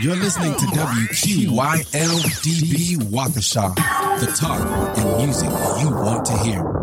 You're 0.00 0.16
listening 0.16 0.54
to 0.54 0.64
WQYLDB 0.66 1.82
Waukesha, 3.10 3.74
the 4.20 4.26
talk 4.32 4.96
and 4.96 5.16
music 5.18 5.50
you 5.82 5.90
want 5.90 6.24
to 6.24 6.38
hear 6.38 6.82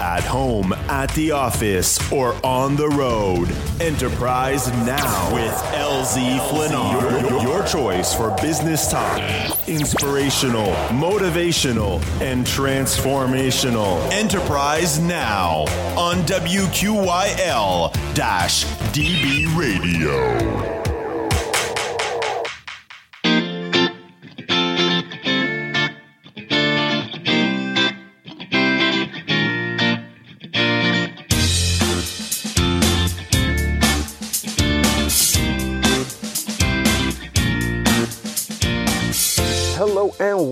at 0.00 0.24
home, 0.24 0.72
at 0.88 1.10
the 1.14 1.30
office, 1.32 2.00
or 2.12 2.34
on 2.44 2.76
the 2.76 2.88
road. 2.88 3.48
Enterprise 3.80 4.68
Now 4.84 5.34
with 5.34 5.52
LZ 5.52 6.38
Flannard. 6.48 7.30
Your, 7.30 7.42
your, 7.42 7.66
choice 7.66 8.14
for 8.14 8.30
business 8.42 8.90
talk. 8.90 9.18
Inspirational, 9.68 10.72
motivational, 10.90 12.00
and 12.20 12.46
transformational. 12.46 14.00
Enterprise 14.12 14.98
Now 14.98 15.60
on 15.96 16.18
WQYL 16.22 17.92
DB 18.92 19.56
Radio. 19.56 20.95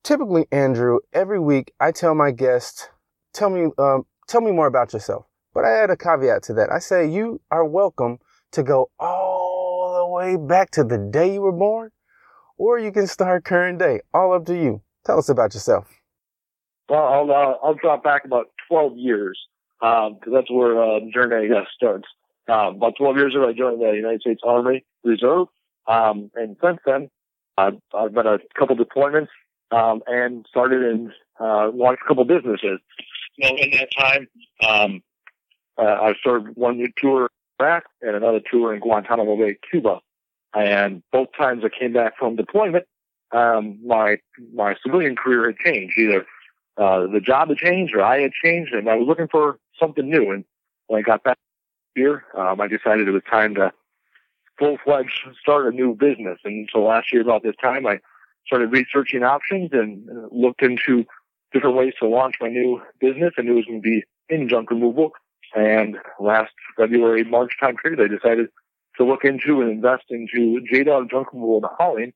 typically, 0.04 0.48
Andrew, 0.52 1.00
every 1.14 1.40
week 1.40 1.72
I 1.80 1.94
tell 1.94 2.16
my 2.16 2.32
guests, 2.32 2.90
tell 3.34 3.50
me, 3.50 3.70
um, 3.78 4.08
tell 4.28 4.42
me 4.42 4.52
more 4.52 4.68
about 4.68 4.92
yourself. 4.92 5.26
But 5.54 5.64
I 5.64 5.72
add 5.72 5.90
a 5.90 5.96
caveat 5.96 6.44
to 6.44 6.54
that. 6.56 6.70
I 6.70 6.80
say 6.80 7.10
you 7.10 7.40
are 7.50 7.64
welcome 7.64 8.20
to 8.52 8.62
go 8.62 8.92
all 9.00 9.96
the 9.98 10.14
way 10.14 10.36
back 10.36 10.72
to 10.72 10.84
the 10.84 10.98
day 10.98 11.34
you 11.34 11.42
were 11.42 11.54
born 11.54 11.92
or 12.60 12.78
you 12.78 12.92
can 12.92 13.08
start 13.08 13.46
current 13.46 13.80
day. 13.80 14.02
All 14.14 14.34
up 14.34 14.46
to 14.46 14.54
you. 14.54 14.82
Tell 15.06 15.18
us 15.18 15.30
about 15.30 15.56
yourself. 15.56 15.88
Well, 16.88 17.04
I'll 17.04 17.32
uh, 17.32 17.54
I'll 17.64 17.74
drop 17.74 18.04
back 18.04 18.26
about 18.26 18.52
12 18.68 18.98
years 18.98 19.40
because 19.80 20.12
um, 20.28 20.34
that's 20.34 20.52
where 20.52 20.82
uh, 20.82 21.00
the 21.00 21.10
journey 21.12 21.48
guess 21.48 21.68
starts. 21.76 22.08
Um, 22.48 22.76
about 22.76 22.94
12 22.98 23.16
years 23.16 23.36
ago, 23.36 23.48
I 23.48 23.54
joined 23.54 23.82
the 23.82 23.92
United 23.92 24.22
States 24.22 24.42
Army 24.44 24.84
Reserve, 25.04 25.48
um, 25.88 26.30
and 26.36 26.58
since 26.64 26.80
then, 26.86 27.10
I've, 27.58 27.78
I've 27.94 28.14
been 28.14 28.28
a 28.28 28.40
couple 28.58 28.76
deployments 28.76 29.28
um, 29.72 30.02
and 30.08 30.46
started 30.50 30.84
and 30.84 31.12
uh, 31.40 31.70
launched 31.70 32.02
a 32.04 32.08
couple 32.08 32.26
businesses. 32.26 32.80
Know, 33.38 33.56
in 33.56 33.72
that 33.72 33.90
time, 33.98 34.28
um, 34.68 35.04
uh, 35.78 35.84
I 35.84 36.14
served 36.24 36.50
one 36.56 36.84
tour 36.98 37.30
in 37.60 37.66
Iraq 37.66 37.84
and 38.02 38.16
another 38.16 38.42
tour 38.52 38.74
in 38.74 38.82
Guantanamo 38.82 39.38
Bay, 39.38 39.58
Cuba. 39.70 40.00
And 40.56 41.04
both 41.12 41.28
times 41.38 41.64
I 41.64 41.70
came 41.70 41.94
back 41.94 42.18
from 42.18 42.36
deployment, 42.36 42.86
um, 43.32 43.80
my 43.86 44.18
my 44.54 44.76
civilian 44.84 45.16
career 45.16 45.48
had 45.48 45.58
changed. 45.58 45.98
Either 45.98 46.26
uh, 46.78 47.08
the 47.08 47.20
job 47.20 47.50
had 47.50 47.58
changed 47.58 47.94
or 47.94 48.02
I 48.02 48.22
had 48.22 48.32
changed, 48.44 48.74
and 48.74 48.90
I 48.90 48.96
was 48.96 49.08
looking 49.08 49.28
for 49.28 49.60
something 49.80 50.10
new. 50.10 50.32
And 50.32 50.46
when 50.88 51.00
I 51.00 51.02
got 51.04 51.24
back 51.24 51.38
here, 51.96 52.24
um, 52.36 52.60
I 52.62 52.68
decided 52.68 53.08
it 53.08 53.12
was 53.12 53.24
time 53.30 53.56
to 53.56 53.72
full 54.58 54.78
fledged 54.84 55.22
start 55.40 55.72
a 55.74 55.76
new 55.76 55.96
business. 55.96 56.40
And 56.44 56.70
so 56.74 56.84
last 56.84 57.14
year 57.14 57.22
about 57.22 57.44
this 57.44 57.56
time, 57.62 57.86
I 57.86 58.00
started 58.46 58.72
researching 58.72 59.24
options 59.24 59.70
and 59.72 60.08
looked 60.32 60.62
into 60.64 61.06
different 61.54 61.76
ways 61.76 61.94
to 62.00 62.08
launch 62.08 62.36
my 62.42 62.50
new 62.50 62.82
business. 63.00 63.34
And 63.38 63.48
it 63.48 63.54
was 63.54 63.66
going 63.66 63.82
to 63.82 63.90
be 63.90 64.04
in 64.28 64.50
junk 64.50 64.72
removal. 64.72 65.12
And 65.56 65.98
last 66.20 66.52
February, 66.78 67.24
March 67.24 67.54
time 67.60 67.76
period, 67.78 68.00
I 68.02 68.08
decided 68.08 68.48
to 69.00 69.06
look 69.06 69.24
into 69.24 69.62
and 69.62 69.72
invest 69.72 70.04
into 70.10 70.62
J-Dog 70.72 71.10
Junk 71.10 71.34
Removal 71.34 71.58
and 71.58 71.76
Hauling, 71.80 72.14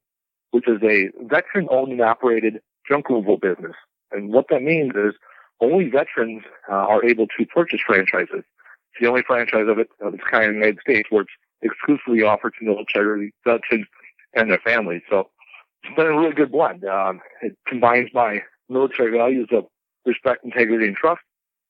which 0.52 0.68
is 0.68 0.82
a 0.84 1.10
veteran-owned 1.24 1.92
and 1.92 2.02
operated 2.02 2.60
junk 2.88 3.10
removal 3.10 3.38
business. 3.38 3.76
And 4.12 4.32
what 4.34 4.46
that 4.50 4.62
means 4.62 4.92
is 4.96 5.13
only 5.62 5.90
veterans 5.90 6.44
uh, 6.69 6.74
are 6.74 7.04
able 7.06 7.28
to 7.38 7.46
purchase 7.46 7.80
franchises. 7.86 8.44
It's 8.44 9.02
the 9.02 9.07
only 9.07 9.24
franchise 9.25 9.66
of, 9.68 9.80
it, 9.80 9.90
of 10.02 10.13
its 10.13 10.24
kind 10.30 10.46
in 10.46 10.52
the 10.52 10.57
United 10.57 10.80
States 10.81 11.07
where 11.10 11.24
it's 11.24 11.31
exclusively 11.62 12.22
offered 12.22 12.54
to 12.60 12.66
military 12.66 13.34
veterans 13.46 13.88
and 14.34 14.52
their 14.52 14.60
families. 14.60 15.02
So 15.10 15.30
it's 15.84 15.96
been 15.96 16.07
a 16.07 16.19
really 16.19 16.34
good 16.34 16.52
blend. 16.52 16.84
Um, 16.84 17.22
it 17.42 17.57
combines 17.66 18.10
my 18.13 18.42
military 18.68 19.18
values 19.18 19.48
of 19.52 19.66
respect, 20.06 20.44
integrity, 20.44 20.88
and 20.88 20.96
trust, 20.96 21.22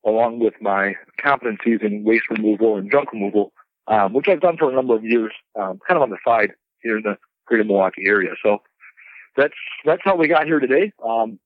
along 0.05 0.39
with 0.39 0.55
my 0.59 0.95
competencies 1.23 1.83
in 1.83 2.03
waste 2.03 2.29
removal 2.29 2.77
and 2.77 2.91
junk 2.91 3.13
removal 3.13 3.53
um, 3.87 4.13
which 4.13 4.27
I've 4.27 4.41
done 4.41 4.57
for 4.57 4.71
a 4.71 4.75
number 4.75 4.95
of 4.95 5.03
years, 5.03 5.31
um, 5.59 5.79
kind 5.87 5.97
of 5.97 6.01
on 6.01 6.09
the 6.09 6.17
side 6.25 6.51
here 6.81 6.97
in 6.97 7.03
the 7.03 7.17
greater 7.45 7.63
Milwaukee 7.63 8.03
area. 8.05 8.31
So 8.43 8.59
that's 9.35 9.53
that's 9.85 10.01
how 10.03 10.15
we 10.15 10.27
got 10.27 10.45
here 10.45 10.59
today. 10.59 10.91
Um, 11.05 11.39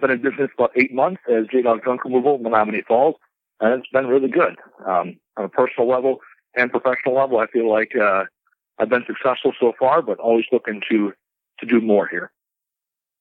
been 0.00 0.10
in 0.10 0.22
business 0.22 0.50
about 0.56 0.72
eight 0.76 0.94
months 0.94 1.20
as 1.30 1.46
J 1.50 1.62
Dog 1.62 1.80
Junk 1.84 2.04
Removal 2.04 2.36
in 2.36 2.42
Menomonee 2.42 2.84
Falls, 2.86 3.16
and 3.60 3.74
it's 3.74 3.88
been 3.92 4.06
really 4.06 4.28
good. 4.28 4.56
Um, 4.86 5.16
on 5.36 5.44
a 5.44 5.48
personal 5.48 5.88
level 5.88 6.18
and 6.56 6.70
professional 6.70 7.14
level, 7.14 7.38
I 7.38 7.46
feel 7.46 7.70
like 7.70 7.92
uh, 7.96 8.24
I've 8.78 8.88
been 8.88 9.04
successful 9.06 9.52
so 9.58 9.72
far, 9.78 10.02
but 10.02 10.18
always 10.18 10.44
looking 10.52 10.80
to 10.90 11.12
to 11.60 11.66
do 11.66 11.80
more 11.80 12.08
here. 12.08 12.32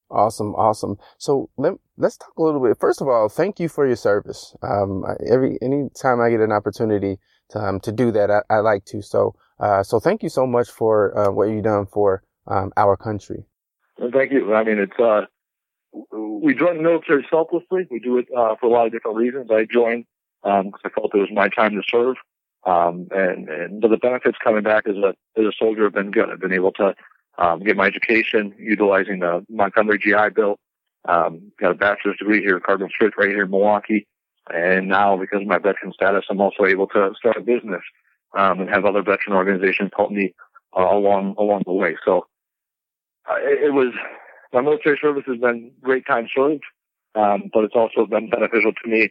Awesome, 0.09 0.53
awesome. 0.55 0.97
So 1.17 1.49
let 1.57 1.73
let's 1.97 2.17
talk 2.17 2.33
a 2.37 2.41
little 2.41 2.61
bit. 2.61 2.77
First 2.79 3.01
of 3.01 3.07
all, 3.07 3.29
thank 3.29 3.59
you 3.59 3.69
for 3.69 3.87
your 3.87 3.95
service. 3.95 4.55
Um, 4.61 5.03
every 5.29 5.57
anytime 5.61 6.19
I 6.19 6.29
get 6.29 6.41
an 6.41 6.51
opportunity 6.51 7.17
um, 7.55 7.79
to 7.81 7.91
do 7.91 8.11
that, 8.11 8.29
I, 8.31 8.41
I 8.49 8.59
like 8.59 8.85
to. 8.85 9.01
So 9.01 9.35
uh, 9.61 9.83
so 9.83 9.99
thank 9.99 10.23
you 10.23 10.29
so 10.29 10.47
much 10.47 10.69
for 10.69 11.17
uh, 11.17 11.31
what 11.31 11.49
you've 11.49 11.63
done 11.63 11.85
for 11.85 12.23
um, 12.47 12.71
our 12.75 12.97
country. 12.97 13.45
Well, 13.97 14.09
thank 14.11 14.31
you. 14.31 14.53
I 14.53 14.63
mean, 14.63 14.79
it's 14.79 14.99
uh, 14.99 15.25
we 16.11 16.55
joined 16.55 16.79
the 16.79 16.83
military 16.83 17.25
selflessly. 17.29 17.87
We 17.91 17.99
do 17.99 18.17
it 18.17 18.27
uh, 18.35 18.55
for 18.59 18.65
a 18.65 18.69
lot 18.69 18.87
of 18.87 18.91
different 18.91 19.17
reasons. 19.17 19.49
I 19.51 19.65
joined 19.71 20.05
because 20.43 20.63
um, 20.65 20.71
I 20.83 20.89
felt 20.89 21.13
it 21.13 21.19
was 21.19 21.29
my 21.31 21.49
time 21.49 21.71
to 21.73 21.83
serve. 21.87 22.15
Um, 22.63 23.07
and, 23.11 23.49
and 23.49 23.81
but 23.81 23.89
the 23.89 23.97
benefits 23.97 24.37
coming 24.43 24.63
back 24.63 24.87
as 24.87 24.95
a 24.95 25.13
as 25.39 25.45
a 25.45 25.51
soldier 25.57 25.83
have 25.83 25.93
been 25.93 26.11
good. 26.11 26.29
I've 26.29 26.39
been 26.39 26.53
able 26.53 26.71
to 26.73 26.95
um, 27.37 27.59
get 27.59 27.77
my 27.77 27.87
education 27.87 28.53
utilizing 28.57 29.19
the 29.19 29.45
Montgomery 29.49 29.99
GI 29.99 30.29
Bill. 30.35 30.57
Um, 31.07 31.51
got 31.59 31.71
a 31.71 31.75
bachelor's 31.75 32.17
degree 32.17 32.41
here 32.41 32.57
at 32.57 32.63
Cardinal 32.63 32.89
Stritch 32.89 33.17
right 33.17 33.29
here 33.29 33.43
in 33.43 33.51
Milwaukee. 33.51 34.07
And 34.49 34.87
now 34.87 35.17
because 35.17 35.41
of 35.41 35.47
my 35.47 35.59
veteran 35.59 35.93
status, 35.93 36.25
I'm 36.29 36.41
also 36.41 36.65
able 36.65 36.87
to 36.87 37.11
start 37.17 37.37
a 37.37 37.41
business, 37.41 37.81
um, 38.37 38.61
and 38.61 38.69
have 38.69 38.85
other 38.85 39.03
veteran 39.03 39.35
organizations 39.35 39.91
help 39.95 40.11
me 40.11 40.33
uh, 40.77 40.81
along, 40.81 41.35
along 41.37 41.63
the 41.65 41.73
way. 41.73 41.95
So, 42.05 42.25
uh, 43.29 43.35
it, 43.37 43.65
it, 43.65 43.73
was, 43.73 43.93
my 44.51 44.61
military 44.61 44.97
service 45.01 45.23
has 45.27 45.37
been 45.37 45.71
great 45.81 46.05
time 46.07 46.27
served. 46.35 46.63
Um, 47.13 47.49
but 47.53 47.65
it's 47.65 47.75
also 47.75 48.05
been 48.05 48.29
beneficial 48.29 48.71
to 48.71 48.89
me 48.89 49.09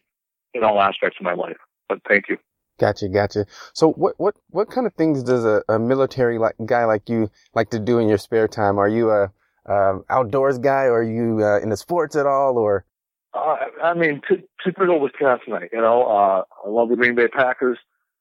in 0.54 0.64
all 0.64 0.80
aspects 0.80 1.18
of 1.20 1.24
my 1.24 1.34
life. 1.34 1.56
But 1.88 1.98
thank 2.08 2.28
you. 2.28 2.38
Gotcha, 2.78 3.08
gotcha. 3.08 3.44
So 3.74 3.92
what 3.92 4.14
what 4.16 4.36
what 4.48 4.70
kind 4.70 4.86
of 4.86 4.94
things 4.94 5.22
does 5.22 5.44
a, 5.44 5.62
a 5.68 5.78
military 5.78 6.38
like 6.38 6.54
guy 6.64 6.86
like 6.86 7.10
you 7.10 7.30
like 7.54 7.68
to 7.70 7.78
do 7.78 7.98
in 7.98 8.08
your 8.08 8.16
spare 8.16 8.48
time? 8.48 8.78
Are 8.78 8.88
you 8.88 9.10
a 9.10 9.30
um, 9.68 10.04
outdoors 10.08 10.58
guy, 10.58 10.84
or 10.84 11.00
are 11.00 11.02
you 11.02 11.44
uh, 11.44 11.60
into 11.60 11.76
sports 11.76 12.16
at 12.16 12.26
all, 12.26 12.56
or? 12.56 12.86
Uh, 13.32 13.56
I 13.82 13.94
mean, 13.94 14.20
t- 14.28 14.44
typical 14.64 15.00
Wisconsinite. 15.00 15.68
You 15.72 15.80
know, 15.80 16.02
uh, 16.02 16.42
I 16.64 16.68
love 16.68 16.88
the 16.88 16.96
Green 16.96 17.14
Bay 17.14 17.28
Packers. 17.28 17.78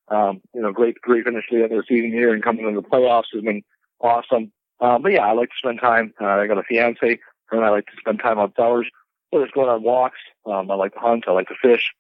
Um, 0.10 0.42
you 0.54 0.62
know, 0.62 0.72
great, 0.72 1.00
great 1.02 1.24
finish 1.26 1.46
to 1.50 1.58
the 1.58 1.64
end 1.64 1.72
of 1.72 1.80
the 1.80 1.84
season 1.88 2.12
here, 2.12 2.34
and 2.34 2.44
coming 2.44 2.68
into 2.68 2.82
the 2.82 2.88
playoffs 2.88 3.26
has 3.34 3.44
been 3.44 3.64
awesome. 4.02 4.52
Uh, 4.80 4.98
but 4.98 5.12
yeah, 5.12 5.26
I 5.26 5.34
like 5.34 5.50
to 5.50 5.56
spend 5.58 5.80
time. 5.80 6.14
Uh, 6.20 6.26
I 6.26 6.48
got 6.48 6.58
a 6.58 6.64
fiance, 6.64 7.20
and 7.52 7.66
I 7.66 7.70
like 7.70 7.86
to 7.86 7.92
spend 8.00 8.20
time 8.20 8.40
outdoors. 8.40 8.88
Whether 9.30 9.46
it's 9.46 9.54
going 9.54 9.70
on 9.70 9.84
walks, 9.84 10.18
um, 10.46 10.72
I 10.72 10.76
like 10.76 10.94
to 10.94 11.00
hunt, 11.00 11.26
I 11.28 11.32
like 11.32 11.48
to 11.50 11.56
fish 11.62 11.92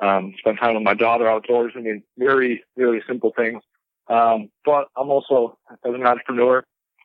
um, 0.00 0.34
spend 0.38 0.58
time 0.58 0.74
with 0.74 0.82
my 0.82 0.94
daughter 0.94 1.28
outdoors. 1.28 1.72
I 1.76 1.80
mean, 1.80 2.02
very, 2.18 2.64
very 2.76 3.02
simple 3.06 3.32
things. 3.36 3.62
Um, 4.08 4.50
but 4.64 4.88
I'm 4.96 5.10
also, 5.10 5.58
as 5.70 5.94
an 5.94 6.06
entrepreneur, 6.06 6.64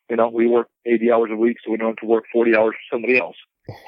you 0.10 0.16
know, 0.18 0.30
we 0.30 0.48
work 0.48 0.68
80 0.86 1.12
hours 1.12 1.30
a 1.32 1.36
week, 1.36 1.58
so 1.64 1.72
we 1.72 1.78
don't 1.78 1.90
have 1.90 1.96
to 1.98 2.06
work 2.06 2.26
40 2.32 2.56
hours 2.56 2.76
for 2.76 2.96
somebody 2.96 3.18
else. 3.18 3.36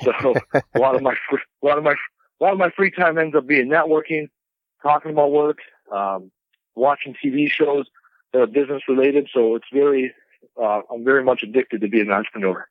So 0.03 0.33
a 0.75 0.79
lot 0.79 0.95
of 0.95 1.01
my, 1.01 1.13
a 1.13 1.65
lot 1.65 1.77
of 1.77 1.83
my, 1.83 1.91
a 1.93 2.43
lot 2.43 2.53
of 2.53 2.59
my 2.59 2.69
free 2.71 2.91
time 2.91 3.17
ends 3.17 3.35
up 3.35 3.47
being 3.47 3.69
networking, 3.69 4.29
talking 4.81 5.11
about 5.11 5.31
work, 5.31 5.59
um, 5.91 6.31
watching 6.75 7.15
TV 7.23 7.49
shows 7.49 7.85
that 8.31 8.41
are 8.41 8.47
business 8.47 8.83
related. 8.87 9.29
So 9.33 9.55
it's 9.55 9.67
very, 9.73 10.13
uh, 10.61 10.81
I'm 10.91 11.03
very 11.03 11.23
much 11.23 11.43
addicted 11.43 11.81
to 11.81 11.87
being 11.87 12.07
an 12.07 12.13
entrepreneur. 12.13 12.67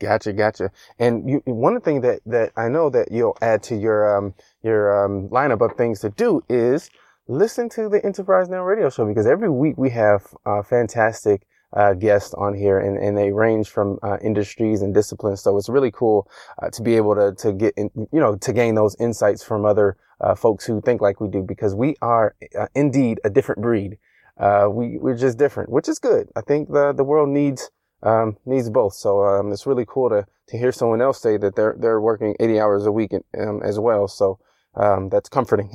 Gotcha, 0.00 0.32
gotcha. 0.32 0.70
And 0.98 1.28
you, 1.28 1.42
one 1.44 1.78
thing 1.80 2.00
that, 2.00 2.20
that 2.26 2.52
I 2.56 2.68
know 2.68 2.88
that 2.90 3.12
you'll 3.12 3.36
add 3.42 3.62
to 3.64 3.76
your, 3.76 4.16
um, 4.16 4.34
your, 4.62 5.04
um, 5.04 5.28
lineup 5.28 5.60
of 5.60 5.76
things 5.76 6.00
to 6.00 6.10
do 6.10 6.42
is 6.48 6.90
listen 7.28 7.68
to 7.70 7.88
the 7.88 8.04
Enterprise 8.04 8.48
Now 8.48 8.64
radio 8.64 8.88
show 8.88 9.06
because 9.06 9.26
every 9.26 9.50
week 9.50 9.76
we 9.76 9.90
have, 9.90 10.26
uh, 10.46 10.62
fantastic, 10.62 11.46
uh, 11.74 11.94
guests 11.94 12.34
on 12.34 12.54
here 12.54 12.78
and, 12.78 12.96
and 12.98 13.16
they 13.16 13.32
range 13.32 13.68
from, 13.68 13.98
uh, 14.02 14.18
industries 14.22 14.82
and 14.82 14.94
disciplines. 14.94 15.40
So 15.40 15.56
it's 15.56 15.68
really 15.68 15.90
cool, 15.90 16.28
uh, 16.62 16.70
to 16.70 16.82
be 16.82 16.96
able 16.96 17.14
to, 17.14 17.32
to 17.42 17.52
get, 17.52 17.74
in, 17.76 17.90
you 18.12 18.20
know, 18.20 18.36
to 18.36 18.52
gain 18.52 18.74
those 18.74 18.96
insights 18.98 19.44
from 19.44 19.64
other, 19.64 19.96
uh, 20.20 20.34
folks 20.34 20.66
who 20.66 20.80
think 20.82 21.00
like 21.00 21.20
we 21.20 21.28
do 21.28 21.42
because 21.42 21.74
we 21.74 21.96
are 22.02 22.34
uh, 22.58 22.66
indeed 22.74 23.20
a 23.24 23.30
different 23.30 23.62
breed. 23.62 23.96
we, 24.38 24.98
we're 24.98 25.16
just 25.16 25.38
different, 25.38 25.70
which 25.70 25.88
is 25.88 25.98
good. 25.98 26.28
I 26.36 26.42
think 26.42 26.70
the, 26.70 26.92
the 26.92 27.04
world 27.04 27.28
needs, 27.28 27.70
um, 28.02 28.36
needs 28.46 28.68
both. 28.70 28.94
So 28.94 29.24
um, 29.24 29.52
it's 29.52 29.66
really 29.66 29.84
cool 29.86 30.08
to 30.10 30.26
to 30.48 30.58
hear 30.58 30.72
someone 30.72 31.00
else 31.00 31.20
say 31.20 31.36
that 31.36 31.54
they're 31.54 31.76
they're 31.78 32.00
working 32.00 32.34
80 32.40 32.60
hours 32.60 32.86
a 32.86 32.92
week 32.92 33.12
um, 33.38 33.62
as 33.62 33.78
well. 33.78 34.08
So 34.08 34.38
um, 34.74 35.08
that's 35.08 35.28
comforting. 35.28 35.70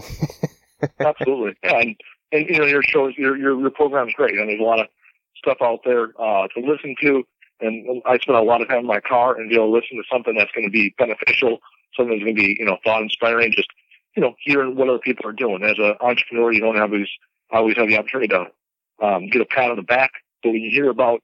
Absolutely, 1.00 1.56
yeah, 1.64 1.80
and, 1.80 1.96
and 2.32 2.50
you 2.50 2.58
know 2.58 2.66
your 2.66 2.84
shows, 2.84 3.14
your 3.18 3.38
your 3.38 3.60
your 3.60 3.72
program's 3.72 4.14
great, 4.14 4.38
and 4.38 4.50
there's 4.50 4.60
a 4.60 4.64
lot 4.64 4.80
of 4.80 4.88
stuff 5.46 5.58
out 5.62 5.80
there 5.86 6.10
uh, 6.20 6.48
to 6.48 6.60
listen 6.60 6.96
to. 7.02 7.24
And 7.62 8.02
I 8.06 8.18
spend 8.18 8.38
a 8.38 8.42
lot 8.42 8.62
of 8.62 8.68
time 8.68 8.80
in 8.80 8.86
my 8.86 9.00
car 9.00 9.40
and 9.40 9.50
be 9.50 9.56
able 9.56 9.68
to 9.68 9.72
listen 9.72 9.98
to 9.98 10.04
something 10.12 10.36
that's 10.36 10.52
going 10.52 10.68
to 10.68 10.72
be 10.72 10.94
beneficial, 10.98 11.60
something 11.96 12.18
that's 12.18 12.24
going 12.24 12.36
to 12.36 12.42
be 12.42 12.58
you 12.60 12.66
know 12.66 12.78
thought 12.84 13.02
inspiring. 13.02 13.52
Just 13.52 13.70
you 14.16 14.22
know 14.22 14.36
hearing 14.42 14.76
what 14.76 14.90
other 14.90 15.00
people 15.00 15.28
are 15.28 15.34
doing. 15.34 15.64
As 15.64 15.78
an 15.78 15.96
entrepreneur, 16.02 16.52
you 16.52 16.60
don't 16.60 16.78
I 16.78 17.58
always 17.58 17.78
have 17.78 17.88
the 17.88 17.98
opportunity 17.98 18.28
to 18.30 18.48
um, 19.06 19.28
get 19.30 19.42
a 19.42 19.46
pat 19.46 19.70
on 19.70 19.78
the 19.78 19.84
back, 19.84 20.12
but 20.44 20.50
when 20.50 20.62
you 20.62 20.72
hear 20.72 20.90
about 20.90 21.22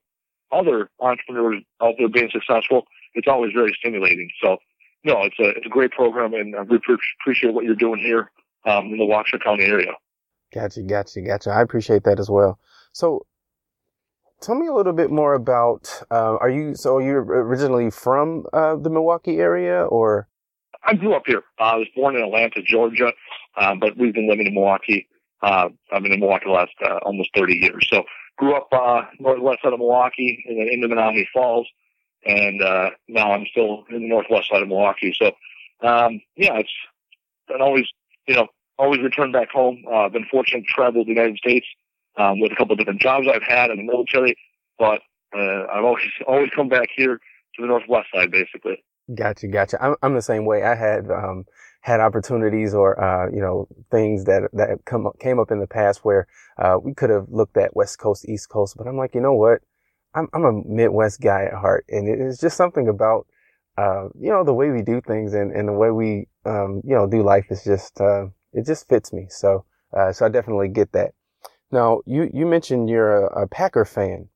other 0.50 0.90
entrepreneurs 1.00 1.62
out 1.82 1.94
there 1.98 2.08
being 2.08 2.30
successful, 2.30 2.84
it's 3.14 3.28
always 3.28 3.52
very 3.52 3.74
stimulating. 3.78 4.30
So, 4.42 4.58
no, 5.04 5.22
it's 5.22 5.38
a 5.38 5.50
it's 5.50 5.66
a 5.66 5.70
great 5.70 5.90
program, 5.92 6.34
and 6.34 6.54
really 6.54 6.80
appreciate 7.20 7.52
what 7.52 7.64
you're 7.64 7.74
doing 7.74 8.00
here 8.00 8.30
um, 8.66 8.86
in 8.86 8.98
the 8.98 9.04
Waukesha 9.04 9.42
County 9.42 9.64
area. 9.64 9.92
Gotcha, 10.54 10.82
gotcha, 10.82 11.20
gotcha. 11.22 11.50
I 11.50 11.62
appreciate 11.62 12.04
that 12.04 12.20
as 12.20 12.30
well. 12.30 12.58
So, 12.92 13.26
tell 14.42 14.56
me 14.56 14.66
a 14.66 14.74
little 14.74 14.92
bit 14.92 15.10
more 15.10 15.34
about. 15.34 16.02
Uh, 16.10 16.36
are 16.40 16.50
you 16.50 16.74
so 16.74 16.98
you're 16.98 17.22
originally 17.22 17.90
from 17.90 18.44
uh, 18.52 18.76
the 18.76 18.90
Milwaukee 18.90 19.38
area, 19.38 19.84
or? 19.84 20.28
I 20.84 20.94
grew 20.94 21.14
up 21.14 21.22
here. 21.26 21.42
Uh, 21.60 21.62
I 21.62 21.76
was 21.76 21.86
born 21.94 22.16
in 22.16 22.22
Atlanta, 22.22 22.60
Georgia, 22.60 23.12
um, 23.56 23.78
but 23.78 23.96
we've 23.96 24.12
been 24.12 24.28
living 24.28 24.46
in 24.46 24.54
Milwaukee. 24.54 25.08
Uh, 25.40 25.68
I've 25.92 26.02
been 26.02 26.12
in 26.12 26.20
Milwaukee 26.20 26.46
the 26.46 26.52
last 26.52 26.72
uh, 26.84 26.98
almost 27.02 27.30
30 27.36 27.54
years. 27.54 27.86
So 27.88 28.02
grew 28.36 28.56
up 28.56 28.68
uh, 28.72 29.02
northwest 29.20 29.60
side 29.62 29.72
of 29.72 29.78
Milwaukee 29.78 30.44
and 30.48 30.58
then 30.58 30.68
into 30.68 30.88
Menomonee 30.88 31.26
Falls, 31.32 31.68
and 32.24 32.60
uh, 32.62 32.90
now 33.08 33.32
I'm 33.32 33.46
still 33.50 33.84
in 33.90 34.02
the 34.02 34.08
northwest 34.08 34.48
side 34.50 34.62
of 34.62 34.68
Milwaukee. 34.68 35.14
So, 35.16 35.26
um, 35.86 36.20
yeah, 36.36 36.58
it's 36.58 36.72
been 37.48 37.60
always, 37.60 37.86
you 38.26 38.34
know, 38.34 38.48
always 38.78 39.00
returned 39.00 39.32
back 39.32 39.50
home. 39.50 39.84
Uh, 39.92 40.08
been 40.08 40.26
fortunate 40.30 40.62
to 40.62 40.72
travel 40.72 41.04
the 41.04 41.10
United 41.10 41.36
States 41.38 41.66
um, 42.18 42.40
with 42.40 42.52
a 42.52 42.56
couple 42.56 42.72
of 42.72 42.78
different 42.78 43.00
jobs 43.00 43.26
I've 43.28 43.42
had 43.42 43.70
in 43.70 43.78
the 43.78 43.84
military, 43.84 44.36
but 44.78 45.00
uh, 45.36 45.66
I've 45.72 45.84
always 45.84 46.04
always 46.26 46.50
come 46.54 46.68
back 46.68 46.88
here 46.94 47.16
to 47.16 47.62
the 47.62 47.66
northwest 47.66 48.08
side, 48.14 48.30
basically. 48.30 48.82
Gotcha, 49.14 49.48
gotcha. 49.48 49.82
I'm 49.82 49.96
I'm 50.02 50.14
the 50.14 50.22
same 50.22 50.44
way. 50.44 50.62
I 50.62 50.74
had 50.74 51.10
um, 51.10 51.44
had 51.80 52.00
opportunities 52.00 52.74
or 52.74 53.02
uh, 53.02 53.30
you 53.30 53.40
know 53.40 53.66
things 53.90 54.24
that 54.24 54.48
that 54.52 54.84
come 54.84 55.06
up, 55.06 55.18
came 55.18 55.38
up 55.38 55.50
in 55.50 55.60
the 55.60 55.66
past 55.66 56.04
where 56.04 56.26
uh, 56.58 56.78
we 56.82 56.94
could 56.94 57.10
have 57.10 57.26
looked 57.28 57.56
at 57.56 57.74
West 57.76 57.98
Coast, 57.98 58.28
East 58.28 58.48
Coast, 58.48 58.76
but 58.76 58.86
I'm 58.86 58.96
like, 58.96 59.14
you 59.14 59.20
know 59.20 59.34
what? 59.34 59.60
I'm 60.14 60.28
I'm 60.32 60.44
a 60.44 60.52
Midwest 60.52 61.20
guy 61.20 61.44
at 61.44 61.54
heart, 61.54 61.84
and 61.88 62.08
it's 62.08 62.40
just 62.40 62.56
something 62.56 62.88
about 62.88 63.26
uh, 63.76 64.08
you 64.18 64.30
know 64.30 64.44
the 64.44 64.54
way 64.54 64.70
we 64.70 64.82
do 64.82 65.00
things 65.00 65.34
and, 65.34 65.52
and 65.52 65.68
the 65.68 65.72
way 65.72 65.90
we 65.90 66.28
um, 66.44 66.82
you 66.84 66.94
know 66.94 67.06
do 67.06 67.22
life 67.22 67.46
is 67.50 67.64
just 67.64 68.00
uh, 68.00 68.26
it 68.52 68.66
just 68.66 68.88
fits 68.88 69.12
me. 69.12 69.26
So 69.28 69.64
uh, 69.96 70.12
so 70.12 70.26
I 70.26 70.28
definitely 70.28 70.68
get 70.68 70.92
that. 70.92 71.12
Now 71.72 72.02
you 72.06 72.30
you 72.32 72.46
mentioned 72.46 72.88
you're 72.88 73.26
a, 73.26 73.42
a 73.42 73.46
Packer 73.48 73.84
fan, 73.84 74.28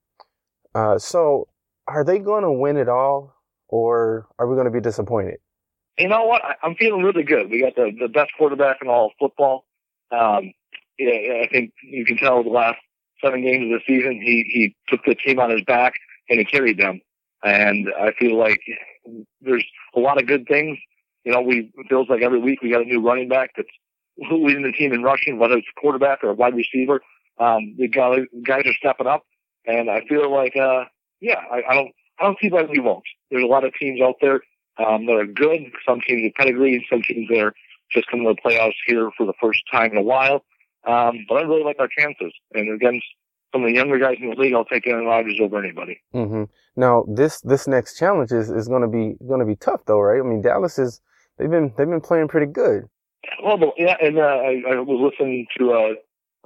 uh, 0.74 0.98
so 0.98 1.48
are 1.86 2.02
they 2.02 2.18
going 2.18 2.42
to 2.42 2.50
win 2.50 2.76
it 2.76 2.88
all, 2.88 3.36
or 3.68 4.26
are 4.38 4.48
we 4.48 4.54
going 4.56 4.64
to 4.64 4.72
be 4.72 4.80
disappointed? 4.80 5.38
you 5.98 6.08
know 6.08 6.24
what? 6.24 6.42
I'm 6.62 6.74
feeling 6.74 7.02
really 7.02 7.22
good. 7.22 7.50
We 7.50 7.62
got 7.62 7.74
the, 7.74 7.90
the 7.98 8.08
best 8.08 8.32
quarterback 8.36 8.78
in 8.82 8.88
all 8.88 9.06
of 9.06 9.12
football. 9.18 9.64
Um, 10.10 10.52
yeah, 10.98 11.42
I 11.42 11.48
think 11.50 11.72
you 11.82 12.04
can 12.04 12.16
tell 12.16 12.42
the 12.42 12.50
last 12.50 12.78
seven 13.22 13.42
games 13.42 13.72
of 13.72 13.80
the 13.80 13.84
season, 13.86 14.20
he, 14.20 14.44
he 14.52 14.76
took 14.88 15.04
the 15.06 15.14
team 15.14 15.38
on 15.40 15.50
his 15.50 15.62
back 15.64 15.94
and 16.28 16.38
he 16.38 16.44
carried 16.44 16.78
them. 16.78 17.00
And 17.44 17.88
I 17.98 18.12
feel 18.18 18.38
like 18.38 18.60
there's 19.40 19.64
a 19.94 20.00
lot 20.00 20.20
of 20.20 20.26
good 20.26 20.46
things. 20.48 20.78
You 21.24 21.32
know, 21.32 21.40
we, 21.40 21.72
it 21.74 21.86
feels 21.88 22.08
like 22.08 22.22
every 22.22 22.40
week 22.40 22.62
we 22.62 22.70
got 22.70 22.82
a 22.82 22.84
new 22.84 23.00
running 23.00 23.28
back 23.28 23.50
that's 23.56 23.68
leading 24.30 24.62
the 24.62 24.72
team 24.72 24.92
in 24.92 25.02
rushing, 25.02 25.38
whether 25.38 25.56
it's 25.56 25.66
quarterback 25.80 26.22
or 26.22 26.30
a 26.30 26.34
wide 26.34 26.54
receiver. 26.54 27.00
Um, 27.38 27.74
the 27.78 27.88
guys, 27.88 28.20
guys 28.46 28.64
are 28.66 28.74
stepping 28.74 29.06
up 29.06 29.24
and 29.66 29.90
I 29.90 30.02
feel 30.08 30.30
like, 30.32 30.56
uh, 30.56 30.84
yeah, 31.20 31.40
I, 31.50 31.62
I 31.68 31.74
don't, 31.74 31.90
I 32.18 32.24
don't 32.24 32.38
see 32.40 32.48
why 32.48 32.62
we 32.62 32.78
won't. 32.78 33.04
There's 33.30 33.44
a 33.44 33.48
lot 33.48 33.64
of 33.64 33.72
teams 33.74 34.00
out 34.00 34.14
there 34.20 34.40
um, 34.78 35.06
that 35.06 35.16
are 35.16 35.26
good. 35.26 35.60
Some 35.86 36.00
teams 36.00 36.22
with 36.22 36.34
pedigree, 36.34 36.86
some 36.90 37.02
teams 37.02 37.28
that 37.28 37.38
are 37.38 37.54
just 37.90 38.08
coming 38.10 38.26
to 38.26 38.34
the 38.34 38.48
playoffs 38.48 38.74
here 38.86 39.10
for 39.16 39.26
the 39.26 39.34
first 39.40 39.60
time 39.70 39.92
in 39.92 39.98
a 39.98 40.02
while. 40.02 40.44
Um, 40.86 41.26
but 41.28 41.36
I 41.36 41.42
really 41.42 41.64
like 41.64 41.76
our 41.78 41.88
chances. 41.88 42.32
And 42.54 42.72
against 42.72 43.04
some 43.52 43.62
of 43.62 43.68
the 43.68 43.74
younger 43.74 43.98
guys 43.98 44.16
in 44.20 44.30
the 44.30 44.36
league, 44.36 44.54
I'll 44.54 44.64
take 44.64 44.86
Aaron 44.86 45.06
Rodgers 45.06 45.38
over 45.40 45.58
anybody. 45.58 46.00
Mm-hmm. 46.14 46.44
Now, 46.76 47.04
this 47.08 47.40
this 47.40 47.66
next 47.66 47.98
challenge 47.98 48.32
is, 48.32 48.50
is 48.50 48.68
going 48.68 48.82
to 48.82 48.88
be 48.88 49.16
going 49.26 49.40
to 49.40 49.46
be 49.46 49.56
tough, 49.56 49.80
though, 49.86 50.00
right? 50.00 50.20
I 50.20 50.28
mean, 50.28 50.42
Dallas 50.42 50.78
is 50.78 51.00
they've 51.38 51.50
been 51.50 51.72
they've 51.76 51.88
been 51.88 52.00
playing 52.00 52.28
pretty 52.28 52.52
good. 52.52 52.84
Well, 53.42 53.72
yeah, 53.76 53.96
and 54.00 54.18
uh, 54.18 54.22
I, 54.22 54.62
I 54.70 54.80
was 54.80 55.12
listening 55.12 55.46
to 55.58 55.72
a, 55.72 55.94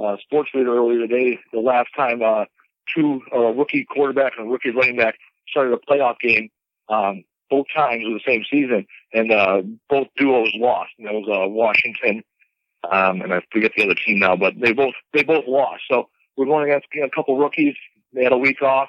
a 0.00 0.16
sports 0.22 0.50
leader 0.54 0.76
earlier 0.76 1.06
today. 1.06 1.38
The 1.52 1.60
last 1.60 1.88
time 1.96 2.22
uh, 2.22 2.44
two 2.94 3.20
uh, 3.34 3.52
rookie 3.52 3.86
quarterbacks 3.94 4.38
and 4.38 4.48
a 4.48 4.50
rookie 4.50 4.70
running 4.70 4.96
back 4.96 5.16
started 5.48 5.72
a 5.72 5.78
playoff 5.78 6.18
game, 6.20 6.48
um, 6.88 7.24
both 7.50 7.66
times 7.74 8.04
of 8.06 8.12
the 8.12 8.20
same 8.26 8.44
season, 8.50 8.86
and 9.12 9.32
uh, 9.32 9.62
both 9.88 10.08
duos 10.16 10.52
lost. 10.54 10.90
And 10.98 11.06
that 11.06 11.14
was 11.14 11.28
uh, 11.28 11.48
Washington, 11.48 12.22
um, 12.90 13.20
and 13.20 13.34
I 13.34 13.42
forget 13.52 13.72
the 13.76 13.84
other 13.84 13.94
team 13.94 14.18
now, 14.18 14.36
but 14.36 14.54
they 14.60 14.72
both 14.72 14.94
they 15.12 15.22
both 15.22 15.44
lost. 15.46 15.82
So 15.90 16.08
we're 16.36 16.46
going 16.46 16.70
against 16.70 16.86
you 16.94 17.02
know, 17.02 17.06
a 17.06 17.10
couple 17.10 17.36
rookies. 17.36 17.74
They 18.12 18.24
had 18.24 18.32
a 18.32 18.38
week 18.38 18.62
off, 18.62 18.88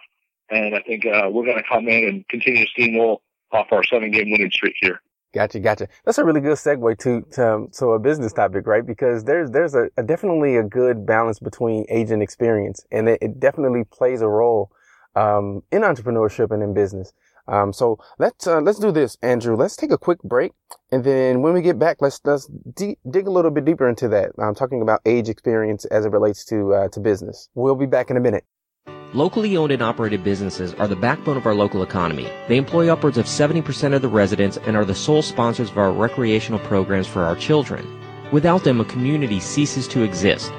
and 0.50 0.76
I 0.76 0.82
think 0.82 1.06
uh, 1.06 1.30
we're 1.32 1.46
going 1.46 1.58
to 1.58 1.70
come 1.70 1.88
in 1.88 2.08
and 2.08 2.28
continue 2.28 2.66
to 2.66 2.72
steamroll 2.72 3.18
off 3.52 3.68
our 3.72 3.84
seven 3.84 4.12
game 4.12 4.32
winning 4.32 4.52
streak 4.52 4.76
here. 4.82 5.02
Gotcha, 5.34 5.60
gotcha. 5.62 5.88
That's 6.04 6.18
a 6.18 6.26
really 6.26 6.42
good 6.42 6.58
segue 6.58 6.98
to 7.00 7.22
to, 7.22 7.54
um, 7.54 7.70
to 7.78 7.92
a 7.92 8.00
business 8.00 8.34
topic, 8.34 8.68
right? 8.68 8.86
Because 8.86 9.24
there's 9.24 9.50
there's 9.52 9.76
a, 9.76 9.90
a, 9.96 10.04
definitely 10.04 10.58
a 10.58 10.64
good 10.64 11.06
balance 11.06 11.40
between 11.40 11.86
age 11.90 12.12
and 12.12 12.22
experience, 12.22 12.86
and 12.92 13.08
it, 13.08 13.20
it 13.22 13.40
definitely 13.40 13.86
plays 13.86 14.22
a 14.22 14.28
role 14.28 14.72
um, 15.16 15.64
in 15.72 15.84
entrepreneurship 15.84 16.52
and 16.52 16.62
in 16.62 16.74
business. 16.74 17.14
Um, 17.48 17.72
so 17.72 17.98
let's 18.20 18.46
uh, 18.46 18.60
let's 18.60 18.80
do 18.80 18.92
this, 18.92 19.18
Andrew. 19.22 19.56
Let's 19.56 19.78
take 19.78 19.92
a 19.92 19.98
quick 19.98 20.22
break, 20.22 20.52
and 20.92 21.04
then 21.06 21.42
when 21.42 21.54
we 21.54 21.62
get 21.62 21.80
back, 21.80 21.98
let's 22.02 22.20
let's 22.26 22.48
de- 22.76 22.98
dig 23.10 23.26
a 23.26 23.32
little 23.32 23.52
bit 23.52 23.64
deeper 23.64 23.88
into 23.88 24.10
that. 24.10 24.32
I'm 24.38 24.56
talking 24.56 24.82
about 24.82 25.00
age 25.06 25.30
experience 25.30 25.86
as 25.86 26.06
it 26.06 26.12
relates 26.12 26.44
to 26.46 26.74
uh, 26.74 26.88
to 26.90 27.00
business. 27.00 27.48
We'll 27.56 27.76
be 27.76 27.86
back 27.86 28.10
in 28.10 28.18
a 28.18 28.22
minute. 28.22 28.44
Locally 29.14 29.58
owned 29.58 29.74
and 29.74 29.82
operated 29.82 30.24
businesses 30.24 30.74
are 30.76 30.88
the 30.88 30.96
backbone 30.96 31.36
of 31.36 31.46
our 31.46 31.54
local 31.54 31.84
economy. 31.84 32.30
They 32.48 32.56
employ 32.56 32.90
upwards 32.90 33.18
of 33.18 33.26
70% 33.26 33.94
of 33.94 34.02
the 34.02 34.08
residents 34.08 34.58
and 34.66 34.78
are 34.78 34.86
the 34.86 34.96
sole 34.96 35.22
sponsors 35.22 35.70
of 35.70 35.78
our 35.78 35.92
recreational 35.92 36.60
programs 36.60 37.08
for 37.08 37.26
our 37.26 37.36
children. 37.36 37.86
Without 38.32 38.64
them, 38.64 38.80
a 38.80 38.86
community 38.86 39.42
ceases 39.42 39.86
to 39.90 40.04
exist. 40.04 40.50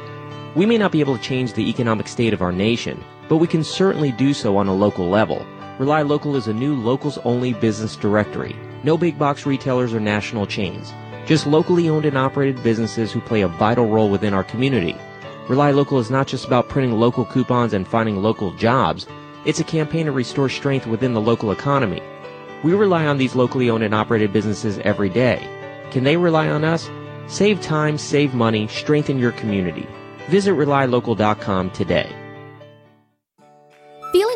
We 0.54 0.66
may 0.66 0.76
not 0.76 0.92
be 0.92 1.00
able 1.00 1.16
to 1.16 1.22
change 1.22 1.54
the 1.54 1.66
economic 1.70 2.06
state 2.06 2.34
of 2.34 2.42
our 2.42 2.52
nation, 2.52 3.02
but 3.26 3.38
we 3.38 3.46
can 3.46 3.64
certainly 3.64 4.12
do 4.12 4.34
so 4.34 4.58
on 4.58 4.68
a 4.68 4.74
local 4.74 5.08
level. 5.08 5.46
Rely 5.78 6.02
Local 6.02 6.36
is 6.36 6.46
a 6.46 6.52
new 6.52 6.74
locals 6.74 7.16
only 7.24 7.54
business 7.54 7.96
directory. 7.96 8.54
No 8.84 8.98
big 8.98 9.18
box 9.18 9.46
retailers 9.46 9.94
or 9.94 10.00
national 10.00 10.46
chains. 10.46 10.92
Just 11.24 11.46
locally 11.46 11.88
owned 11.88 12.04
and 12.04 12.18
operated 12.18 12.62
businesses 12.62 13.12
who 13.12 13.22
play 13.22 13.40
a 13.40 13.48
vital 13.48 13.88
role 13.88 14.10
within 14.10 14.34
our 14.34 14.44
community. 14.44 14.94
Rely 15.48 15.72
Local 15.72 15.98
is 15.98 16.10
not 16.10 16.28
just 16.28 16.46
about 16.46 16.68
printing 16.68 16.92
local 16.98 17.24
coupons 17.24 17.72
and 17.72 17.86
finding 17.86 18.22
local 18.22 18.52
jobs. 18.52 19.06
It's 19.44 19.58
a 19.58 19.64
campaign 19.64 20.06
to 20.06 20.12
restore 20.12 20.48
strength 20.48 20.86
within 20.86 21.14
the 21.14 21.20
local 21.20 21.50
economy. 21.50 22.00
We 22.62 22.74
rely 22.74 23.06
on 23.06 23.18
these 23.18 23.34
locally 23.34 23.68
owned 23.68 23.82
and 23.82 23.94
operated 23.94 24.32
businesses 24.32 24.78
every 24.78 25.08
day. 25.08 25.48
Can 25.90 26.04
they 26.04 26.16
rely 26.16 26.48
on 26.48 26.64
us? 26.64 26.88
Save 27.26 27.60
time, 27.60 27.98
save 27.98 28.34
money, 28.34 28.68
strengthen 28.68 29.18
your 29.18 29.32
community. 29.32 29.86
Visit 30.28 30.52
RelyLocal.com 30.52 31.70
today. 31.70 32.21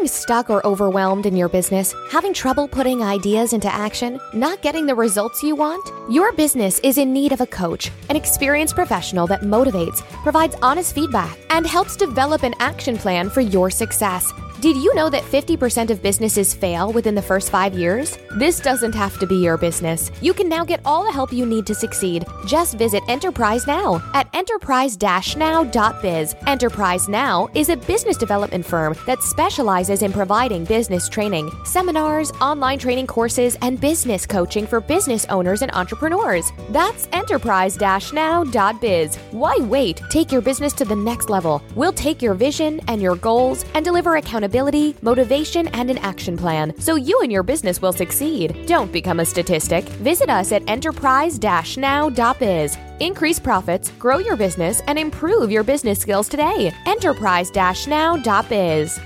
Stuck 0.06 0.50
or 0.50 0.64
overwhelmed 0.66 1.26
in 1.26 1.36
your 1.36 1.48
business? 1.48 1.94
Having 2.10 2.34
trouble 2.34 2.68
putting 2.68 3.02
ideas 3.02 3.52
into 3.52 3.72
action? 3.72 4.20
Not 4.32 4.62
getting 4.62 4.86
the 4.86 4.94
results 4.94 5.42
you 5.42 5.54
want? 5.54 5.84
Your 6.10 6.32
business 6.32 6.78
is 6.80 6.98
in 6.98 7.12
need 7.12 7.32
of 7.32 7.40
a 7.40 7.46
coach, 7.46 7.90
an 8.08 8.16
experienced 8.16 8.74
professional 8.74 9.26
that 9.26 9.42
motivates, 9.42 10.02
provides 10.22 10.54
honest 10.62 10.94
feedback, 10.94 11.38
and 11.50 11.66
helps 11.66 11.96
develop 11.96 12.42
an 12.42 12.54
action 12.60 12.96
plan 12.96 13.28
for 13.28 13.40
your 13.40 13.70
success. 13.70 14.32
Did 14.58 14.78
you 14.78 14.94
know 14.94 15.10
that 15.10 15.22
50% 15.22 15.90
of 15.90 16.02
businesses 16.02 16.54
fail 16.54 16.90
within 16.90 17.14
the 17.14 17.20
first 17.20 17.50
five 17.50 17.74
years? 17.74 18.16
This 18.38 18.58
doesn't 18.58 18.94
have 18.94 19.18
to 19.18 19.26
be 19.26 19.36
your 19.36 19.58
business. 19.58 20.10
You 20.22 20.32
can 20.32 20.48
now 20.48 20.64
get 20.64 20.80
all 20.86 21.04
the 21.04 21.12
help 21.12 21.30
you 21.30 21.44
need 21.44 21.66
to 21.66 21.74
succeed. 21.74 22.24
Just 22.46 22.78
visit 22.78 23.02
Enterprise 23.06 23.66
Now 23.66 24.02
at 24.14 24.30
enterprise 24.32 24.96
now.biz. 25.36 26.34
Enterprise 26.46 27.06
Now 27.06 27.50
is 27.52 27.68
a 27.68 27.76
business 27.76 28.16
development 28.16 28.64
firm 28.64 28.96
that 29.04 29.22
specializes 29.22 30.00
in 30.00 30.10
providing 30.10 30.64
business 30.64 31.06
training, 31.06 31.50
seminars, 31.66 32.30
online 32.40 32.78
training 32.78 33.08
courses, 33.08 33.58
and 33.60 33.78
business 33.78 34.24
coaching 34.24 34.66
for 34.66 34.80
business 34.80 35.26
owners 35.26 35.60
and 35.60 35.70
entrepreneurs. 35.74 36.50
That's 36.70 37.08
enterprise 37.12 37.78
now.biz. 37.78 39.16
Why 39.32 39.56
wait? 39.60 40.00
Take 40.08 40.32
your 40.32 40.40
business 40.40 40.72
to 40.74 40.86
the 40.86 40.96
next 40.96 41.28
level. 41.28 41.62
We'll 41.74 41.92
take 41.92 42.22
your 42.22 42.32
vision 42.32 42.80
and 42.88 43.02
your 43.02 43.16
goals 43.16 43.66
and 43.74 43.84
deliver 43.84 44.16
accountability 44.16 44.45
accountability, 44.46 44.94
motivation, 45.02 45.68
and 45.68 45.90
an 45.90 45.98
action 45.98 46.36
plan 46.36 46.72
so 46.78 46.94
you 46.94 47.20
and 47.20 47.32
your 47.32 47.42
business 47.42 47.82
will 47.82 47.92
succeed. 47.92 48.66
Don't 48.66 48.92
become 48.92 49.20
a 49.20 49.24
statistic. 49.24 49.84
Visit 50.02 50.30
us 50.30 50.52
at 50.52 50.68
enterprise 50.68 51.38
now.biz. 51.76 52.78
Increase 53.00 53.38
profits, 53.38 53.90
grow 53.98 54.18
your 54.18 54.36
business, 54.36 54.80
and 54.86 54.98
improve 54.98 55.50
your 55.50 55.64
business 55.64 56.00
skills 56.00 56.28
today. 56.28 56.72
Enterprise 56.86 57.50
now.biz. 57.86 59.00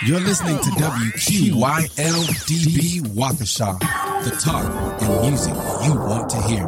You're 0.05 0.19
listening 0.19 0.57
to 0.57 0.69
WQYL-DB 0.71 3.01
Waukesha, 3.15 3.79
the 4.23 4.31
talk 4.41 5.01
and 5.03 5.21
music 5.29 5.53
you 5.85 5.93
want 5.93 6.29
to 6.31 6.41
hear. 6.43 6.67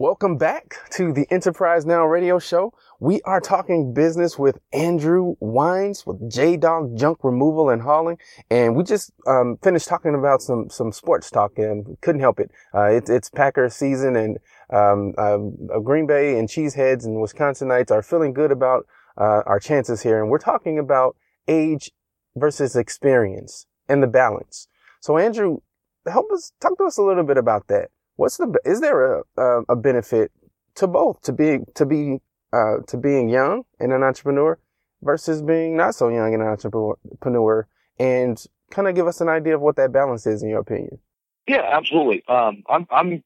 Welcome 0.00 0.38
back 0.38 0.76
to 0.92 1.12
the 1.12 1.26
Enterprise 1.30 1.84
Now 1.84 2.06
radio 2.06 2.38
show. 2.38 2.72
We 3.00 3.22
are 3.22 3.40
talking 3.40 3.94
business 3.94 4.38
with 4.38 4.58
Andrew 4.74 5.34
Wines 5.40 6.04
with 6.04 6.30
J 6.30 6.58
Dog 6.58 6.98
Junk 6.98 7.24
Removal 7.24 7.70
and 7.70 7.80
Hauling. 7.80 8.18
And 8.50 8.76
we 8.76 8.84
just 8.84 9.10
um, 9.26 9.56
finished 9.62 9.88
talking 9.88 10.14
about 10.14 10.42
some, 10.42 10.68
some 10.68 10.92
sports 10.92 11.30
talk 11.30 11.58
and 11.58 11.96
couldn't 12.02 12.20
help 12.20 12.38
it. 12.38 12.50
Uh, 12.74 12.90
it 12.90 13.08
it's 13.08 13.30
Packer 13.30 13.70
season 13.70 14.16
and 14.16 14.38
um, 14.68 15.14
uh, 15.16 15.38
Green 15.78 16.06
Bay 16.06 16.38
and 16.38 16.46
Cheeseheads 16.46 17.06
and 17.06 17.16
Wisconsinites 17.16 17.90
are 17.90 18.02
feeling 18.02 18.34
good 18.34 18.52
about 18.52 18.86
uh, 19.16 19.44
our 19.46 19.58
chances 19.58 20.02
here. 20.02 20.20
And 20.20 20.30
we're 20.30 20.38
talking 20.38 20.78
about 20.78 21.16
age 21.48 21.90
versus 22.36 22.76
experience 22.76 23.64
and 23.88 24.02
the 24.02 24.08
balance. 24.08 24.68
So 25.00 25.16
Andrew, 25.16 25.60
help 26.06 26.30
us 26.32 26.52
talk 26.60 26.76
to 26.76 26.84
us 26.84 26.98
a 26.98 27.02
little 27.02 27.24
bit 27.24 27.38
about 27.38 27.66
that 27.68 27.88
what's 28.16 28.36
the 28.36 28.54
is 28.66 28.82
there 28.82 29.14
a 29.14 29.22
a, 29.38 29.62
a 29.70 29.76
benefit 29.76 30.30
to 30.74 30.86
both 30.86 31.20
to 31.22 31.32
being 31.32 31.64
to 31.74 31.86
be 31.86 32.20
uh, 32.52 32.78
to 32.86 32.96
being 32.96 33.28
young 33.28 33.64
and 33.78 33.92
an 33.92 34.02
entrepreneur 34.02 34.58
versus 35.02 35.42
being 35.42 35.76
not 35.76 35.94
so 35.94 36.08
young 36.08 36.34
and 36.34 36.42
an 36.42 36.48
entrepreneur 36.48 37.66
and 37.98 38.44
kind 38.70 38.88
of 38.88 38.94
give 38.94 39.06
us 39.06 39.20
an 39.20 39.28
idea 39.28 39.54
of 39.54 39.60
what 39.60 39.76
that 39.76 39.92
balance 39.92 40.26
is 40.26 40.42
in 40.42 40.48
your 40.48 40.60
opinion. 40.60 40.98
Yeah 41.46 41.68
absolutely. 41.72 42.22
Um, 42.28 42.62
i'm 42.68 42.86
i'm 42.90 43.22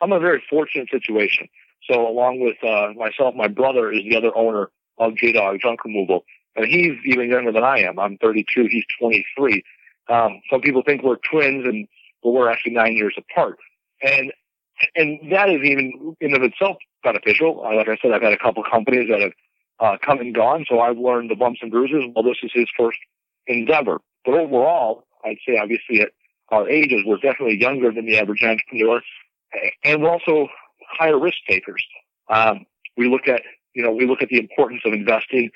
i'm 0.00 0.12
a 0.12 0.20
very 0.20 0.42
fortunate 0.48 0.88
situation. 0.90 1.48
So 1.90 2.06
along 2.06 2.40
with 2.40 2.56
uh, 2.62 2.92
myself 2.96 3.34
my 3.34 3.48
brother 3.48 3.92
is 3.92 4.02
the 4.08 4.16
other 4.16 4.36
owner 4.36 4.70
of 4.98 5.16
j-dog 5.16 5.58
junk 5.60 5.84
removal 5.84 6.24
and 6.56 6.66
he's 6.66 6.94
even 7.04 7.30
younger 7.30 7.52
than 7.52 7.64
i 7.64 7.78
am. 7.78 7.98
I'm 7.98 8.18
32 8.18 8.66
he's 8.70 8.84
23 9.00 9.62
um, 10.08 10.40
some 10.50 10.60
people 10.60 10.82
think 10.82 11.02
we're 11.02 11.18
twins 11.30 11.66
and 11.66 11.86
but 12.22 12.30
we're 12.30 12.50
actually 12.50 12.72
nine 12.72 12.94
years 12.94 13.14
apart. 13.16 13.58
And 14.02 14.32
and 14.94 15.32
that 15.32 15.50
is 15.50 15.60
even 15.62 16.16
in 16.20 16.34
of 16.34 16.42
itself 16.42 16.76
beneficial. 17.02 17.64
Uh, 17.64 17.76
like 17.76 17.88
I 17.88 17.96
said, 18.00 18.12
I've 18.12 18.22
had 18.22 18.32
a 18.32 18.38
couple 18.38 18.62
companies 18.70 19.08
that 19.10 19.20
have 19.20 19.32
uh, 19.80 19.96
come 20.04 20.18
and 20.18 20.34
gone, 20.34 20.64
so 20.68 20.80
I've 20.80 20.98
learned 20.98 21.30
the 21.30 21.36
bumps 21.36 21.60
and 21.62 21.70
bruises. 21.70 22.04
Well, 22.14 22.24
this 22.24 22.38
is 22.42 22.50
his 22.52 22.68
first 22.76 22.98
endeavor, 23.46 24.00
but 24.24 24.34
overall, 24.34 25.04
I'd 25.24 25.38
say 25.46 25.58
obviously 25.58 26.00
at 26.00 26.10
our 26.50 26.68
ages, 26.68 27.02
we're 27.06 27.16
definitely 27.16 27.60
younger 27.60 27.92
than 27.92 28.06
the 28.06 28.18
average 28.18 28.42
entrepreneur, 28.42 29.00
and 29.84 30.02
we're 30.02 30.10
also 30.10 30.48
higher 30.98 31.18
risk 31.18 31.38
takers. 31.48 31.84
Um, 32.30 32.66
we 32.96 33.08
look 33.08 33.28
at 33.28 33.42
you 33.74 33.82
know 33.82 33.92
we 33.92 34.06
look 34.06 34.22
at 34.22 34.28
the 34.28 34.38
importance 34.38 34.82
of 34.84 34.92
investing 34.92 35.50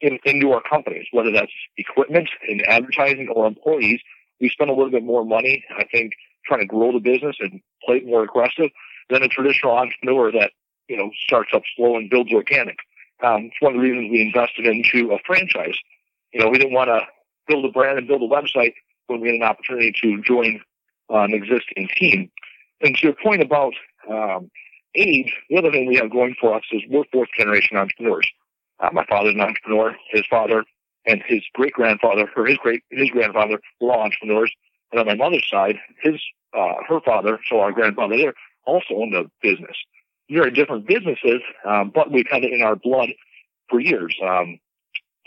in, 0.00 0.18
into 0.24 0.52
our 0.52 0.62
companies, 0.62 1.06
whether 1.12 1.32
that's 1.32 1.52
equipment 1.76 2.28
and 2.48 2.62
advertising 2.66 3.28
or 3.34 3.46
employees. 3.46 4.00
We 4.40 4.48
spend 4.48 4.70
a 4.70 4.74
little 4.74 4.90
bit 4.90 5.02
more 5.02 5.24
money, 5.24 5.64
I 5.76 5.84
think, 5.84 6.12
trying 6.46 6.60
to 6.60 6.66
grow 6.66 6.92
the 6.92 7.00
business 7.00 7.36
and 7.40 7.60
play 7.84 8.00
more 8.00 8.22
aggressive 8.22 8.70
than 9.10 9.22
a 9.22 9.28
traditional 9.28 9.76
entrepreneur 9.76 10.30
that, 10.32 10.50
you 10.88 10.96
know, 10.96 11.10
starts 11.26 11.50
up 11.54 11.62
slow 11.76 11.96
and 11.96 12.10
builds 12.10 12.32
organic. 12.32 12.78
um, 13.22 13.46
it's 13.46 13.60
one 13.60 13.74
of 13.74 13.80
the 13.80 13.88
reasons 13.88 14.10
we 14.10 14.22
invested 14.22 14.66
into 14.66 15.12
a 15.12 15.18
franchise. 15.26 15.76
You 16.32 16.40
know, 16.40 16.48
we 16.48 16.58
didn't 16.58 16.74
want 16.74 16.88
to 16.88 17.00
build 17.46 17.64
a 17.64 17.72
brand 17.72 17.98
and 17.98 18.06
build 18.06 18.22
a 18.22 18.28
website 18.28 18.74
when 19.06 19.20
we 19.20 19.28
had 19.28 19.36
an 19.36 19.42
opportunity 19.42 19.92
to 20.02 20.22
join 20.22 20.60
uh, 21.10 21.20
an 21.20 21.32
existing 21.32 21.88
team. 21.96 22.30
And 22.80 22.94
to 22.96 23.06
your 23.08 23.16
point 23.22 23.42
about 23.42 23.72
um, 24.08 24.50
age, 24.94 25.34
the 25.50 25.56
other 25.56 25.70
thing 25.70 25.86
we 25.86 25.96
have 25.96 26.10
going 26.10 26.36
for 26.40 26.54
us 26.54 26.62
is 26.70 26.82
we're 26.88 27.04
fourth 27.12 27.30
generation 27.36 27.76
entrepreneurs. 27.76 28.30
Uh, 28.80 28.90
my 28.92 29.04
father's 29.06 29.34
an 29.34 29.40
entrepreneur. 29.40 29.96
His 30.10 30.24
father 30.28 30.64
and 31.06 31.22
his 31.26 31.42
great 31.54 31.72
grandfather, 31.72 32.28
or 32.36 32.46
his 32.46 32.58
great 32.58 32.82
his 32.90 33.10
grandfather, 33.10 33.58
were 33.80 33.92
all 33.92 34.02
entrepreneurs. 34.02 34.52
And 34.92 35.00
on 35.00 35.06
my 35.06 35.14
mother's 35.14 35.48
side, 35.48 35.76
his 36.02 36.20
uh, 36.56 36.74
her 36.86 37.00
father, 37.00 37.40
so 37.48 37.60
our 37.60 37.72
grandfather 37.72 38.16
there, 38.16 38.34
also 38.68 38.94
owned 38.94 39.14
a 39.14 39.24
business. 39.42 39.76
Very 40.30 40.50
different 40.50 40.86
businesses, 40.86 41.40
um, 41.64 41.90
but 41.94 42.12
we've 42.12 42.26
had 42.30 42.44
it 42.44 42.52
in 42.52 42.62
our 42.62 42.76
blood 42.76 43.08
for 43.70 43.80
years. 43.80 44.14
Um, 44.22 44.58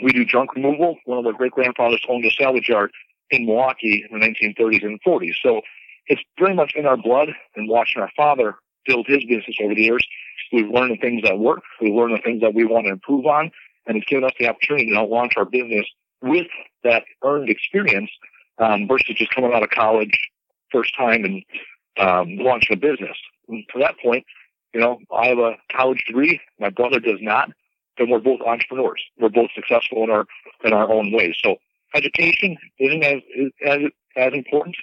we 0.02 0.12
do 0.12 0.24
junk 0.24 0.56
removal. 0.56 0.98
One 1.06 1.20
of 1.20 1.26
our 1.26 1.34
great 1.34 1.52
grandfathers 1.52 2.04
owned 2.08 2.26
a 2.26 2.32
salvage 2.32 2.70
yard 2.70 2.92
in 3.32 3.46
Milwaukee 3.46 4.06
in 4.10 4.20
the 4.20 4.26
1930s 4.26 4.84
and 4.84 5.00
40s. 5.06 5.34
So 5.44 5.62
it's 6.08 6.22
very 6.40 6.54
much 6.54 6.74
in 6.76 6.86
our 6.86 6.98
blood 6.98 7.30
and 7.56 7.68
watching 7.68 8.02
our 8.02 8.12
father 8.16 8.56
build 8.86 9.08
his 9.08 9.24
business 9.26 9.56
over 9.64 9.74
the 9.74 9.84
years. 9.84 10.06
We've 10.52 10.70
learned 10.70 10.92
the 10.92 11.02
things 11.02 11.24
that 11.24 11.40
work. 11.40 11.62
We've 11.82 11.94
learned 11.94 12.18
the 12.18 12.22
things 12.22 12.42
that 12.42 12.54
we 12.54 12.66
want 12.66 12.86
to 12.86 12.92
improve 12.92 13.26
on. 13.26 13.52
And 13.88 13.98
it's 13.98 14.06
given 14.08 14.24
us 14.24 14.34
the 14.40 14.48
opportunity 14.48 14.88
to 14.88 14.94
now 14.94 15.06
launch 15.06 15.34
our 15.38 15.46
business 15.46 15.86
with 16.22 16.48
that 16.84 17.04
earned 17.24 17.50
experience 17.50 18.10
um, 18.60 18.88
versus 18.88 19.16
just 19.16 19.34
coming 19.34 19.54
out 19.54 19.64
of 19.64 19.70
college 19.70 20.18
first 20.72 20.96
time 20.96 21.26
and 21.26 21.44
um, 22.00 22.38
launching 22.38 22.78
a 22.78 22.80
business. 22.80 23.18
And 23.48 23.64
to 23.74 23.80
that 23.80 23.96
point, 24.00 24.26
you 24.74 24.80
know, 24.80 25.00
I 25.14 25.28
have 25.28 25.38
a 25.38 25.56
college 25.72 26.04
degree. 26.08 26.40
My 26.60 26.70
brother 26.70 27.00
does 27.00 27.20
not. 27.22 27.50
Then 27.98 28.10
we're 28.10 28.20
both 28.20 28.42
entrepreneurs. 28.42 29.04
We're 29.20 29.30
both 29.30 29.50
successful 29.54 30.04
in 30.04 30.10
our 30.10 30.26
in 30.64 30.74
our 30.74 30.90
own 30.90 31.12
ways. 31.12 31.36
So 31.44 31.58
education 31.94 32.58
isn't 32.80 33.04
as 33.04 33.22
as 33.66 33.80
as 34.16 34.34
important, 34.34 34.76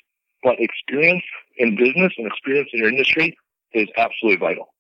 but 0.43 0.57
experience 0.59 1.25
in 1.57 1.77
business 1.77 2.13
and 2.19 2.27
experience 2.27 2.69
in 2.73 2.81
your 2.81 2.91
industry 2.91 3.37
is 3.73 3.89
absolutely 3.97 4.39
vital. 4.39 4.75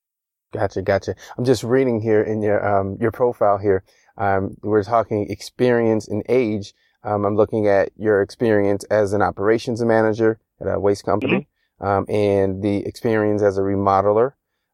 Gotcha, 0.53 0.83
gotcha. 0.83 1.15
I'm 1.37 1.45
just 1.45 1.63
reading 1.63 2.01
here 2.01 2.23
in 2.23 2.43
your 2.43 2.67
um, 2.67 2.97
your 3.01 3.11
profile 3.11 3.59
here. 3.59 3.85
Um, 4.17 4.57
we're 4.63 4.83
talking 4.83 5.31
experience 5.31 6.09
and 6.09 6.23
age. 6.29 6.73
Um, 7.05 7.25
I'm 7.25 7.37
looking 7.37 7.69
at 7.69 7.91
your 7.97 8.23
experience 8.23 8.85
as 8.85 9.13
an 9.13 9.23
operations 9.23 9.83
manager 9.85 10.41
at 10.61 10.67
a 10.67 10.81
waste 10.81 11.05
company, 11.05 11.33
mm-hmm. 11.33 11.51
Um, 11.81 12.07
and 12.09 12.63
the 12.63 12.85
experience 12.87 13.43
as 13.43 13.59
a 13.59 13.63
remodeler, 13.63 14.33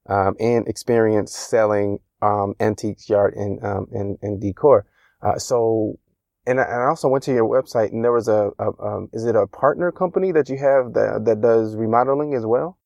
um, 0.08 0.36
and 0.38 0.68
experience 0.68 1.34
selling 1.34 1.98
um, 2.22 2.54
antiques, 2.60 3.08
yard, 3.08 3.34
and 3.34 3.62
um, 3.64 3.86
and, 3.92 4.18
and 4.22 4.40
decor. 4.40 4.86
Uh, 5.22 5.38
so, 5.38 5.98
and 6.46 6.60
I, 6.60 6.64
and 6.64 6.82
I 6.82 6.86
also 6.86 7.08
went 7.08 7.24
to 7.24 7.32
your 7.32 7.48
website, 7.48 7.92
and 7.92 8.04
there 8.04 8.12
was 8.12 8.28
a, 8.28 8.50
a 8.58 9.06
is 9.12 9.24
it 9.24 9.36
a 9.36 9.46
partner 9.46 9.92
company 9.92 10.32
that 10.32 10.48
you 10.48 10.58
have 10.58 10.94
that 10.94 11.24
that 11.26 11.40
does 11.40 11.76
remodeling 11.76 12.34
as 12.34 12.46
well? 12.46 12.78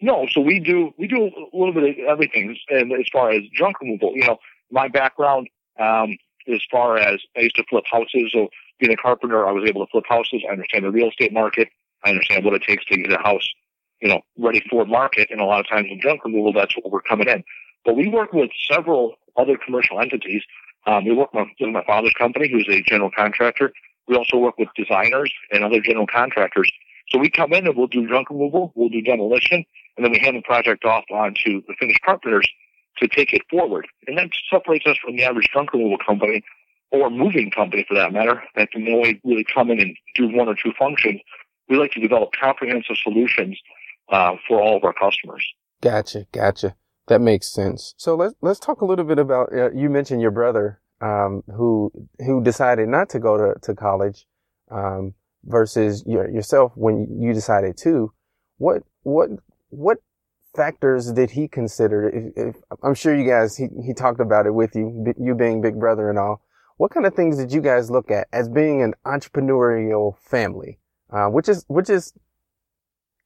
No, 0.00 0.26
so 0.30 0.40
we 0.40 0.58
do 0.58 0.90
we 0.98 1.06
do 1.06 1.24
a 1.24 1.56
little 1.56 1.72
bit 1.72 1.84
of 1.84 2.04
everything, 2.08 2.56
and 2.70 2.92
as 2.92 3.06
far 3.12 3.30
as 3.30 3.42
junk 3.54 3.80
removal, 3.80 4.12
you 4.14 4.26
know, 4.26 4.38
my 4.70 4.88
background 4.88 5.48
um, 5.78 6.16
as 6.48 6.60
far 6.70 6.98
as 6.98 7.20
I 7.36 7.42
used 7.42 7.56
to 7.56 7.64
flip 7.70 7.84
houses. 7.90 8.30
So 8.32 8.48
being 8.80 8.92
a 8.92 8.96
carpenter, 8.96 9.46
I 9.46 9.52
was 9.52 9.68
able 9.68 9.86
to 9.86 9.90
flip 9.90 10.04
houses. 10.08 10.42
I 10.48 10.52
understand 10.52 10.84
the 10.84 10.90
real 10.90 11.08
estate 11.08 11.32
market. 11.32 11.68
I 12.04 12.10
understand 12.10 12.44
what 12.44 12.54
it 12.54 12.62
takes 12.62 12.84
to 12.86 12.96
get 12.96 13.12
a 13.12 13.18
house, 13.18 13.48
you 14.00 14.08
know, 14.08 14.20
ready 14.38 14.62
for 14.70 14.84
market. 14.84 15.28
And 15.30 15.40
a 15.40 15.44
lot 15.44 15.60
of 15.60 15.68
times 15.68 15.88
in 15.90 16.00
junk 16.00 16.24
removal, 16.24 16.52
that's 16.52 16.74
what 16.76 16.92
we're 16.92 17.02
coming 17.02 17.28
in. 17.28 17.44
But 17.84 17.96
we 17.96 18.08
work 18.08 18.32
with 18.32 18.50
several 18.70 19.14
other 19.36 19.56
commercial 19.56 20.00
entities. 20.00 20.42
Um, 20.86 21.04
we 21.04 21.14
work 21.14 21.32
with 21.32 21.48
my 21.60 21.84
father's 21.84 22.14
company, 22.14 22.48
who's 22.50 22.68
a 22.68 22.82
general 22.82 23.10
contractor. 23.16 23.72
We 24.08 24.16
also 24.16 24.36
work 24.36 24.58
with 24.58 24.68
designers 24.76 25.32
and 25.52 25.64
other 25.64 25.80
general 25.80 26.06
contractors. 26.06 26.70
So 27.08 27.18
we 27.18 27.30
come 27.30 27.52
in 27.52 27.66
and 27.66 27.76
we'll 27.76 27.86
do 27.86 28.08
junk 28.08 28.30
removal, 28.30 28.72
we'll 28.74 28.88
do 28.88 29.02
demolition, 29.02 29.64
and 29.96 30.04
then 30.04 30.12
we 30.12 30.18
hand 30.18 30.36
the 30.36 30.42
project 30.42 30.84
off 30.84 31.04
onto 31.10 31.62
the 31.66 31.74
finished 31.78 32.00
carpenters 32.04 32.48
to 32.98 33.08
take 33.08 33.32
it 33.32 33.42
forward. 33.50 33.86
And 34.06 34.18
that 34.18 34.30
separates 34.50 34.86
us 34.86 34.96
from 35.04 35.16
the 35.16 35.24
average 35.24 35.48
junk 35.52 35.72
removal 35.72 35.98
company 36.04 36.42
or 36.90 37.10
moving 37.10 37.50
company 37.50 37.84
for 37.88 37.94
that 37.94 38.12
matter 38.12 38.42
that 38.56 38.70
can 38.70 38.86
only 38.88 39.20
really 39.24 39.44
come 39.44 39.70
in 39.70 39.80
and 39.80 39.96
do 40.14 40.28
one 40.28 40.48
or 40.48 40.54
two 40.54 40.72
functions. 40.78 41.20
We 41.72 41.78
like 41.78 41.92
to 41.92 42.00
develop 42.00 42.32
comprehensive 42.38 42.96
solutions 43.02 43.58
uh, 44.10 44.36
for 44.46 44.60
all 44.60 44.76
of 44.76 44.84
our 44.84 44.92
customers. 44.92 45.42
Gotcha, 45.80 46.26
gotcha. 46.30 46.76
That 47.06 47.22
makes 47.22 47.50
sense. 47.50 47.94
So 47.96 48.14
let's 48.14 48.34
let's 48.42 48.60
talk 48.60 48.82
a 48.82 48.84
little 48.84 49.06
bit 49.06 49.18
about. 49.18 49.54
Uh, 49.54 49.70
you 49.72 49.88
mentioned 49.88 50.20
your 50.20 50.32
brother 50.32 50.82
um, 51.00 51.42
who 51.46 51.90
who 52.18 52.42
decided 52.42 52.88
not 52.88 53.08
to 53.08 53.18
go 53.18 53.38
to 53.38 53.58
to 53.60 53.74
college 53.74 54.26
um, 54.70 55.14
versus 55.44 56.04
your, 56.06 56.30
yourself 56.30 56.72
when 56.74 57.18
you 57.18 57.32
decided 57.32 57.78
to. 57.78 58.12
What 58.58 58.82
what 59.02 59.30
what 59.70 59.96
factors 60.54 61.10
did 61.12 61.30
he 61.30 61.48
consider? 61.48 62.06
If, 62.10 62.32
if, 62.36 62.56
I'm 62.82 62.94
sure 62.94 63.16
you 63.16 63.26
guys, 63.26 63.56
he, 63.56 63.68
he 63.82 63.94
talked 63.94 64.20
about 64.20 64.44
it 64.44 64.52
with 64.52 64.76
you, 64.76 65.14
you 65.18 65.34
being 65.34 65.62
big 65.62 65.80
brother 65.80 66.10
and 66.10 66.18
all. 66.18 66.42
What 66.76 66.90
kind 66.90 67.06
of 67.06 67.14
things 67.14 67.38
did 67.38 67.50
you 67.50 67.62
guys 67.62 67.90
look 67.90 68.10
at 68.10 68.28
as 68.30 68.50
being 68.50 68.82
an 68.82 68.92
entrepreneurial 69.06 70.18
family? 70.18 70.78
Uh, 71.12 71.26
which 71.26 71.48
is, 71.48 71.64
which 71.68 71.90
is 71.90 72.14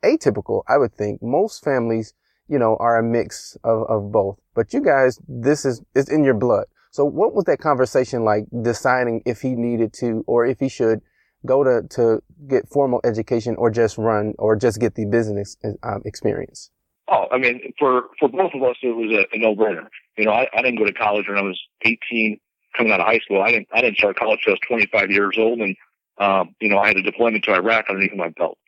atypical, 0.05 0.63
I 0.69 0.77
would 0.77 0.95
think. 0.95 1.23
Most 1.23 1.63
families, 1.63 2.15
you 2.49 2.59
know, 2.59 2.77
are 2.81 2.99
a 2.99 3.03
mix 3.03 3.57
of, 3.63 3.89
of 3.89 4.11
both, 4.11 4.39
but 4.55 4.73
you 4.73 4.81
guys, 4.81 5.21
this 5.29 5.65
is, 5.65 5.83
is 5.95 6.09
in 6.09 6.25
your 6.25 6.35
blood. 6.35 6.67
So 6.91 7.05
what 7.05 7.35
was 7.35 7.45
that 7.45 7.59
conversation 7.59 8.25
like 8.25 8.47
deciding 8.63 9.23
if 9.27 9.43
he 9.43 9.55
needed 9.55 9.93
to 10.01 10.25
or 10.27 10.47
if 10.47 10.59
he 10.59 10.69
should 10.69 11.01
go 11.45 11.63
to, 11.63 11.87
to 11.91 12.23
get 12.49 12.69
formal 12.69 13.01
education 13.05 13.55
or 13.57 13.71
just 13.71 13.99
run 13.99 14.35
or 14.39 14.57
just 14.57 14.81
get 14.81 14.95
the 14.95 15.05
business 15.05 15.57
um, 15.83 16.03
experience? 16.05 16.71
Oh, 17.09 17.27
I 17.31 17.39
mean, 17.39 17.73
for, 17.79 18.05
for 18.19 18.29
both 18.29 18.53
of 18.55 18.63
us, 18.63 18.77
it 18.83 18.97
was 18.97 19.13
a, 19.13 19.37
a 19.37 19.39
no-brainer. 19.39 19.87
You 20.17 20.25
know, 20.25 20.33
I, 20.33 20.49
I 20.57 20.63
didn't 20.63 20.79
go 20.79 20.87
to 20.87 20.93
college 20.93 21.29
when 21.29 21.39
I 21.39 21.43
was 21.43 21.61
18 21.83 22.41
coming 22.77 22.93
out 22.93 23.01
of 23.01 23.07
high 23.07 23.19
school. 23.19 23.43
I 23.43 23.53
didn't, 23.53 23.69
I 23.73 23.81
didn't 23.81 23.99
start 23.99 24.17
college 24.17 24.41
until 24.47 24.55
I 24.55 24.77
was 24.79 24.91
25 24.91 25.11
years 25.11 25.37
old 25.39 25.61
and, 25.61 25.77
um, 26.19 26.55
you 26.61 26.69
know, 26.69 26.79
I 26.79 26.89
had 26.89 26.97
a 26.97 27.03
deployment 27.03 27.45
to 27.45 27.55
Iraq 27.55 27.87
underneath 27.89 28.15
my 28.15 28.31
belt. 28.31 28.59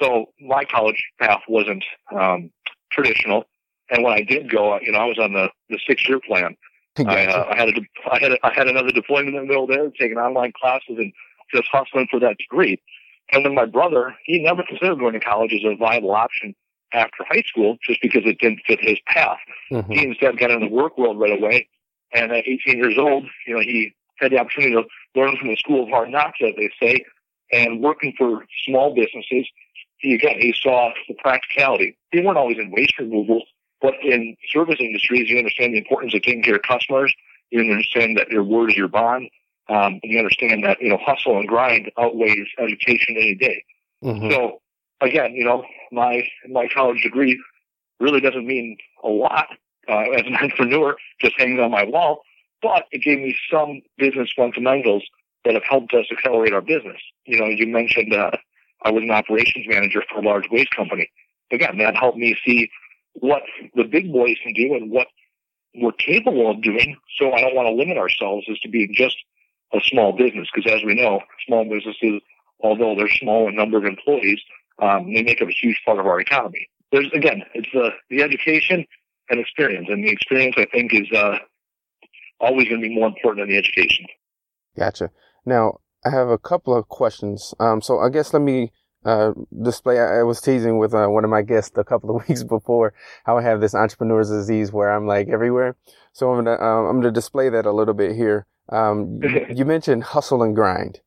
So 0.00 0.26
my 0.40 0.64
college 0.64 1.02
path 1.20 1.42
wasn't, 1.48 1.84
um, 2.14 2.50
traditional. 2.90 3.44
And 3.90 4.02
when 4.02 4.12
I 4.12 4.22
did 4.22 4.50
go, 4.50 4.78
you 4.80 4.92
know, 4.92 4.98
I 4.98 5.04
was 5.04 5.18
on 5.18 5.32
the, 5.32 5.48
the 5.70 5.78
six 5.86 6.08
year 6.08 6.20
plan. 6.20 6.56
I, 6.98 7.26
uh, 7.26 7.46
I 7.50 7.56
had 7.56 7.68
a, 7.68 7.80
I 8.10 8.18
had 8.20 8.32
a, 8.32 8.46
I 8.46 8.52
had 8.52 8.66
another 8.66 8.90
deployment 8.90 9.36
in 9.36 9.42
the 9.42 9.46
middle 9.46 9.66
there, 9.66 9.88
taking 9.90 10.18
online 10.18 10.52
classes 10.60 10.96
and 10.98 11.12
just 11.54 11.68
hustling 11.70 12.08
for 12.10 12.20
that 12.20 12.36
degree. 12.38 12.80
And 13.32 13.44
then 13.44 13.54
my 13.54 13.66
brother, 13.66 14.14
he 14.24 14.42
never 14.42 14.62
considered 14.62 14.98
going 14.98 15.12
to 15.12 15.20
college 15.20 15.52
as 15.52 15.60
a 15.64 15.76
viable 15.76 16.12
option 16.12 16.54
after 16.92 17.24
high 17.28 17.42
school 17.46 17.76
just 17.86 18.00
because 18.00 18.22
it 18.24 18.38
didn't 18.38 18.60
fit 18.66 18.80
his 18.80 18.98
path. 19.06 19.38
Mm-hmm. 19.70 19.92
He 19.92 20.04
instead 20.06 20.38
got 20.38 20.50
into 20.50 20.66
the 20.66 20.74
work 20.74 20.96
world 20.96 21.20
right 21.20 21.38
away. 21.38 21.68
And 22.12 22.32
at 22.32 22.48
18 22.48 22.78
years 22.78 22.96
old, 22.98 23.24
you 23.46 23.54
know, 23.54 23.60
he 23.60 23.94
had 24.16 24.32
the 24.32 24.38
opportunity 24.38 24.74
to 24.74 24.84
learn 25.18 25.36
from 25.36 25.48
the 25.48 25.56
school 25.56 25.84
of 25.84 25.88
hard 25.88 26.10
knocks, 26.10 26.38
as 26.42 26.54
they 26.56 26.70
say, 26.80 27.04
and 27.52 27.80
working 27.80 28.14
for 28.16 28.44
small 28.66 28.94
businesses. 28.94 29.46
He 29.98 30.14
again, 30.14 30.36
he 30.40 30.54
saw 30.56 30.92
the 31.08 31.14
practicality. 31.14 31.96
They 32.12 32.20
weren't 32.20 32.38
always 32.38 32.58
in 32.58 32.70
waste 32.70 32.98
removal, 32.98 33.42
but 33.80 33.94
in 34.02 34.36
service 34.48 34.76
industries, 34.78 35.28
you 35.28 35.38
understand 35.38 35.74
the 35.74 35.78
importance 35.78 36.14
of 36.14 36.22
taking 36.22 36.42
care 36.42 36.56
of 36.56 36.62
customers. 36.62 37.12
You 37.50 37.60
understand 37.60 38.16
that 38.18 38.28
your 38.28 38.44
word 38.44 38.70
is 38.70 38.76
your 38.76 38.88
bond. 38.88 39.28
Um, 39.68 40.00
and 40.02 40.12
you 40.12 40.18
understand 40.18 40.64
that, 40.64 40.80
you 40.80 40.88
know, 40.88 40.96
hustle 40.96 41.36
and 41.38 41.46
grind 41.46 41.90
outweighs 41.98 42.46
education 42.58 43.16
any 43.16 43.34
day. 43.34 43.62
Mm-hmm. 44.02 44.30
So 44.30 44.62
again, 45.02 45.34
you 45.34 45.44
know, 45.44 45.62
my, 45.92 46.26
my 46.48 46.68
college 46.68 47.02
degree 47.02 47.38
really 48.00 48.20
doesn't 48.20 48.46
mean 48.46 48.78
a 49.04 49.08
lot, 49.08 49.48
uh, 49.88 50.10
as 50.16 50.22
an 50.26 50.36
entrepreneur, 50.40 50.96
just 51.20 51.38
hangs 51.38 51.60
on 51.60 51.70
my 51.70 51.84
wall, 51.84 52.22
but 52.62 52.84
it 52.90 53.02
gave 53.02 53.18
me 53.18 53.36
some 53.50 53.80
business 53.96 54.30
fundamentals 54.36 55.04
that 55.44 55.54
have 55.54 55.64
helped 55.64 55.94
us 55.94 56.06
accelerate 56.10 56.52
our 56.52 56.60
business. 56.60 57.00
You 57.24 57.38
know, 57.38 57.46
you 57.46 57.66
mentioned, 57.66 58.12
uh, 58.12 58.30
I 58.82 58.90
was 58.90 59.02
an 59.02 59.10
operations 59.10 59.66
manager 59.68 60.02
for 60.10 60.20
a 60.20 60.22
large 60.22 60.48
waste 60.50 60.70
company. 60.74 61.10
Again, 61.50 61.78
that 61.78 61.96
helped 61.96 62.18
me 62.18 62.36
see 62.44 62.70
what 63.14 63.42
the 63.74 63.84
big 63.84 64.12
boys 64.12 64.36
can 64.42 64.52
do 64.52 64.74
and 64.74 64.90
what 64.90 65.06
we're 65.74 65.92
capable 65.92 66.50
of 66.50 66.62
doing. 66.62 66.96
So 67.18 67.32
I 67.32 67.40
don't 67.40 67.54
want 67.54 67.66
to 67.66 67.72
limit 67.72 67.96
ourselves 67.96 68.46
as 68.50 68.58
to 68.60 68.68
being 68.68 68.92
just 68.94 69.16
a 69.72 69.80
small 69.82 70.12
business 70.12 70.48
because 70.52 70.70
as 70.70 70.84
we 70.84 70.94
know, 70.94 71.20
small 71.46 71.64
businesses, 71.64 72.20
although 72.60 72.94
they're 72.96 73.08
small 73.08 73.48
in 73.48 73.56
number 73.56 73.78
of 73.78 73.84
employees, 73.84 74.40
um, 74.80 75.12
they 75.12 75.22
make 75.22 75.42
up 75.42 75.48
a 75.48 75.52
huge 75.52 75.80
part 75.84 75.98
of 75.98 76.06
our 76.06 76.20
economy. 76.20 76.68
There's 76.92 77.10
again, 77.12 77.42
it's 77.54 77.68
the 77.72 77.90
the 78.10 78.22
education 78.22 78.86
and 79.30 79.40
experience, 79.40 79.88
and 79.90 80.04
the 80.04 80.10
experience 80.10 80.54
I 80.56 80.66
think 80.66 80.94
is 80.94 81.10
uh, 81.12 81.38
always 82.40 82.68
going 82.68 82.80
to 82.80 82.88
be 82.88 82.94
more 82.94 83.08
important 83.08 83.42
than 83.42 83.50
the 83.50 83.58
education. 83.58 84.06
Gotcha. 84.76 85.10
Now 85.44 85.80
I 86.04 86.10
have 86.10 86.28
a 86.28 86.38
couple 86.38 86.76
of 86.76 86.88
questions. 86.88 87.54
Um, 87.58 87.80
so 87.80 87.98
I 87.98 88.08
guess 88.08 88.32
let 88.32 88.42
me 88.42 88.72
uh, 89.04 89.32
display. 89.62 89.98
I, 89.98 90.22
was 90.22 90.40
teasing 90.40 90.78
with 90.78 90.94
uh, 90.94 91.06
one 91.06 91.24
of 91.24 91.30
my 91.30 91.42
guests 91.42 91.76
a 91.76 91.84
couple 91.84 92.14
of 92.14 92.22
weeks 92.28 92.42
before 92.42 92.94
how 93.24 93.38
I 93.38 93.42
have 93.42 93.60
this 93.60 93.74
entrepreneur's 93.74 94.28
disease 94.28 94.72
where 94.72 94.90
I'm 94.90 95.06
like 95.06 95.28
everywhere. 95.28 95.76
So 96.12 96.30
I'm 96.30 96.44
gonna 96.44 96.60
um, 96.62 96.86
I'm 96.86 97.00
gonna 97.00 97.12
display 97.12 97.48
that 97.48 97.66
a 97.66 97.72
little 97.72 97.94
bit 97.94 98.14
here. 98.14 98.46
Um, 98.70 99.20
you 99.54 99.64
mentioned 99.64 100.04
hustle 100.04 100.42
and 100.42 100.54
grind. 100.54 101.00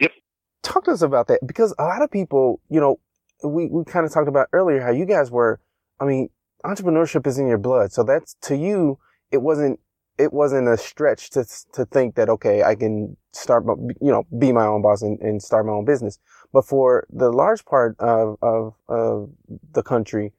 Yep. 0.00 0.12
Talk 0.62 0.84
to 0.84 0.92
us 0.92 1.02
about 1.02 1.28
that 1.28 1.40
because 1.46 1.74
a 1.78 1.84
lot 1.84 2.02
of 2.02 2.10
people, 2.10 2.60
you 2.68 2.80
know, 2.80 2.98
we 3.44 3.68
we 3.68 3.84
kind 3.84 4.06
of 4.06 4.12
talked 4.12 4.28
about 4.28 4.48
earlier 4.52 4.80
how 4.80 4.90
you 4.90 5.06
guys 5.06 5.30
were. 5.30 5.60
I 6.00 6.06
mean, 6.06 6.30
entrepreneurship 6.64 7.26
is 7.26 7.38
in 7.38 7.46
your 7.46 7.58
blood, 7.58 7.92
so 7.92 8.02
that's 8.02 8.34
to 8.42 8.56
you. 8.56 8.98
It 9.30 9.42
wasn't 9.42 9.78
it 10.20 10.32
wasn't 10.32 10.68
a 10.68 10.76
stretch 10.76 11.30
to 11.30 11.44
to 11.72 11.84
think 11.86 12.14
that 12.16 12.28
okay, 12.28 12.62
I 12.62 12.74
can 12.74 13.16
start, 13.32 13.64
you 14.00 14.12
know, 14.12 14.24
be 14.38 14.52
my 14.52 14.66
own 14.66 14.82
boss 14.82 15.02
and, 15.02 15.18
and 15.20 15.42
start 15.42 15.66
my 15.66 15.72
own 15.72 15.84
business. 15.84 16.18
But 16.52 16.66
for 16.66 17.06
the 17.10 17.30
large 17.30 17.64
part 17.64 17.96
of, 17.98 18.36
of 18.42 18.74
of 18.88 19.30
the 19.72 19.82
country, 19.82 20.32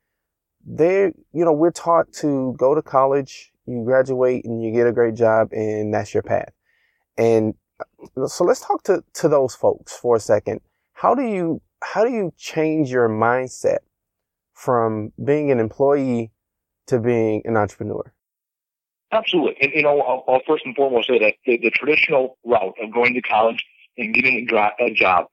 they, 0.65 1.13
you 1.33 1.45
know, 1.45 1.53
we're 1.53 1.71
taught 1.71 2.11
to 2.21 2.53
go 2.57 2.75
to 2.75 2.81
college, 2.81 3.51
you 3.65 3.83
graduate, 3.83 4.45
and 4.45 4.63
you 4.63 4.71
get 4.71 4.87
a 4.87 4.91
great 4.91 5.15
job, 5.15 5.51
and 5.51 5.93
that's 5.93 6.13
your 6.13 6.23
path. 6.23 6.53
And 7.17 7.55
uh, 8.17 8.27
so 8.27 8.43
let's 8.43 8.61
talk 8.61 8.83
to 8.83 9.03
to 9.15 9.27
those 9.27 9.55
folks 9.55 9.97
for 9.97 10.15
a 10.15 10.19
second. 10.19 10.61
How 10.93 11.15
do 11.15 11.23
you 11.23 11.61
how 11.83 12.03
do 12.05 12.11
you 12.11 12.33
change 12.37 12.91
your 12.91 13.09
mindset 13.09 13.79
from 14.53 15.11
being 15.23 15.49
an 15.51 15.59
employee 15.59 16.31
to 16.87 16.99
being 16.99 17.41
an 17.45 17.57
entrepreneur? 17.57 18.13
Absolutely. 19.11 19.57
And, 19.61 19.71
you 19.73 19.83
know, 19.83 19.99
I'll, 20.01 20.23
I'll, 20.27 20.41
first 20.47 20.65
and 20.65 20.75
foremost 20.75 21.07
say 21.07 21.19
that 21.19 21.33
the, 21.45 21.57
the, 21.57 21.69
traditional 21.71 22.37
route 22.45 22.75
of 22.81 22.93
going 22.93 23.13
to 23.13 23.21
college 23.21 23.63
and 23.97 24.13
getting 24.13 24.47
a, 24.49 24.93
job, 24.93 25.25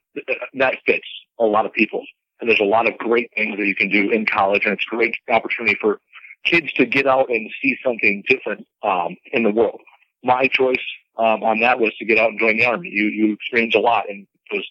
that 0.54 0.78
fits 0.84 1.06
a 1.38 1.44
lot 1.44 1.64
of 1.64 1.72
people. 1.72 2.02
And 2.40 2.48
there's 2.48 2.60
a 2.60 2.64
lot 2.64 2.88
of 2.88 2.98
great 2.98 3.30
things 3.36 3.56
that 3.56 3.66
you 3.66 3.74
can 3.74 3.88
do 3.88 4.10
in 4.10 4.26
college, 4.26 4.64
and 4.64 4.74
it's 4.74 4.84
a 4.90 4.94
great 4.94 5.16
opportunity 5.28 5.76
for 5.80 6.00
kids 6.44 6.72
to 6.74 6.86
get 6.86 7.06
out 7.06 7.28
and 7.30 7.50
see 7.62 7.76
something 7.84 8.22
different 8.28 8.66
um, 8.82 9.16
in 9.32 9.42
the 9.42 9.50
world. 9.50 9.80
My 10.22 10.48
choice 10.48 10.82
um, 11.16 11.42
on 11.42 11.60
that 11.60 11.80
was 11.80 11.94
to 11.98 12.04
get 12.04 12.18
out 12.18 12.30
and 12.30 12.38
join 12.38 12.56
the 12.56 12.64
army. 12.64 12.90
You 12.92 13.06
you 13.06 13.32
experience 13.32 13.74
a 13.74 13.80
lot 13.80 14.08
in 14.08 14.26
those 14.52 14.66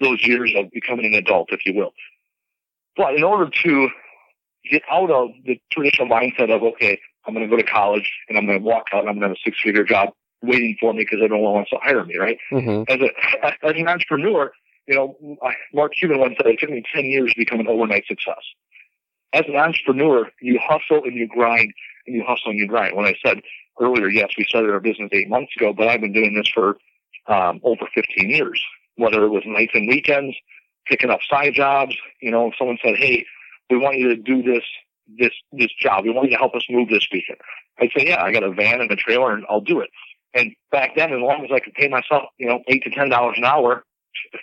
those 0.00 0.26
years 0.26 0.52
of 0.56 0.70
becoming 0.70 1.06
an 1.06 1.14
adult, 1.14 1.48
if 1.52 1.60
you 1.64 1.74
will. 1.74 1.92
But 2.96 3.14
in 3.14 3.24
order 3.24 3.50
to 3.64 3.88
get 4.70 4.82
out 4.90 5.10
of 5.10 5.30
the 5.44 5.60
traditional 5.72 6.08
mindset 6.08 6.54
of 6.54 6.62
okay, 6.62 6.98
I'm 7.26 7.34
going 7.34 7.48
to 7.48 7.50
go 7.50 7.60
to 7.60 7.68
college 7.68 8.10
and 8.28 8.38
I'm 8.38 8.46
going 8.46 8.58
to 8.58 8.64
walk 8.64 8.86
out 8.92 9.00
and 9.00 9.08
I'm 9.08 9.18
going 9.18 9.22
to 9.22 9.28
have 9.28 9.36
a 9.36 9.44
six 9.44 9.60
figure 9.62 9.84
job 9.84 10.10
waiting 10.42 10.76
for 10.80 10.92
me 10.92 11.04
because 11.04 11.18
no 11.28 11.38
one 11.38 11.54
wants 11.54 11.70
to 11.70 11.78
hire 11.82 12.04
me, 12.04 12.16
right? 12.18 12.38
Mm-hmm. 12.52 12.84
As 12.88 13.00
a, 13.00 13.66
as 13.66 13.74
an 13.76 13.88
entrepreneur, 13.88 14.52
you 14.86 14.94
know, 14.94 15.38
Mark 15.74 15.92
Cuban 15.98 16.20
once 16.20 16.34
said 16.36 16.46
it 16.46 16.60
took 16.60 16.70
me 16.70 16.82
10 16.94 17.04
years 17.04 17.32
to 17.32 17.38
become 17.38 17.60
an 17.60 17.68
overnight 17.68 18.06
success. 18.06 18.42
As 19.32 19.42
an 19.48 19.56
entrepreneur, 19.56 20.30
you 20.40 20.58
hustle 20.62 21.04
and 21.04 21.14
you 21.14 21.26
grind 21.26 21.72
and 22.06 22.14
you 22.14 22.24
hustle 22.26 22.50
and 22.50 22.58
you 22.58 22.68
grind. 22.68 22.96
When 22.96 23.06
I 23.06 23.14
said 23.24 23.42
earlier, 23.80 24.08
yes, 24.08 24.30
we 24.38 24.44
started 24.44 24.70
our 24.70 24.80
business 24.80 25.10
eight 25.12 25.28
months 25.28 25.52
ago, 25.56 25.72
but 25.72 25.88
I've 25.88 26.00
been 26.00 26.12
doing 26.12 26.34
this 26.34 26.48
for 26.48 26.78
um, 27.26 27.60
over 27.64 27.86
15 27.94 28.30
years, 28.30 28.62
whether 28.96 29.24
it 29.24 29.28
was 29.28 29.42
nights 29.44 29.72
and 29.74 29.88
weekends, 29.88 30.36
picking 30.86 31.10
up 31.10 31.20
side 31.28 31.54
jobs. 31.54 31.96
You 32.22 32.30
know, 32.30 32.48
if 32.48 32.54
someone 32.56 32.78
said, 32.82 32.94
hey, 32.96 33.26
we 33.68 33.78
want 33.78 33.96
you 33.96 34.08
to 34.08 34.16
do 34.16 34.42
this 34.42 34.62
this 35.18 35.32
this 35.52 35.70
job. 35.78 36.04
We 36.04 36.10
want 36.10 36.30
you 36.30 36.36
to 36.36 36.40
help 36.40 36.54
us 36.54 36.66
move 36.70 36.88
this 36.88 37.06
weekend. 37.12 37.38
I'd 37.78 37.90
say, 37.96 38.06
yeah, 38.08 38.22
I 38.22 38.32
got 38.32 38.42
a 38.42 38.50
van 38.50 38.80
and 38.80 38.90
a 38.90 38.96
trailer, 38.96 39.32
and 39.32 39.44
I'll 39.48 39.60
do 39.60 39.80
it. 39.80 39.90
And 40.34 40.52
back 40.70 40.96
then, 40.96 41.12
as 41.12 41.20
long 41.20 41.44
as 41.44 41.50
I 41.52 41.60
could 41.60 41.74
pay 41.74 41.88
myself, 41.88 42.24
you 42.38 42.46
know, 42.46 42.60
eight 42.68 42.82
to 42.84 42.90
ten 42.90 43.08
dollars 43.08 43.36
an 43.38 43.44
hour, 43.44 43.84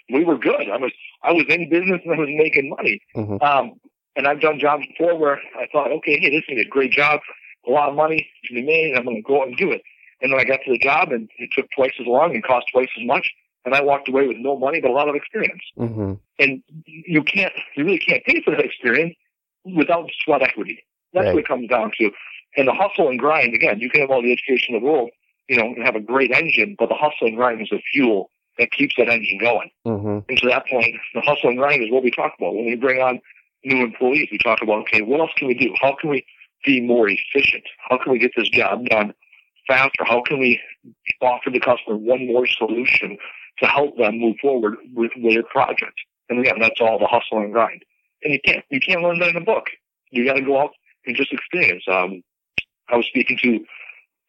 we 0.10 0.24
were 0.24 0.38
good. 0.38 0.70
I 0.70 0.78
was 0.78 0.92
I 1.24 1.32
was 1.32 1.46
in 1.50 1.70
business 1.70 2.02
and 2.04 2.14
I 2.14 2.18
was 2.18 2.30
making 2.32 2.70
money. 2.70 3.02
Mm-hmm. 3.16 3.44
Um, 3.44 3.74
and 4.16 4.28
I've 4.28 4.42
done 4.42 4.60
jobs 4.60 4.86
before 4.88 5.18
where 5.18 5.40
I 5.58 5.68
thought, 5.72 5.92
okay, 5.92 6.20
hey, 6.20 6.30
this 6.30 6.44
is 6.48 6.66
a 6.66 6.70
great 6.70 6.92
job, 6.92 7.20
a 7.68 7.72
lot 7.72 7.90
of 7.90 7.96
money 7.96 8.28
to 8.46 8.54
be 8.54 8.62
made, 8.62 8.90
and 8.90 9.00
I'm 9.00 9.06
going 9.06 9.18
to 9.18 9.24
go 9.24 9.42
out 9.42 9.48
and 9.48 9.58
do 9.58 9.72
it. 9.72 9.82
And 10.22 10.32
then 10.32 10.40
I 10.40 10.44
got 10.44 10.60
to 10.66 10.72
the 10.72 10.78
job, 10.78 11.12
and 11.12 11.30
it 11.38 11.50
took 11.52 11.66
twice 11.76 11.94
as 12.00 12.06
long 12.06 12.34
and 12.34 12.44
cost 12.44 12.68
twice 12.72 12.90
as 12.98 13.06
much. 13.06 13.32
And 13.66 13.74
I 13.74 13.82
walked 13.82 14.10
away 14.10 14.28
with 14.28 14.38
no 14.38 14.58
money, 14.58 14.82
but 14.82 14.92
a 14.92 14.94
lot 14.94 15.10
of 15.10 15.16
experience. 15.16 15.64
Mm-hmm. 15.78 16.14
And 16.38 16.64
you 16.86 17.24
can't, 17.24 17.54
you 17.76 17.86
really 17.86 17.98
can't 17.98 18.24
pay 18.26 18.42
for 18.42 18.52
that 18.52 18.60
experience 18.60 19.16
without 19.66 20.10
sweat 20.24 20.42
equity. 20.42 20.84
That's 21.14 21.26
right. 21.26 21.34
what 21.36 21.40
it 21.42 21.48
comes 21.48 21.70
down 21.70 21.92
to. 22.00 22.12
And 22.58 22.68
the 22.68 22.74
hustle 22.74 23.10
and 23.10 23.20
grind, 23.20 23.54
again, 23.54 23.80
you 23.80 23.90
can 23.90 24.02
have 24.02 24.12
all 24.12 24.22
the 24.22 24.32
education 24.32 24.76
in 24.76 24.82
the 24.82 24.86
world, 24.86 25.10
you 25.48 25.58
know, 25.58 25.66
and 25.66 25.84
have 25.84 25.96
a 25.96 26.00
great 26.00 26.32
engine, 26.32 26.76
but 26.78 26.90
the 26.90 26.96
hustle 26.96 27.28
and 27.28 27.36
grind 27.36 27.62
is 27.62 27.70
the 27.70 27.82
fuel 27.92 28.30
that 28.60 28.72
keeps 28.72 28.94
that 28.98 29.10
engine 29.10 29.40
going. 29.40 29.72
Mm-hmm. 29.86 30.20
And 30.30 30.38
to 30.38 30.48
that 30.48 30.68
point, 30.68 30.96
the 31.16 31.22
hustle 31.22 31.50
and 31.50 31.58
grind 31.58 31.84
is 31.84 31.92
what 31.92 32.04
we 32.04 32.12
talk 32.12 32.34
about. 32.38 32.54
When 32.54 32.66
we 32.66 32.76
bring 32.76 33.02
on 33.02 33.20
new 33.64 33.84
employees, 33.84 34.30
we 34.32 34.38
talk 34.38 34.62
about, 34.62 34.82
okay, 34.82 35.02
what 35.02 35.20
else 35.20 35.32
can 35.36 35.48
we 35.48 35.56
do? 35.56 35.74
How 35.82 35.96
can 36.00 36.10
we 36.10 36.26
be 36.64 36.80
more 36.80 37.10
efficient? 37.10 37.64
How 37.90 37.98
can 37.98 38.12
we 38.12 38.20
get 38.20 38.32
this 38.38 38.50
job 38.50 38.86
done 38.86 39.14
faster? 39.68 40.04
How 40.06 40.22
can 40.22 40.40
we 40.40 40.60
offer 41.22 41.50
the 41.50 41.60
customer 41.60 41.98
one 41.98 42.28
more 42.28 42.46
solution 42.46 43.18
to 43.60 43.66
help 43.66 43.98
them 43.98 44.20
move 44.20 44.36
forward 44.42 44.76
with 44.94 45.12
their 45.22 45.44
project? 45.44 45.96
And 46.30 46.40
again, 46.40 46.60
that's 46.60 46.80
all 46.80 47.00
the 47.00 47.08
hustle 47.08 47.40
and 47.40 47.52
grind 47.52 47.84
and 48.24 48.34
you 48.34 48.40
can't 48.44 48.64
you 48.70 48.80
can't 48.80 49.02
learn 49.02 49.20
that 49.20 49.30
in 49.30 49.38
a 49.38 49.42
book. 49.42 49.66
You 50.12 50.26
got 50.26 50.34
to 50.34 50.42
go 50.42 50.60
out 50.60 50.72
and 51.06 51.16
just 51.16 51.34
experience. 51.34 51.84
Um, 51.88 52.24
I 52.90 52.98
was 52.98 53.06
speaking 53.06 53.38
to 53.44 53.66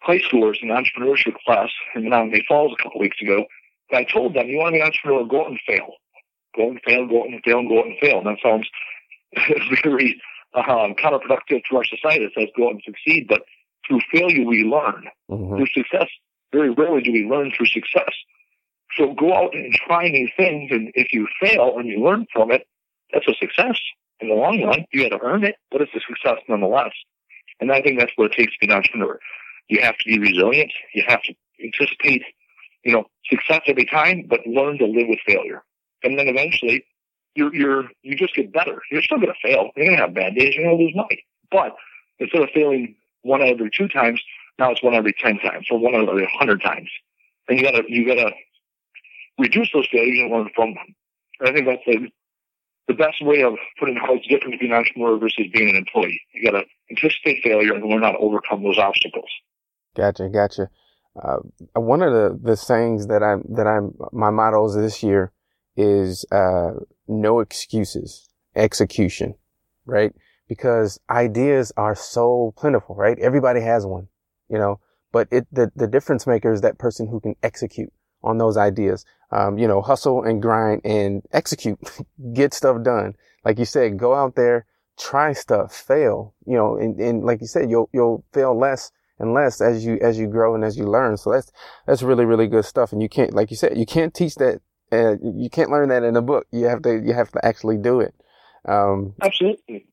high 0.01 0.19
schoolers 0.19 0.63
in 0.63 0.71
an 0.71 0.77
entrepreneurship 0.77 1.35
class 1.45 1.71
in 1.95 2.03
Menomonee 2.03 2.45
Falls 2.47 2.75
a 2.79 2.83
couple 2.83 3.01
weeks 3.01 3.21
ago. 3.21 3.45
And 3.91 3.99
I 3.99 4.05
told 4.05 4.35
them, 4.35 4.49
you 4.49 4.59
want 4.59 4.75
to 4.75 4.79
be 4.79 4.81
an 4.81 4.87
entrepreneur, 4.87 5.27
go 5.27 5.43
out 5.43 5.51
and 5.51 5.61
fail. 5.67 5.95
Go 6.57 6.67
out 6.67 6.71
and 6.71 6.81
fail, 6.85 7.07
go 7.07 7.23
out 7.23 7.29
and 7.29 7.43
fail, 7.43 7.59
and 7.59 7.69
go 7.69 7.79
out 7.81 7.87
and 7.87 7.99
fail. 7.99 8.19
And 8.19 8.27
that 8.27 8.39
sounds 8.43 8.69
very 9.83 10.21
um, 10.55 10.95
counterproductive 10.95 11.63
to 11.71 11.77
our 11.77 11.85
society 11.85 12.25
that 12.25 12.33
says 12.39 12.49
go 12.57 12.69
out 12.69 12.73
and 12.73 12.83
succeed. 12.85 13.27
But 13.29 13.43
through 13.87 14.01
failure, 14.13 14.45
we 14.45 14.65
learn. 14.65 15.05
Mm-hmm. 15.31 15.57
Through 15.57 15.67
success, 15.67 16.09
very 16.53 16.71
rarely 16.71 17.03
do 17.03 17.13
we 17.13 17.25
learn 17.25 17.53
through 17.57 17.67
success. 17.67 18.13
So 18.97 19.13
go 19.15 19.35
out 19.35 19.55
and 19.55 19.73
try 19.75 20.09
new 20.09 20.29
things. 20.37 20.71
And 20.71 20.93
if 20.95 21.13
you 21.13 21.27
fail 21.41 21.79
and 21.79 21.89
you 21.89 22.03
learn 22.03 22.27
from 22.33 22.53
it, 22.53 22.67
that's 23.13 23.29
a 23.29 23.35
success 23.35 23.79
in 24.21 24.29
the 24.29 24.35
long 24.35 24.63
run. 24.63 24.85
You 24.93 25.09
got 25.09 25.17
to 25.17 25.25
earn 25.25 25.45
it, 25.45 25.57
but 25.71 25.81
it's 25.81 25.95
a 25.95 26.01
success 26.01 26.39
nonetheless. 26.49 26.93
And 27.61 27.73
I 27.73 27.81
think 27.81 27.99
that's 27.99 28.13
what 28.17 28.33
it 28.33 28.37
takes 28.37 28.53
to 28.53 28.59
be 28.61 28.67
an 28.67 28.77
entrepreneur. 28.77 29.19
You 29.69 29.81
have 29.83 29.97
to 29.99 30.05
be 30.05 30.19
resilient. 30.19 30.73
You 30.95 31.05
have 31.07 31.23
to 31.23 31.35
anticipate, 31.63 32.23
you 32.85 32.93
know, 32.93 33.05
success 33.31 33.63
every 33.67 33.87
time, 33.87 34.27
but 34.29 34.41
learn 34.47 34.79
to 34.79 34.87
live 34.87 35.09
with 35.09 35.21
failure. 35.27 35.63
And 36.03 36.19
then 36.19 36.29
eventually, 36.29 36.85
you're 37.35 37.55
you're 37.55 37.85
you 38.03 38.17
just 38.17 38.35
get 38.35 38.53
better. 38.53 38.81
You're 38.91 39.03
still 39.03 39.19
going 39.19 39.33
to 39.33 39.49
fail. 39.49 39.71
You're 39.77 39.87
going 39.87 39.97
to 39.97 40.03
have 40.03 40.15
bad 40.15 40.35
days. 40.35 40.55
You're 40.55 40.67
going 40.67 40.79
to 40.79 40.85
lose 40.85 40.95
money. 40.95 41.25
But 41.51 41.75
instead 42.19 42.43
of 42.43 42.51
failing 42.55 42.97
one 43.23 43.43
every 43.43 43.71
two 43.71 43.89
times, 43.89 44.21
now 44.59 44.71
it's 44.71 44.83
one 44.83 44.95
every 44.95 45.15
ten 45.15 45.39
times 45.39 45.67
or 45.71 45.79
one 45.79 45.95
every 45.95 46.29
hundred 46.39 46.63
times. 46.63 46.91
And 47.49 47.59
you 47.59 47.65
got 47.65 47.73
to 47.73 47.83
you 47.89 48.07
got 48.07 48.15
to 48.15 48.31
reduce 49.39 49.71
those 49.73 49.89
failures 49.91 50.19
and 50.21 50.31
learn 50.31 50.51
from 50.55 50.75
them. 50.75 50.95
And 51.41 51.49
I 51.49 51.53
think 51.53 51.67
that's 51.67 51.83
a 51.89 52.13
the 52.89 52.95
best 52.95 53.23
way 53.23 53.43
of 53.43 53.55
putting 53.79 53.97
how 53.97 54.15
it's 54.15 54.27
different 54.27 54.55
to 54.55 54.59
be 54.59 54.67
an 54.67 54.73
entrepreneur 54.73 55.19
versus 55.19 55.47
being 55.53 55.71
an 55.71 55.77
employee. 55.77 56.21
You 56.33 56.51
got 56.51 56.59
to 56.59 56.65
anticipate 56.91 57.43
failure 57.43 57.75
and 57.75 57.85
learn 57.85 58.03
how 58.03 58.13
to 58.13 58.19
overcome 58.19 58.63
those 58.63 58.79
obstacles. 58.79 59.29
Gotcha, 59.97 60.29
gotcha. 60.29 60.69
Uh, 61.21 61.39
one 61.75 62.03
of 62.03 62.13
the, 62.13 62.39
the 62.43 62.57
sayings 62.57 63.07
that 63.07 63.23
I'm 63.23 63.45
that 63.51 63.67
I'm 63.67 63.95
my 64.13 64.31
mottos 64.31 64.75
this 64.75 65.03
year 65.03 65.33
is 65.77 66.25
uh, 66.33 66.73
no 67.07 67.41
excuses, 67.41 68.29
execution, 68.57 69.35
right? 69.87 70.13
Because 70.49 70.99
ideas 71.09 71.73
are 71.77 71.95
so 71.95 72.53
plentiful, 72.57 72.97
right? 72.97 73.19
Everybody 73.21 73.61
has 73.61 73.87
one, 73.87 74.09
you 74.49 74.59
know. 74.59 74.81
But 75.13 75.29
it 75.31 75.47
the 75.53 75.71
the 75.77 75.87
difference 75.87 76.27
maker 76.27 76.53
is 76.53 76.63
that 76.63 76.79
person 76.79 77.07
who 77.07 77.21
can 77.21 77.37
execute 77.45 77.93
on 78.25 78.39
those 78.39 78.57
ideas. 78.57 79.05
Um, 79.31 79.59
you 79.59 79.67
know, 79.67 79.83
hustle 79.83 80.23
and 80.23 80.41
grind 80.41 80.81
and 80.85 81.23
execute, 81.33 81.79
get 82.33 82.55
stuff 82.55 82.83
done. 82.83 83.15
Like 83.45 83.59
you 83.59 83.65
said, 83.65 83.99
go 83.99 84.15
out 84.15 84.37
there, 84.37 84.67
try 84.99 85.33
stuff, 85.33 85.75
fail, 85.75 86.35
you 86.47 86.57
know, 86.57 86.77
and, 86.77 86.99
and 87.01 87.25
like 87.25 87.41
you 87.41 87.47
said, 87.47 87.71
you'll, 87.71 87.91
you'll 87.93 88.25
fail 88.33 88.57
less 88.59 88.91
and 89.19 89.35
less 89.35 89.61
as 89.61 89.85
you, 89.85 89.99
as 90.01 90.19
you 90.19 90.27
grow 90.27 90.55
and 90.55 90.65
as 90.65 90.77
you 90.77 90.85
learn. 90.85 91.17
So 91.17 91.33
that's, 91.33 91.51
that's 91.87 92.03
really, 92.03 92.25
really 92.25 92.47
good 92.47 92.65
stuff. 92.65 92.93
And 92.93 93.03
you 93.03 93.09
can't, 93.09 93.35
like 93.35 93.51
you 93.51 93.57
said, 93.57 93.77
you 93.77 93.87
can't 93.87 94.15
teach 94.15 94.37
that. 94.37 94.61
Uh, 94.93 95.17
you 95.23 95.51
can't 95.51 95.71
learn 95.71 95.89
that 95.89 96.05
in 96.05 96.17
a 96.17 96.23
book. 96.23 96.47
You 96.53 96.67
have 96.67 96.83
to, 96.83 97.03
you 97.05 97.13
have 97.13 97.33
to 97.33 97.45
actually 97.45 97.79
do 97.79 98.01
it. 98.01 98.15
Um, 98.67 99.15
absolutely. 99.21 99.87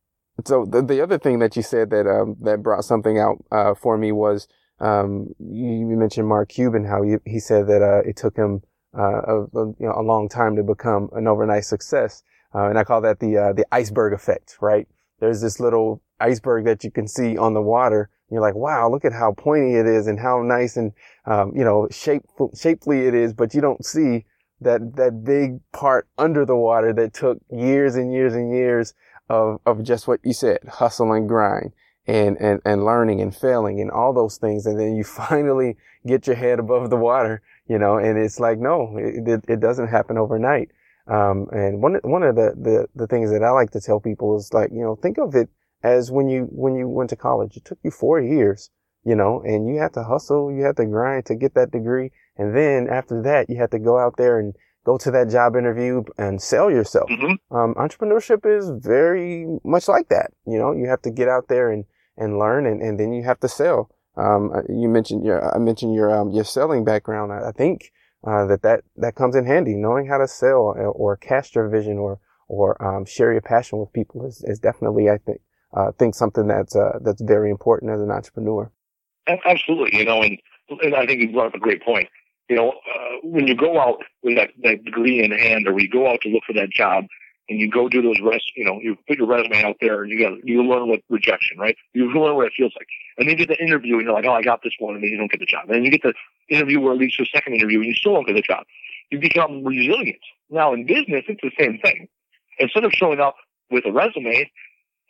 So 0.45 0.65
the, 0.65 0.83
the 0.83 1.01
other 1.01 1.17
thing 1.17 1.39
that 1.39 1.55
you 1.55 1.63
said 1.63 1.89
that, 1.89 2.07
um, 2.07 2.35
that 2.41 2.61
brought 2.61 2.83
something 2.85 3.17
out, 3.17 3.43
uh, 3.51 3.73
for 3.73 3.97
me 3.97 4.11
was, 4.11 4.47
um, 4.81 5.27
you, 5.39 5.89
you, 5.89 5.95
mentioned 5.95 6.27
Mark 6.27 6.49
Cuban, 6.49 6.83
how 6.83 7.03
he, 7.03 7.17
he 7.25 7.39
said 7.39 7.67
that, 7.67 7.83
uh, 7.83 8.01
it 8.07 8.17
took 8.17 8.35
him, 8.35 8.63
uh, 8.97 9.21
a, 9.21 9.41
a, 9.43 9.65
you 9.79 9.85
know, 9.85 9.93
a 9.95 10.01
long 10.01 10.27
time 10.27 10.55
to 10.55 10.63
become 10.63 11.09
an 11.13 11.27
overnight 11.27 11.65
success. 11.65 12.23
Uh, 12.53 12.67
and 12.67 12.79
I 12.79 12.83
call 12.83 12.99
that 13.01 13.19
the, 13.19 13.37
uh, 13.37 13.53
the 13.53 13.65
iceberg 13.71 14.11
effect, 14.11 14.57
right? 14.59 14.87
There's 15.19 15.39
this 15.39 15.59
little 15.59 16.01
iceberg 16.19 16.65
that 16.65 16.83
you 16.83 16.89
can 16.89 17.07
see 17.07 17.37
on 17.37 17.53
the 17.53 17.61
water. 17.61 18.09
And 18.27 18.35
you're 18.35 18.41
like, 18.41 18.55
wow, 18.55 18.89
look 18.89 19.05
at 19.05 19.13
how 19.13 19.33
pointy 19.33 19.75
it 19.75 19.85
is 19.85 20.07
and 20.07 20.19
how 20.19 20.41
nice 20.41 20.77
and, 20.77 20.93
um, 21.25 21.53
you 21.55 21.63
know, 21.63 21.87
shape, 21.91 22.23
shapely 22.55 23.05
it 23.05 23.13
is, 23.13 23.33
but 23.33 23.53
you 23.53 23.61
don't 23.61 23.85
see 23.85 24.25
that, 24.61 24.95
that 24.95 25.23
big 25.23 25.59
part 25.73 26.07
under 26.17 26.43
the 26.43 26.55
water 26.55 26.91
that 26.93 27.13
took 27.13 27.37
years 27.51 27.95
and 27.95 28.11
years 28.11 28.33
and 28.33 28.51
years 28.51 28.95
of, 29.29 29.59
of 29.67 29.83
just 29.83 30.07
what 30.07 30.19
you 30.23 30.33
said, 30.33 30.57
hustle 30.67 31.13
and 31.13 31.29
grind 31.29 31.71
and, 32.07 32.37
and, 32.39 32.61
and 32.65 32.83
learning 32.83 33.21
and 33.21 33.35
failing 33.35 33.79
and 33.79 33.91
all 33.91 34.13
those 34.13 34.37
things. 34.37 34.65
And 34.65 34.79
then 34.79 34.95
you 34.95 35.03
finally 35.27 35.77
get 36.05 36.27
your 36.27 36.35
head 36.35 36.59
above 36.59 36.89
the 36.89 36.97
water, 36.97 37.41
you 37.67 37.77
know, 37.77 37.97
and 37.97 38.17
it's 38.17 38.39
like, 38.39 38.59
no, 38.59 38.97
it, 38.97 39.43
it 39.47 39.59
doesn't 39.59 39.87
happen 39.87 40.17
overnight. 40.17 40.71
Um, 41.07 41.47
and 41.51 41.81
one, 41.81 41.99
one 42.03 42.23
of 42.23 42.35
the, 42.35 42.53
the, 42.55 42.87
the 42.95 43.07
things 43.07 43.31
that 43.31 43.43
I 43.43 43.49
like 43.51 43.71
to 43.71 43.81
tell 43.81 43.99
people 43.99 44.37
is 44.37 44.53
like, 44.53 44.69
you 44.71 44.81
know, 44.81 44.95
think 44.95 45.17
of 45.17 45.35
it 45.35 45.49
as 45.83 46.11
when 46.11 46.29
you, 46.29 46.47
when 46.51 46.75
you 46.75 46.87
went 46.87 47.09
to 47.09 47.15
college, 47.15 47.57
it 47.57 47.65
took 47.65 47.79
you 47.83 47.91
four 47.91 48.21
years, 48.21 48.69
you 49.03 49.15
know, 49.15 49.41
and 49.41 49.67
you 49.67 49.79
had 49.81 49.93
to 49.93 50.03
hustle, 50.03 50.51
you 50.51 50.63
had 50.63 50.77
to 50.77 50.85
grind 50.85 51.25
to 51.25 51.35
get 51.35 51.55
that 51.55 51.71
degree. 51.71 52.11
And 52.37 52.55
then 52.55 52.87
after 52.87 53.21
that, 53.23 53.49
you 53.49 53.57
had 53.57 53.71
to 53.71 53.79
go 53.79 53.97
out 53.97 54.15
there 54.17 54.39
and 54.39 54.53
go 54.85 54.97
to 54.97 55.11
that 55.11 55.29
job 55.29 55.55
interview 55.55 56.03
and 56.17 56.41
sell 56.41 56.71
yourself. 56.71 57.09
Mm-hmm. 57.09 57.55
Um, 57.55 57.75
entrepreneurship 57.75 58.45
is 58.45 58.71
very 58.83 59.45
much 59.63 59.87
like 59.87 60.09
that. 60.09 60.31
You 60.45 60.57
know, 60.57 60.71
you 60.71 60.87
have 60.87 61.01
to 61.03 61.11
get 61.11 61.27
out 61.27 61.47
there 61.47 61.71
and, 61.71 61.85
and 62.17 62.39
learn 62.39 62.65
and, 62.65 62.81
and 62.81 62.99
then 62.99 63.13
you 63.13 63.23
have 63.23 63.39
to 63.41 63.47
sell. 63.47 63.89
Um, 64.17 64.51
uh, 64.53 64.61
you 64.67 64.89
mentioned 64.89 65.25
your, 65.25 65.53
I 65.55 65.59
mentioned 65.59 65.93
your, 65.93 66.13
um, 66.13 66.31
your 66.31 66.43
selling 66.43 66.83
background. 66.83 67.31
I, 67.31 67.49
I 67.49 67.51
think, 67.51 67.91
uh, 68.25 68.45
that, 68.47 68.61
that, 68.63 68.83
that 68.97 69.15
comes 69.15 69.35
in 69.35 69.45
handy. 69.45 69.75
Knowing 69.75 70.07
how 70.07 70.17
to 70.17 70.27
sell 70.27 70.75
or 70.77 71.17
cast 71.17 71.55
your 71.55 71.69
vision 71.69 71.97
or, 71.97 72.19
or, 72.47 72.81
um, 72.83 73.05
share 73.05 73.31
your 73.31 73.41
passion 73.41 73.79
with 73.79 73.93
people 73.93 74.25
is, 74.25 74.43
is 74.45 74.59
definitely, 74.59 75.09
I 75.09 75.17
think, 75.17 75.41
uh, 75.73 75.91
think 75.97 76.15
something 76.15 76.47
that's, 76.47 76.75
uh, 76.75 76.99
that's 77.01 77.21
very 77.21 77.49
important 77.49 77.91
as 77.91 78.01
an 78.01 78.11
entrepreneur. 78.11 78.71
Absolutely. 79.27 79.99
You 79.99 80.05
know, 80.05 80.21
and, 80.21 80.37
and 80.83 80.95
I 80.95 81.05
think 81.05 81.21
you 81.21 81.31
brought 81.31 81.47
up 81.47 81.53
a 81.55 81.59
great 81.59 81.83
point 81.83 82.09
you 82.51 82.57
know, 82.57 82.71
uh, 82.71 83.15
when 83.23 83.47
you 83.47 83.55
go 83.55 83.79
out 83.79 84.03
with 84.23 84.35
that, 84.35 84.49
that 84.61 84.83
degree 84.83 85.23
in 85.23 85.31
hand, 85.31 85.65
or 85.69 85.73
we 85.73 85.87
go 85.87 86.11
out 86.11 86.19
to 86.19 86.27
look 86.27 86.43
for 86.45 86.51
that 86.51 86.69
job, 86.69 87.05
and 87.47 87.57
you 87.57 87.71
go 87.71 87.87
do 87.87 88.01
those 88.01 88.19
res, 88.21 88.43
you 88.57 88.65
know, 88.65 88.77
you 88.81 88.97
put 89.07 89.17
your 89.17 89.27
resume 89.27 89.63
out 89.63 89.77
there, 89.79 90.03
and 90.03 90.11
you 90.11 90.19
got 90.19 90.33
you 90.43 90.61
learn 90.61 90.89
what 90.89 90.99
rejection, 91.09 91.57
right? 91.57 91.77
You 91.93 92.11
learn 92.11 92.35
what 92.35 92.47
it 92.47 92.53
feels 92.57 92.73
like, 92.75 92.87
and 93.17 93.25
then 93.25 93.37
you 93.37 93.45
get 93.45 93.57
the 93.57 93.63
interview, 93.63 93.93
and 93.95 94.03
you're 94.03 94.13
like, 94.13 94.25
oh, 94.25 94.33
I 94.33 94.41
got 94.41 94.63
this 94.63 94.73
one, 94.79 94.95
and 94.95 95.03
then 95.03 95.11
you 95.11 95.17
don't 95.17 95.31
get 95.31 95.39
the 95.39 95.45
job, 95.45 95.63
and 95.67 95.75
then 95.75 95.85
you 95.85 95.91
get 95.91 96.03
the 96.03 96.13
interview 96.49 96.81
where 96.81 96.91
it 96.91 96.97
leads 96.97 97.15
to 97.15 97.23
a 97.23 97.25
second 97.27 97.53
interview, 97.53 97.77
and 97.77 97.87
you 97.87 97.93
still 97.93 98.15
don't 98.15 98.27
get 98.27 98.35
the 98.35 98.41
job. 98.41 98.65
You 99.11 99.19
become 99.19 99.63
resilient. 99.63 100.19
Now 100.49 100.73
in 100.73 100.85
business, 100.85 101.23
it's 101.29 101.41
the 101.41 101.51
same 101.57 101.79
thing. 101.79 102.09
Instead 102.59 102.83
of 102.83 102.91
showing 102.91 103.21
up 103.21 103.35
with 103.69 103.85
a 103.85 103.93
resume 103.93 104.51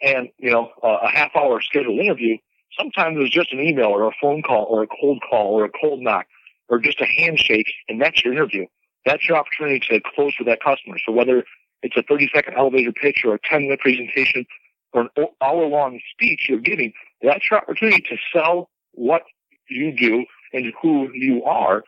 and 0.03 0.29
you 0.37 0.51
know 0.51 0.69
a 0.83 1.09
half 1.09 1.31
hour 1.35 1.59
scheduled 1.59 1.99
interview, 1.99 2.37
sometimes 2.77 3.17
it's 3.19 3.33
just 3.33 3.51
an 3.51 3.61
email 3.61 3.87
or 3.87 4.07
a 4.07 4.11
phone 4.21 4.43
call 4.43 4.67
or 4.69 4.83
a 4.83 4.87
cold 4.87 5.23
call 5.27 5.59
or 5.59 5.65
a 5.65 5.71
cold 5.81 6.01
knock 6.01 6.27
or 6.71 6.79
just 6.79 7.01
a 7.01 7.05
handshake, 7.05 7.71
and 7.89 8.01
that's 8.01 8.23
your 8.23 8.33
interview. 8.33 8.65
That's 9.05 9.27
your 9.27 9.37
opportunity 9.37 9.79
to 9.89 9.99
close 10.15 10.33
with 10.39 10.47
that 10.47 10.63
customer. 10.63 10.97
So 11.05 11.11
whether 11.11 11.43
it's 11.83 11.97
a 11.97 12.03
30 12.03 12.29
second 12.33 12.55
elevator 12.57 12.93
pitch 12.93 13.23
or 13.25 13.35
a 13.35 13.39
10 13.43 13.63
minute 13.63 13.81
presentation 13.81 14.45
or 14.93 15.09
an 15.15 15.27
hour 15.41 15.65
long 15.67 15.99
speech 16.13 16.47
you're 16.49 16.59
giving, 16.59 16.93
that's 17.21 17.49
your 17.51 17.59
opportunity 17.59 18.01
to 18.09 18.17
sell 18.33 18.69
what 18.93 19.23
you 19.69 19.95
do 19.95 20.25
and 20.53 20.73
who 20.81 21.11
you 21.13 21.43
are. 21.43 21.83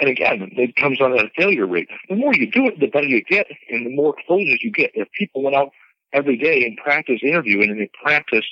And 0.00 0.10
again, 0.10 0.50
it 0.52 0.76
comes 0.76 1.00
on 1.00 1.18
a 1.18 1.30
failure 1.36 1.66
rate. 1.66 1.88
The 2.08 2.16
more 2.16 2.34
you 2.34 2.50
do 2.50 2.66
it, 2.66 2.80
the 2.80 2.88
better 2.88 3.06
you 3.06 3.22
get 3.22 3.46
and 3.70 3.86
the 3.86 3.94
more 3.94 4.14
closes 4.26 4.62
you 4.62 4.70
get. 4.70 4.90
If 4.94 5.08
people 5.12 5.42
went 5.42 5.56
out 5.56 5.70
every 6.12 6.36
day 6.36 6.66
and 6.66 6.76
practice 6.76 7.20
interviewing 7.22 7.70
and 7.70 7.80
they 7.80 7.90
practice, 8.02 8.44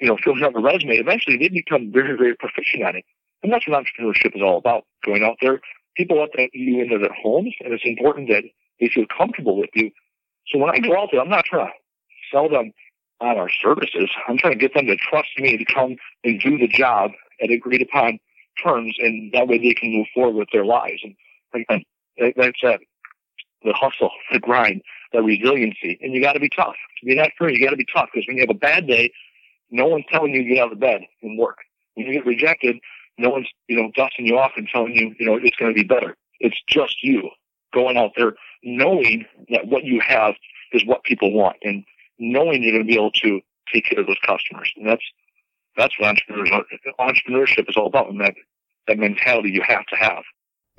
you 0.00 0.08
know, 0.08 0.16
filling 0.22 0.42
out 0.42 0.56
a 0.56 0.60
resume, 0.60 0.96
eventually 0.96 1.36
they 1.36 1.48
become 1.48 1.92
very, 1.92 2.16
very 2.16 2.34
proficient 2.36 2.82
at 2.82 2.96
it. 2.96 3.04
And 3.42 3.52
that's 3.52 3.66
what 3.66 3.82
entrepreneurship 3.82 4.36
is 4.36 4.42
all 4.42 4.58
about. 4.58 4.84
Going 5.04 5.24
out 5.24 5.36
there, 5.40 5.60
people 5.96 6.18
want 6.18 6.32
to, 6.34 6.48
you 6.52 6.82
into 6.82 6.98
their 6.98 7.14
homes, 7.22 7.54
and 7.60 7.72
it's 7.72 7.84
important 7.84 8.28
that 8.28 8.44
they 8.80 8.88
feel 8.88 9.06
comfortable 9.16 9.56
with 9.56 9.70
you. 9.74 9.90
So 10.48 10.58
when 10.58 10.70
I 10.70 10.78
go 10.78 10.98
out 10.98 11.08
there, 11.12 11.20
I'm 11.20 11.30
not 11.30 11.44
trying 11.44 11.66
to 11.66 11.72
sell 12.30 12.48
them 12.48 12.72
on 13.20 13.36
our 13.36 13.50
services. 13.50 14.10
I'm 14.28 14.38
trying 14.38 14.54
to 14.54 14.58
get 14.58 14.74
them 14.74 14.86
to 14.86 14.96
trust 14.96 15.28
me 15.38 15.56
to 15.56 15.64
come 15.64 15.96
and 16.24 16.40
do 16.40 16.58
the 16.58 16.68
job 16.68 17.12
at 17.42 17.50
agreed 17.50 17.82
upon 17.82 18.18
terms, 18.62 18.96
and 18.98 19.32
that 19.32 19.48
way 19.48 19.58
they 19.58 19.74
can 19.74 19.92
move 19.92 20.06
forward 20.14 20.36
with 20.36 20.48
their 20.52 20.64
lives. 20.64 21.02
And 21.02 21.14
again, 21.54 21.84
that's 22.36 22.60
that 22.62 22.80
the 23.62 23.72
hustle, 23.74 24.10
the 24.32 24.38
grind, 24.38 24.82
the 25.12 25.22
resiliency, 25.22 25.98
and 26.00 26.14
you 26.14 26.22
got 26.22 26.32
to 26.32 26.40
be 26.40 26.48
tough. 26.48 26.76
To 27.00 27.06
be 27.06 27.14
that 27.16 27.32
free, 27.36 27.54
you 27.54 27.64
got 27.64 27.70
to 27.70 27.76
be 27.76 27.86
tough 27.92 28.08
because 28.12 28.26
when 28.26 28.36
you 28.36 28.42
have 28.42 28.54
a 28.54 28.58
bad 28.58 28.86
day, 28.86 29.12
no 29.70 29.86
one's 29.86 30.04
telling 30.10 30.34
you 30.34 30.42
to 30.42 30.48
get 30.48 30.58
out 30.58 30.72
of 30.72 30.80
bed 30.80 31.02
and 31.22 31.38
work. 31.38 31.58
When 31.94 32.06
you 32.06 32.12
get 32.12 32.26
rejected, 32.26 32.76
no 33.20 33.30
one's, 33.30 33.48
you 33.68 33.76
know, 33.76 33.90
dusting 33.94 34.26
you 34.26 34.38
off 34.38 34.52
and 34.56 34.68
telling 34.72 34.94
you, 34.94 35.14
you 35.18 35.26
know, 35.26 35.38
it's 35.42 35.56
going 35.56 35.72
to 35.72 35.74
be 35.74 35.86
better. 35.86 36.16
It's 36.40 36.56
just 36.68 37.02
you 37.02 37.28
going 37.72 37.96
out 37.96 38.12
there 38.16 38.32
knowing 38.62 39.26
that 39.50 39.66
what 39.66 39.84
you 39.84 40.00
have 40.00 40.34
is 40.72 40.84
what 40.86 41.04
people 41.04 41.32
want 41.32 41.56
and 41.62 41.84
knowing 42.18 42.62
you're 42.62 42.72
going 42.72 42.84
to 42.84 42.88
be 42.88 42.96
able 42.96 43.12
to 43.12 43.40
take 43.72 43.84
care 43.84 44.00
of 44.00 44.06
those 44.06 44.18
customers. 44.26 44.72
And 44.76 44.86
that's, 44.86 45.02
that's 45.76 45.94
what 45.98 46.16
entrepreneurship 46.98 47.68
is 47.68 47.76
all 47.76 47.86
about. 47.86 48.08
And 48.10 48.20
that, 48.20 48.34
that 48.88 48.98
mentality 48.98 49.50
you 49.50 49.62
have 49.66 49.86
to 49.86 49.96
have. 49.96 50.22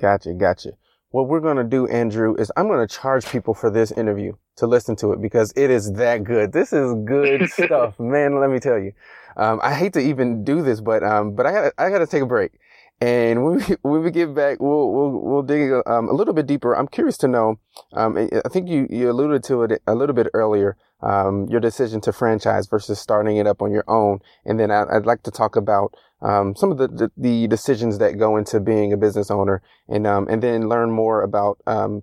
Gotcha. 0.00 0.34
Gotcha. 0.34 0.72
What 1.12 1.28
we're 1.28 1.40
going 1.40 1.58
to 1.58 1.64
do, 1.64 1.88
Andrew, 1.88 2.36
is 2.38 2.52
I'm 2.56 2.68
going 2.68 2.86
to 2.86 2.94
charge 2.94 3.26
people 3.26 3.54
for 3.54 3.70
this 3.70 3.92
interview 3.92 4.34
to 4.58 4.68
listen 4.68 4.96
to 4.98 5.12
it 5.12 5.22
because 5.22 5.52
it 5.56 5.70
is 5.70 5.94
that 5.94 6.24
good. 6.24 6.52
This 6.52 6.72
is 6.72 6.94
good 7.06 7.50
stuff, 7.50 8.00
man. 8.00 8.40
Let 8.40 8.50
me 8.50 8.60
tell 8.60 8.78
you. 8.78 8.94
Um, 9.36 9.60
I 9.62 9.74
hate 9.74 9.94
to 9.94 10.00
even 10.00 10.44
do 10.44 10.62
this, 10.62 10.80
but 10.80 11.04
um, 11.04 11.34
but 11.34 11.46
I 11.46 11.52
got 11.52 11.74
I 11.78 11.90
got 11.90 12.00
to 12.00 12.08
take 12.08 12.22
a 12.22 12.26
break. 12.26 12.52
And 13.02 13.42
when 13.42 13.56
we, 13.56 13.62
when 13.82 14.02
we 14.04 14.10
get 14.12 14.32
back, 14.32 14.60
we'll, 14.60 14.92
we'll, 14.92 15.10
we'll 15.10 15.42
dig 15.42 15.72
um, 15.86 16.08
a 16.08 16.12
little 16.12 16.32
bit 16.32 16.46
deeper. 16.46 16.76
I'm 16.76 16.86
curious 16.86 17.18
to 17.18 17.28
know, 17.28 17.58
um, 17.94 18.16
I 18.16 18.48
think 18.48 18.68
you, 18.68 18.86
you 18.88 19.10
alluded 19.10 19.42
to 19.44 19.64
it 19.64 19.82
a 19.88 19.94
little 19.96 20.14
bit 20.14 20.28
earlier, 20.34 20.76
um, 21.02 21.48
your 21.48 21.58
decision 21.58 22.00
to 22.02 22.12
franchise 22.12 22.68
versus 22.68 23.00
starting 23.00 23.38
it 23.38 23.46
up 23.48 23.60
on 23.60 23.72
your 23.72 23.82
own. 23.88 24.20
And 24.44 24.60
then 24.60 24.70
I, 24.70 24.84
would 24.84 25.06
like 25.06 25.24
to 25.24 25.32
talk 25.32 25.56
about, 25.56 25.96
um, 26.20 26.54
some 26.54 26.70
of 26.70 26.78
the, 26.78 26.86
the, 26.86 27.10
the, 27.16 27.48
decisions 27.48 27.98
that 27.98 28.18
go 28.18 28.36
into 28.36 28.60
being 28.60 28.92
a 28.92 28.96
business 28.96 29.32
owner 29.32 29.60
and, 29.88 30.06
um, 30.06 30.28
and 30.30 30.40
then 30.40 30.68
learn 30.68 30.92
more 30.92 31.22
about, 31.22 31.58
um, 31.66 32.02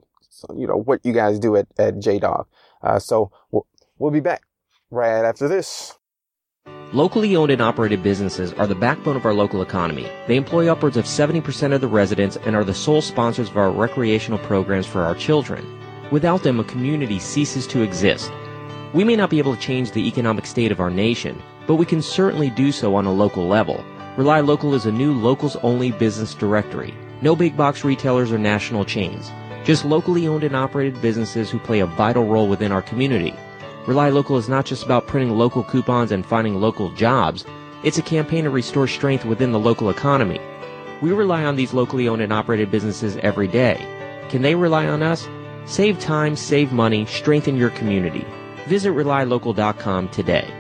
you 0.54 0.68
know, 0.68 0.76
what 0.76 1.00
you 1.06 1.14
guys 1.14 1.40
do 1.40 1.56
at, 1.56 1.68
at 1.78 1.96
JDog. 1.96 2.46
Uh, 2.84 3.00
so 3.00 3.32
we'll, 3.52 3.66
we'll 3.98 4.12
be 4.12 4.20
back 4.20 4.42
right 4.92 5.24
after 5.24 5.48
this. 5.48 5.98
Locally 6.92 7.36
owned 7.36 7.52
and 7.52 7.62
operated 7.62 8.02
businesses 8.02 8.52
are 8.54 8.66
the 8.66 8.74
backbone 8.74 9.16
of 9.16 9.24
our 9.24 9.34
local 9.34 9.62
economy. 9.62 10.10
They 10.26 10.36
employ 10.36 10.72
upwards 10.72 10.98
of 10.98 11.06
70% 11.06 11.72
of 11.72 11.82
the 11.82 11.88
residents 11.88 12.36
and 12.38 12.56
are 12.56 12.64
the 12.64 12.74
sole 12.74 13.04
sponsors 13.04 13.48
of 13.50 13.58
our 13.58 13.70
recreational 13.70 14.40
programs 14.40 14.88
for 14.88 15.04
our 15.04 15.14
children. 15.14 15.64
Without 16.10 16.42
them, 16.42 16.60
a 16.60 16.64
community 16.64 17.20
ceases 17.20 17.68
to 17.68 17.84
exist. 17.84 18.32
We 18.92 19.04
may 19.04 19.16
not 19.16 19.30
be 19.30 19.38
able 19.38 19.54
to 19.54 19.62
change 19.62 19.92
the 19.92 20.08
economic 20.08 20.48
state 20.48 20.72
of 20.72 20.80
our 20.80 20.90
nation, 20.90 21.40
but 21.68 21.76
we 21.76 21.86
can 21.86 22.02
certainly 22.02 22.50
do 22.50 22.72
so 22.72 22.96
on 22.96 23.06
a 23.06 23.14
local 23.14 23.46
level. 23.48 23.86
Rely 24.18 24.40
Local 24.40 24.74
is 24.74 24.88
a 24.88 24.92
new 24.92 25.14
locals 25.14 25.58
only 25.58 25.92
business 25.92 26.34
directory. 26.34 26.96
No 27.22 27.36
big 27.36 27.56
box 27.56 27.84
retailers 27.84 28.32
or 28.32 28.40
national 28.40 28.84
chains. 28.84 29.30
Just 29.64 29.86
locally 29.86 30.28
owned 30.28 30.44
and 30.44 30.56
operated 30.56 31.00
businesses 31.04 31.52
who 31.52 31.60
play 31.60 31.82
a 31.82 31.86
vital 31.86 32.26
role 32.26 32.48
within 32.48 32.72
our 32.72 32.82
community. 32.82 33.36
Rely 33.90 34.10
Local 34.10 34.38
is 34.38 34.48
not 34.48 34.68
just 34.68 34.86
about 34.86 35.08
printing 35.08 35.36
local 35.36 35.64
coupons 35.64 36.12
and 36.12 36.24
finding 36.24 36.62
local 36.62 36.92
jobs. 36.92 37.44
It's 37.82 37.98
a 37.98 38.04
campaign 38.04 38.44
to 38.44 38.52
restore 38.52 38.88
strength 38.88 39.26
within 39.26 39.52
the 39.52 39.58
local 39.58 39.90
economy. 39.90 40.40
We 41.02 41.12
rely 41.12 41.44
on 41.44 41.56
these 41.56 41.74
locally 41.74 42.08
owned 42.08 42.22
and 42.22 42.32
operated 42.32 42.70
businesses 42.70 43.18
every 43.24 43.48
day. 43.48 43.84
Can 44.30 44.44
they 44.44 44.54
rely 44.54 44.86
on 44.86 45.02
us? 45.02 45.28
Save 45.66 46.00
time, 46.00 46.36
save 46.36 46.72
money, 46.72 47.08
strengthen 47.08 47.58
your 47.58 47.72
community. 47.72 48.28
Visit 48.68 48.92
RelyLocal.com 48.92 50.10
today. 50.10 50.59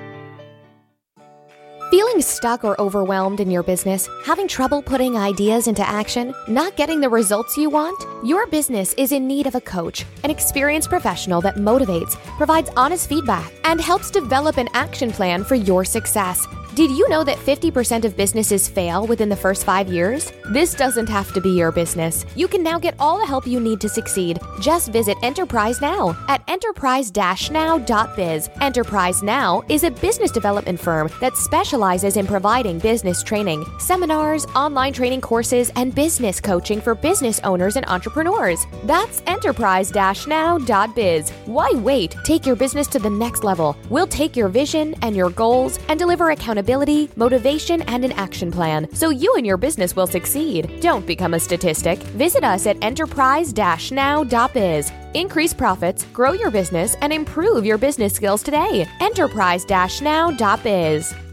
Feeling 1.89 2.21
stuck 2.21 2.63
or 2.63 2.79
overwhelmed 2.79 3.39
in 3.39 3.49
your 3.49 3.63
business? 3.63 4.07
Having 4.23 4.47
trouble 4.47 4.79
putting 4.79 5.17
ideas 5.17 5.67
into 5.67 5.81
action? 5.81 6.35
Not 6.47 6.75
getting 6.75 7.01
the 7.01 7.09
results 7.09 7.57
you 7.57 7.67
want? 7.67 7.99
Your 8.23 8.45
business 8.45 8.93
is 8.93 9.11
in 9.11 9.25
need 9.25 9.47
of 9.47 9.55
a 9.55 9.61
coach, 9.61 10.05
an 10.23 10.29
experienced 10.29 10.89
professional 10.89 11.41
that 11.41 11.55
motivates, 11.55 12.15
provides 12.37 12.69
honest 12.77 13.09
feedback, 13.09 13.51
and 13.63 13.81
helps 13.81 14.11
develop 14.11 14.57
an 14.57 14.69
action 14.75 15.09
plan 15.09 15.43
for 15.43 15.55
your 15.55 15.83
success. 15.83 16.45
Did 16.79 16.91
you 16.91 17.09
know 17.09 17.25
that 17.25 17.37
50% 17.37 18.05
of 18.05 18.15
businesses 18.15 18.69
fail 18.69 19.05
within 19.05 19.27
the 19.27 19.35
first 19.35 19.65
five 19.65 19.89
years? 19.89 20.31
This 20.53 20.73
doesn't 20.73 21.09
have 21.09 21.33
to 21.33 21.41
be 21.41 21.49
your 21.49 21.73
business. 21.73 22.25
You 22.37 22.47
can 22.47 22.63
now 22.63 22.79
get 22.79 22.95
all 22.99 23.19
the 23.19 23.25
help 23.25 23.45
you 23.45 23.59
need 23.59 23.81
to 23.81 23.89
succeed. 23.89 24.39
Just 24.61 24.87
visit 24.87 25.17
Enterprise 25.21 25.81
Now 25.81 26.15
at 26.29 26.41
enterprise 26.47 27.11
now.biz. 27.51 28.49
Enterprise 28.61 29.21
Now 29.21 29.61
is 29.67 29.83
a 29.83 29.91
business 29.91 30.31
development 30.31 30.79
firm 30.79 31.09
that 31.19 31.35
specializes 31.35 32.15
in 32.15 32.25
providing 32.25 32.79
business 32.79 33.23
training, 33.23 33.65
seminars, 33.79 34.45
online 34.55 34.93
training 34.93 35.19
courses, 35.19 35.73
and 35.75 35.93
business 35.93 36.39
coaching 36.39 36.79
for 36.79 36.95
business 36.95 37.41
owners 37.43 37.75
and 37.75 37.85
entrepreneurs. 37.89 38.65
That's 38.85 39.21
enterprise 39.27 39.93
now.biz. 39.93 41.29
Why 41.45 41.71
wait? 41.75 42.15
Take 42.23 42.45
your 42.45 42.55
business 42.55 42.87
to 42.87 42.99
the 42.99 43.09
next 43.09 43.43
level. 43.43 43.75
We'll 43.89 44.07
take 44.07 44.37
your 44.37 44.47
vision 44.47 44.95
and 45.01 45.13
your 45.13 45.29
goals 45.29 45.77
and 45.89 45.99
deliver 45.99 46.29
accountability 46.29 46.68
accountability, 46.69 47.09
motivation, 47.15 47.81
and 47.83 48.03
an 48.05 48.11
action 48.13 48.51
plan 48.51 48.87
so 48.93 49.09
you 49.09 49.33
and 49.35 49.45
your 49.45 49.57
business 49.57 49.95
will 49.95 50.07
succeed. 50.07 50.81
Don't 50.81 51.05
become 51.05 51.33
a 51.33 51.39
statistic. 51.39 51.99
Visit 52.17 52.43
us 52.43 52.67
at 52.67 52.81
enterprise-now.biz. 52.83 54.91
Increase 55.13 55.53
profits, 55.53 56.05
grow 56.13 56.33
your 56.33 56.51
business, 56.51 56.95
and 57.01 57.11
improve 57.11 57.65
your 57.65 57.77
business 57.77 58.13
skills 58.13 58.43
today. 58.43 58.87
Enterprise-now.biz. 58.99 61.28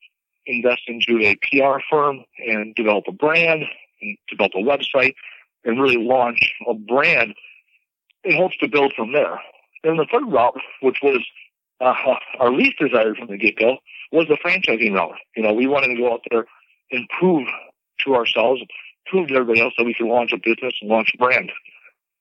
invest 0.48 0.82
into 0.88 1.20
a 1.24 1.36
PR 1.36 1.80
firm 1.90 2.24
and 2.40 2.74
develop 2.74 3.06
a 3.08 3.12
brand 3.12 3.64
and 4.02 4.18
develop 4.30 4.54
a 4.56 4.64
website 4.64 5.14
and 5.64 5.80
really 5.80 5.98
launch 5.98 6.40
a 6.68 6.74
brand 6.74 7.36
in 8.24 8.36
hopes 8.36 8.58
to 8.58 8.68
build 8.68 8.94
from 8.96 9.14
there. 9.14 9.40
And 9.84 10.00
the 10.00 10.08
third 10.12 10.26
route, 10.26 10.60
which 10.82 10.98
was 11.04 11.24
uh, 11.82 12.16
our 12.40 12.52
least 12.52 12.78
desired 12.80 13.18
from 13.18 13.28
the 13.28 13.38
get-go 13.38 13.78
was 14.12 14.28
the 14.28 14.38
franchising 14.46 14.94
route. 14.94 15.16
You 15.36 15.44
know, 15.44 15.54
we 15.54 15.68
wanted 15.68 15.88
to 15.88 15.98
go 15.98 16.14
out 16.14 16.22
there 16.30 16.46
and 16.92 17.08
prove 17.20 17.48
to 18.06 18.16
ourselves, 18.16 18.62
prove 19.08 19.30
to 19.30 19.36
everybody 19.36 19.62
else 19.62 19.74
that 19.78 19.86
we 19.86 19.94
could 19.94 20.08
launch 20.08 20.32
a 20.34 20.38
business 20.38 20.74
and 20.82 20.90
launch 20.90 21.12
a 21.14 21.18
brand. 21.18 21.52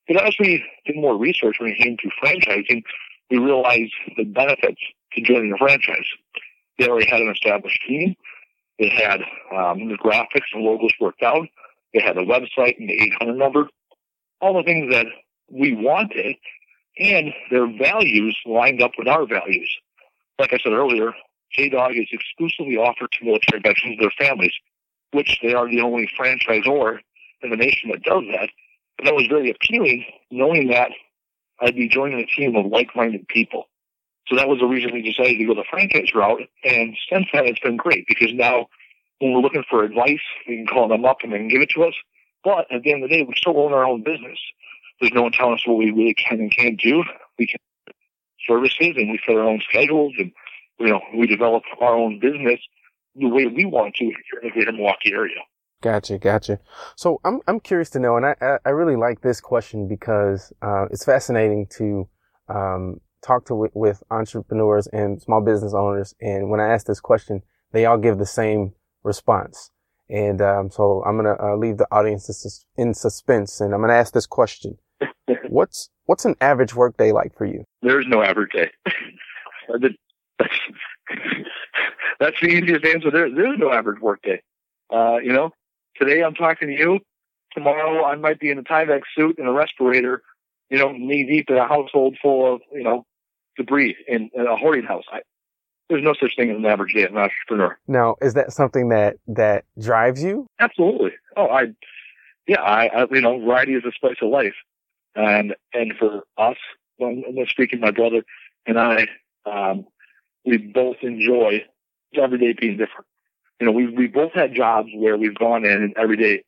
But 0.08 0.24
as 0.24 0.34
we 0.40 0.64
did 0.86 0.96
more 0.96 1.16
research 1.16 1.56
when 1.60 1.70
it 1.70 1.78
came 1.78 1.96
to 1.98 2.10
franchising, 2.22 2.82
we 3.30 3.38
realized 3.38 3.92
the 4.16 4.24
benefits 4.24 4.80
to 5.12 5.22
joining 5.22 5.52
a 5.52 5.58
franchise. 5.58 6.06
They 6.78 6.88
already 6.88 7.08
had 7.08 7.20
an 7.20 7.30
established 7.30 7.80
team. 7.86 8.16
They 8.78 8.88
had 8.88 9.20
um, 9.54 9.88
the 9.88 9.98
graphics 10.02 10.48
and 10.54 10.64
logos 10.64 10.92
worked 11.00 11.22
out. 11.22 11.46
They 11.92 12.00
had 12.00 12.16
a 12.16 12.24
website 12.24 12.78
and 12.78 12.88
the 12.88 13.00
800 13.18 13.36
number. 13.36 13.68
All 14.40 14.56
the 14.56 14.62
things 14.62 14.90
that 14.92 15.06
we 15.50 15.74
wanted 15.74 16.36
and 17.00 17.32
their 17.50 17.66
values 17.66 18.38
lined 18.44 18.82
up 18.82 18.92
with 18.98 19.08
our 19.08 19.26
values. 19.26 19.74
Like 20.38 20.52
I 20.52 20.58
said 20.58 20.72
earlier, 20.72 21.12
J-Dog 21.52 21.92
is 21.96 22.08
exclusively 22.12 22.76
offered 22.76 23.10
to 23.12 23.24
military 23.24 23.60
veterans 23.60 23.98
and 23.98 24.00
their 24.00 24.26
families, 24.26 24.52
which 25.12 25.40
they 25.42 25.54
are 25.54 25.68
the 25.68 25.80
only 25.80 26.08
franchisor 26.18 26.98
in 27.42 27.50
the 27.50 27.56
nation 27.56 27.90
that 27.90 28.02
does 28.02 28.24
that. 28.32 28.50
And 28.98 29.06
that 29.06 29.14
was 29.14 29.26
very 29.28 29.50
appealing, 29.50 30.04
knowing 30.30 30.68
that 30.68 30.90
I'd 31.60 31.74
be 31.74 31.88
joining 31.88 32.20
a 32.20 32.26
team 32.26 32.54
of 32.54 32.66
like-minded 32.66 33.26
people. 33.28 33.64
So 34.28 34.36
that 34.36 34.48
was 34.48 34.60
the 34.60 34.66
reason 34.66 34.92
we 34.92 35.02
decided 35.02 35.38
to 35.38 35.44
go 35.44 35.54
the 35.54 35.64
franchise 35.68 36.14
route. 36.14 36.42
And 36.64 36.96
since 37.10 37.26
then, 37.32 37.46
it's 37.46 37.60
been 37.60 37.76
great 37.76 38.04
because 38.06 38.32
now 38.32 38.68
when 39.18 39.32
we're 39.32 39.40
looking 39.40 39.64
for 39.68 39.82
advice, 39.82 40.20
we 40.46 40.56
can 40.56 40.66
call 40.66 40.88
them 40.88 41.04
up 41.04 41.18
and 41.22 41.32
they 41.32 41.38
can 41.38 41.48
give 41.48 41.62
it 41.62 41.70
to 41.70 41.84
us. 41.84 41.94
But 42.44 42.70
at 42.70 42.82
the 42.82 42.92
end 42.92 43.02
of 43.02 43.10
the 43.10 43.16
day, 43.16 43.22
we 43.22 43.34
still 43.36 43.58
own 43.58 43.72
our 43.72 43.84
own 43.84 44.02
business. 44.02 44.38
There's 45.00 45.12
no 45.12 45.22
one 45.22 45.32
telling 45.32 45.54
us 45.54 45.66
what 45.66 45.78
we 45.78 45.90
really 45.90 46.14
can 46.14 46.40
and 46.40 46.54
can't 46.54 46.78
do. 46.78 47.02
We 47.38 47.46
can 47.46 47.58
services 48.46 48.94
and 48.96 49.10
we 49.10 49.20
set 49.26 49.36
our 49.36 49.48
own 49.48 49.60
schedules 49.68 50.14
and 50.18 50.32
you 50.78 50.88
know 50.88 51.00
we 51.16 51.26
develop 51.26 51.62
our 51.80 51.94
own 51.94 52.18
business 52.20 52.60
the 53.16 53.28
way 53.28 53.46
we 53.46 53.64
want 53.64 53.94
to 53.96 54.04
here 54.04 54.40
in 54.42 54.48
the 54.48 54.52
greater 54.52 54.72
Milwaukee 54.72 55.12
area. 55.12 55.36
Gotcha, 55.82 56.18
gotcha. 56.18 56.58
So 56.96 57.20
I'm 57.24 57.40
I'm 57.46 57.60
curious 57.60 57.90
to 57.90 57.98
know, 57.98 58.16
and 58.16 58.26
I 58.26 58.58
I 58.64 58.70
really 58.70 58.96
like 58.96 59.22
this 59.22 59.40
question 59.40 59.88
because 59.88 60.52
uh, 60.62 60.86
it's 60.90 61.04
fascinating 61.04 61.66
to 61.78 62.08
um, 62.48 63.00
talk 63.22 63.46
to 63.46 63.54
with, 63.54 63.72
with 63.74 64.02
entrepreneurs 64.10 64.86
and 64.88 65.20
small 65.22 65.40
business 65.40 65.72
owners. 65.74 66.14
And 66.20 66.50
when 66.50 66.60
I 66.60 66.68
ask 66.68 66.86
this 66.86 67.00
question, 67.00 67.42
they 67.72 67.86
all 67.86 67.98
give 67.98 68.18
the 68.18 68.26
same 68.26 68.74
response. 69.02 69.70
And 70.10 70.42
um, 70.42 70.70
so 70.70 71.02
I'm 71.06 71.16
gonna 71.16 71.36
uh, 71.40 71.56
leave 71.56 71.78
the 71.78 71.86
audience 71.90 72.28
in 72.76 72.92
suspense, 72.94 73.60
and 73.60 73.72
I'm 73.72 73.80
gonna 73.80 73.94
ask 73.94 74.12
this 74.12 74.26
question: 74.26 74.76
what's 75.50 75.90
what's 76.06 76.24
an 76.24 76.36
average 76.40 76.74
workday 76.74 77.12
like 77.12 77.36
for 77.36 77.44
you? 77.44 77.64
There's 77.82 78.06
no 78.06 78.22
average 78.22 78.52
day. 78.52 78.70
that's, 80.38 80.54
that's 82.18 82.40
the 82.40 82.48
easiest 82.48 82.84
answer. 82.84 83.10
There, 83.10 83.32
there's 83.34 83.58
no 83.58 83.72
average 83.72 84.00
workday. 84.00 84.42
Uh, 84.92 85.18
you 85.22 85.32
know, 85.32 85.50
today 85.96 86.22
I'm 86.22 86.34
talking 86.34 86.68
to 86.68 86.74
you. 86.74 87.00
Tomorrow 87.52 88.04
I 88.04 88.16
might 88.16 88.40
be 88.40 88.50
in 88.50 88.58
a 88.58 88.62
Tyvek 88.62 89.02
suit 89.16 89.38
and 89.38 89.48
a 89.48 89.52
respirator. 89.52 90.22
You 90.70 90.78
know, 90.78 90.92
knee 90.92 91.26
deep 91.26 91.50
in 91.50 91.56
a 91.56 91.66
household 91.66 92.16
full 92.22 92.54
of 92.54 92.60
you 92.72 92.84
know 92.84 93.04
debris 93.56 93.96
in, 94.06 94.30
in 94.32 94.46
a 94.46 94.56
hoarding 94.56 94.84
house. 94.84 95.04
I, 95.12 95.20
there's 95.88 96.04
no 96.04 96.14
such 96.14 96.36
thing 96.36 96.50
as 96.50 96.56
an 96.56 96.64
average 96.64 96.94
day 96.94 97.02
as 97.02 97.10
an 97.10 97.18
entrepreneur. 97.18 97.76
Now, 97.88 98.14
is 98.22 98.34
that 98.34 98.52
something 98.52 98.90
that 98.90 99.16
that 99.26 99.64
drives 99.80 100.22
you? 100.22 100.46
Absolutely. 100.60 101.10
Oh, 101.36 101.48
I, 101.48 101.72
yeah, 102.46 102.60
I, 102.60 102.86
I 102.86 103.06
you 103.10 103.20
know, 103.20 103.40
variety 103.40 103.74
is 103.74 103.84
a 103.84 103.90
spice 103.90 104.16
of 104.22 104.28
life. 104.28 104.54
And 105.14 105.54
and 105.72 105.94
for 105.98 106.24
us, 106.38 106.56
I'm 107.02 107.24
speaking 107.48 107.80
my 107.80 107.90
brother 107.90 108.22
and 108.66 108.78
I, 108.78 109.06
um, 109.46 109.86
we 110.44 110.58
both 110.58 110.96
enjoy 111.02 111.64
every 112.14 112.38
day 112.38 112.54
being 112.58 112.76
different. 112.76 113.06
You 113.60 113.66
know, 113.66 113.72
we 113.72 113.88
we 113.88 114.06
both 114.06 114.32
had 114.32 114.54
jobs 114.54 114.88
where 114.94 115.16
we've 115.16 115.34
gone 115.34 115.64
in 115.64 115.82
and 115.82 115.94
every 115.96 116.16
day 116.16 116.44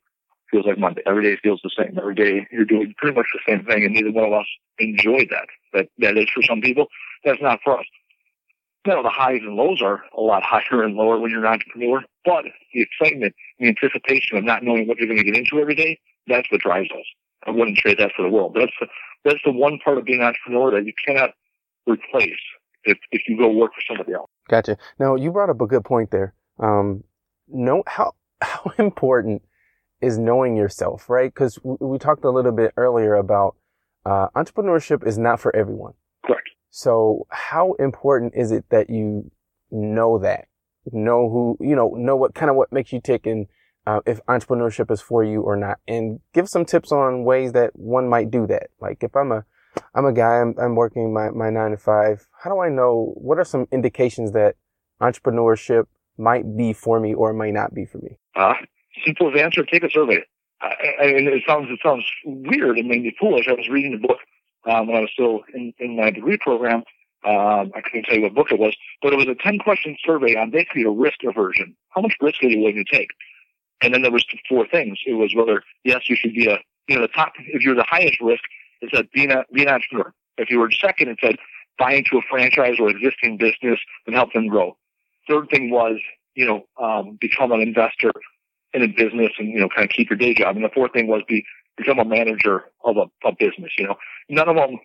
feels 0.51 0.67
like 0.67 0.79
Monday. 0.79 1.03
Every 1.07 1.23
day 1.23 1.39
feels 1.43 1.61
the 1.63 1.71
same. 1.77 1.99
Every 1.99 2.15
day 2.15 2.47
you're 2.53 2.65
doing 2.65 2.95
pretty 2.97 3.17
much 3.17 3.27
the 3.33 3.41
same 3.47 3.65
thing, 3.65 3.85
and 3.85 3.95
neither 3.95 4.13
one 4.13 4.25
of 4.25 4.33
us 4.33 4.47
enjoy 4.79 5.27
that. 5.31 5.47
That 5.73 5.89
that 5.99 6.17
is 6.17 6.29
for 6.35 6.43
some 6.43 6.61
people. 6.61 6.87
That's 7.25 7.43
not 7.43 7.61
for 7.65 7.79
us. 7.79 7.87
You 8.87 8.95
know, 8.95 9.03
the 9.03 9.11
highs 9.11 9.41
and 9.43 9.55
lows 9.55 9.81
are 9.83 10.03
a 10.17 10.21
lot 10.21 10.43
higher 10.45 10.83
and 10.83 10.95
lower 10.95 11.19
when 11.19 11.31
you're 11.31 11.45
an 11.45 11.53
entrepreneur, 11.53 12.03
but 12.25 12.45
the 12.75 12.83
excitement, 12.83 13.35
the 13.59 13.69
anticipation 13.69 14.37
of 14.37 14.45
not 14.45 14.63
knowing 14.63 14.87
what 14.87 14.99
you're 14.99 15.07
going 15.07 15.19
to 15.19 15.25
get 15.25 15.37
into 15.37 15.61
every 15.61 15.75
day, 15.75 16.01
that's 16.27 16.51
what 16.51 16.61
drives 16.61 16.91
us. 16.91 17.05
I 17.47 17.51
wouldn't 17.51 17.79
trade 17.79 17.99
that 17.99 18.13
for 18.17 18.23
the 18.23 18.29
world. 18.29 18.57
That's 18.59 18.73
the, 18.81 18.87
that's 19.25 19.41
the 19.45 19.53
one 19.53 19.79
part 19.85 19.99
of 19.99 20.05
being 20.05 20.21
an 20.21 20.27
entrepreneur 20.27 20.71
that 20.73 20.87
you 20.87 20.93
cannot 21.05 21.31
replace 21.87 22.39
if, 22.85 22.99
if 23.11 23.23
you 23.29 23.37
go 23.37 23.49
work 23.49 23.73
for 23.75 23.83
somebody 23.87 24.15
else. 24.15 24.31
Gotcha. 24.49 24.77
Now 24.99 25.15
you 25.15 25.31
brought 25.31 25.51
up 25.51 25.61
a 25.61 25.67
good 25.67 25.85
point 25.85 26.11
there. 26.11 26.35
Um, 26.59 27.05
know 27.49 27.83
how, 27.87 28.15
how 28.43 28.73
important 28.79 29.43
is 30.01 30.19
knowing 30.19 30.57
yourself, 30.57 31.09
right? 31.09 31.33
Because 31.33 31.59
we, 31.63 31.77
we 31.81 31.99
talked 31.99 32.25
a 32.25 32.31
little 32.31 32.53
bit 32.53 32.73
earlier 32.77 33.15
about 33.15 33.57
uh, 34.05 34.29
entrepreneurship 34.37 35.07
is 35.07 35.17
not 35.17 35.41
for 35.41 35.55
everyone. 35.55 35.95
Correct. 36.25 36.51
So 36.71 37.27
how 37.31 37.75
important 37.75 38.35
is 38.35 38.51
it 38.51 38.65
that 38.71 38.91
you 38.91 39.31
know 39.71 40.19
that, 40.19 40.47
know 40.93 41.29
who, 41.31 41.57
you 41.61 41.77
know, 41.77 41.91
know 41.97 42.17
what 42.17 42.35
kind 42.35 42.51
of 42.51 42.57
what 42.57 42.73
makes 42.73 42.93
you 42.93 43.01
tick 43.01 43.27
and 43.27 43.47
uh, 43.87 44.01
if 44.07 44.25
entrepreneurship 44.27 44.91
is 44.91 45.01
for 45.01 45.25
you 45.25 45.43
or 45.43 45.57
not, 45.57 45.79
and 45.89 46.21
give 46.33 46.49
some 46.49 46.65
tips 46.65 46.93
on 46.93 47.25
ways 47.25 47.53
that 47.53 47.71
one 47.75 48.09
might 48.09 48.31
do 48.31 48.47
that. 48.47 48.69
Like 48.81 49.03
if 49.03 49.17
I'm 49.17 49.33
a, 49.33 49.45
I'm 49.95 50.05
a 50.05 50.13
guy, 50.13 50.41
I'm, 50.41 50.55
I'm 50.61 50.75
working 50.75 51.13
my, 51.13 51.31
my 51.31 51.51
nine 51.51 51.73
to 51.73 51.77
five. 51.77 52.27
How 52.43 52.51
do 52.51 52.61
I 52.61 52.69
know 52.69 53.13
what 53.17 53.39
are 53.39 53.45
some 53.45 53.67
indications 53.73 54.33
that 54.33 54.57
entrepreneurship 55.01 55.85
might 56.19 56.57
be 56.57 56.73
for 56.73 57.01
me 57.01 57.15
or 57.15 57.33
might 57.33 57.55
not 57.55 57.75
be 57.75 57.85
for 57.85 57.99
me? 57.99 58.19
Uh, 58.37 58.55
simplest 59.05 59.37
answer, 59.37 59.65
take 59.65 59.83
a 59.83 59.91
survey. 59.91 60.25
I, 60.61 60.67
I, 60.67 61.05
it 61.07 61.43
sounds, 61.47 61.69
it 61.71 61.81
sounds 61.83 62.05
weird 62.25 62.79
and 62.79 62.89
maybe 62.89 63.15
foolish. 63.19 63.49
I 63.49 63.53
was 63.53 63.69
reading 63.69 63.95
a 63.95 64.07
book, 64.07 64.19
um, 64.65 64.87
when 64.87 64.97
I 64.97 65.01
was 65.01 65.11
still 65.13 65.41
in, 65.55 65.73
in 65.79 65.97
my 65.97 66.11
degree 66.11 66.39
program. 66.39 66.85
Um, 67.25 67.71
I 67.75 67.81
couldn't 67.83 68.05
tell 68.05 68.17
you 68.17 68.23
what 68.23 68.35
book 68.35 68.51
it 68.51 68.59
was, 68.59 68.77
but 69.01 69.13
it 69.13 69.17
was 69.17 69.29
a 69.29 69.37
10 69.37 69.59
question 69.61 69.97
survey 70.05 70.35
on 70.37 70.51
basically 70.51 70.83
a 70.83 70.91
risk 70.91 71.23
aversion. 71.25 71.77
How 71.91 72.01
much 72.01 72.15
risk 72.21 72.43
are 72.43 72.49
you 72.49 72.59
willing 72.59 72.85
to 72.85 72.97
take? 72.97 73.11
And 73.83 73.93
then 73.93 74.03
there 74.03 74.13
was 74.13 74.25
four 74.49 74.67
things. 74.67 74.99
It 75.07 75.15
was 75.15 75.35
whether, 75.35 75.63
yes, 75.85 76.09
you 76.09 76.17
should 76.17 76.35
be 76.35 76.47
a, 76.47 76.59
you 76.89 76.97
know, 76.97 77.03
the 77.03 77.09
top, 77.09 77.33
if 77.39 77.63
you're 77.63 77.75
the 77.75 77.87
highest 77.89 78.21
risk, 78.21 78.43
it 78.81 78.91
said 78.95 79.09
being 79.13 79.31
a, 79.31 79.45
be 79.53 79.63
an 79.63 79.69
entrepreneur. 79.69 80.13
If 80.39 80.51
you 80.51 80.59
were 80.59 80.71
second, 80.71 81.09
it 81.09 81.19
said 81.21 81.37
buy 81.79 81.95
into 81.95 82.19
a 82.19 82.23
franchise 82.31 82.77
or 82.79 82.89
existing 82.89 83.39
business 83.39 83.79
and 84.07 84.15
help 84.15 84.33
them 84.33 84.47
grow. 84.47 84.77
Third 85.29 85.49
thing 85.51 85.71
was, 85.71 85.99
you 86.35 86.47
know, 86.47 86.67
um, 86.83 87.19
become 87.21 87.53
an 87.53 87.61
investor 87.61 88.13
in 88.73 88.83
a 88.83 88.87
business 88.87 89.33
and, 89.39 89.49
you 89.49 89.61
know, 89.61 89.69
kind 89.69 89.85
of 89.85 89.91
keep 89.91 90.11
your 90.11 90.17
day 90.17 90.35
job. 90.35 90.57
And 90.57 90.65
the 90.65 90.71
fourth 90.71 90.93
thing 90.93 91.07
was 91.07 91.23
be, 91.29 91.45
become 91.77 91.99
a 91.99 92.05
manager 92.05 92.65
of 92.85 92.97
a, 92.97 93.07
a 93.27 93.33
business, 93.39 93.73
you 93.77 93.87
know. 93.87 93.97
None 94.29 94.49
of 94.49 94.57
them, 94.57 94.79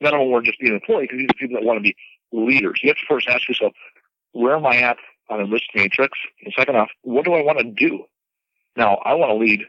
none 0.00 0.14
of 0.14 0.20
them 0.20 0.30
were 0.30 0.42
just 0.42 0.58
being 0.60 0.72
an 0.72 0.80
employee 0.80 1.04
because 1.04 1.18
these 1.18 1.28
are 1.30 1.38
people 1.38 1.56
that 1.56 1.64
want 1.64 1.78
to 1.78 1.82
be 1.82 1.96
leaders. 2.32 2.80
You 2.82 2.90
have 2.90 2.96
to 2.96 3.06
first 3.08 3.28
ask 3.28 3.48
yourself, 3.48 3.72
where 4.32 4.56
am 4.56 4.66
I 4.66 4.76
at 4.76 4.98
on 5.28 5.40
a 5.40 5.46
risk 5.46 5.64
matrix? 5.74 6.18
And 6.44 6.52
second 6.56 6.76
off, 6.76 6.90
what 7.02 7.24
do 7.24 7.34
I 7.34 7.42
want 7.42 7.58
to 7.58 7.64
do? 7.64 8.04
Now, 8.76 8.96
I 9.04 9.14
want 9.14 9.30
to 9.30 9.34
lead 9.34 9.62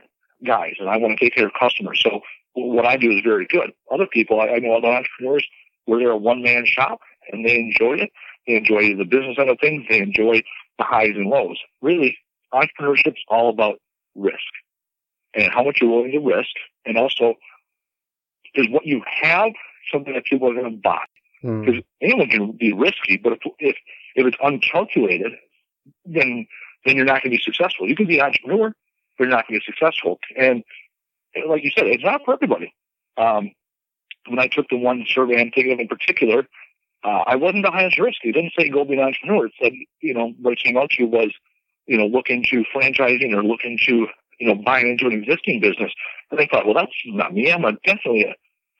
guys 0.45 0.75
and 0.79 0.89
I 0.89 0.97
want 0.97 1.17
to 1.17 1.25
take 1.25 1.35
care 1.35 1.47
of 1.47 1.53
customers. 1.59 2.01
So 2.03 2.21
what 2.53 2.85
I 2.85 2.97
do 2.97 3.11
is 3.11 3.21
very 3.23 3.47
good. 3.47 3.71
Other 3.91 4.05
people, 4.05 4.41
I, 4.41 4.47
I 4.47 4.59
know 4.59 4.75
other 4.75 4.87
entrepreneurs 4.87 5.47
where 5.85 5.99
they're 5.99 6.11
a 6.11 6.17
one 6.17 6.41
man 6.41 6.65
shop 6.65 6.99
and 7.31 7.45
they 7.45 7.57
enjoy 7.57 7.93
it. 7.93 8.11
They 8.45 8.55
enjoy 8.55 8.95
the 8.95 9.05
business 9.05 9.37
end 9.39 9.49
of 9.49 9.59
things. 9.59 9.85
They 9.89 9.99
enjoy 9.99 10.41
the 10.77 10.83
highs 10.83 11.15
and 11.15 11.29
lows. 11.29 11.57
Really, 11.81 12.17
entrepreneurship's 12.53 13.21
all 13.27 13.49
about 13.49 13.79
risk 14.15 14.37
and 15.33 15.51
how 15.51 15.63
much 15.63 15.79
you're 15.81 15.91
willing 15.91 16.11
to 16.11 16.19
risk. 16.19 16.49
And 16.85 16.97
also, 16.97 17.35
is 18.55 18.67
what 18.69 18.85
you 18.85 19.01
have 19.21 19.51
something 19.91 20.13
that 20.13 20.25
people 20.25 20.49
are 20.49 20.53
going 20.53 20.71
to 20.71 20.77
buy? 20.77 21.03
Because 21.41 21.75
mm. 21.75 21.83
anyone 22.01 22.29
can 22.29 22.51
be 22.53 22.73
risky, 22.73 23.17
but 23.17 23.33
if, 23.33 23.39
if, 23.59 23.75
if 24.15 24.25
it's 24.25 24.37
uncalculated, 24.41 25.33
then, 26.05 26.47
then 26.85 26.95
you're 26.95 27.05
not 27.05 27.21
going 27.21 27.31
to 27.31 27.37
be 27.37 27.41
successful. 27.41 27.87
You 27.87 27.95
can 27.95 28.07
be 28.07 28.19
an 28.19 28.25
entrepreneur, 28.25 28.73
you're 29.19 29.29
not 29.29 29.47
going 29.47 29.59
to 29.59 29.65
be 29.65 29.71
successful. 29.71 30.19
And 30.37 30.63
like 31.47 31.63
you 31.63 31.71
said, 31.75 31.87
it's 31.87 32.03
not 32.03 32.21
for 32.25 32.33
everybody. 32.33 32.73
Um, 33.17 33.51
when 34.27 34.39
I 34.39 34.47
took 34.47 34.67
the 34.69 34.77
one 34.77 35.05
survey 35.07 35.39
I'm 35.39 35.51
thinking 35.51 35.73
of 35.73 35.79
in 35.79 35.87
particular, 35.87 36.47
uh, 37.03 37.23
I 37.25 37.35
wasn't 37.35 37.63
the 37.63 37.71
highest 37.71 37.99
risk. 37.99 38.17
It 38.23 38.33
didn't 38.33 38.53
say 38.57 38.69
go 38.69 38.83
be 38.83 38.93
an 38.93 38.99
entrepreneur. 38.99 39.45
It 39.45 39.53
said, 39.61 39.73
you 40.01 40.13
know, 40.13 40.33
what 40.41 40.53
it 40.53 40.59
came 40.63 40.77
out 40.77 40.89
to 40.91 41.05
was, 41.05 41.31
you 41.85 41.97
know, 41.97 42.05
look 42.05 42.29
into 42.29 42.63
franchising 42.75 43.33
or 43.33 43.43
look 43.43 43.61
into, 43.63 44.07
you 44.39 44.47
know, 44.47 44.55
buying 44.55 44.89
into 44.89 45.05
an 45.07 45.13
existing 45.13 45.61
business. 45.61 45.91
And 46.31 46.39
I 46.39 46.47
thought, 46.47 46.65
well, 46.65 46.75
that's 46.75 46.91
not 47.05 47.33
me. 47.33 47.51
I'm 47.51 47.63
a, 47.63 47.73
definitely 47.85 48.23
a 48.23 48.35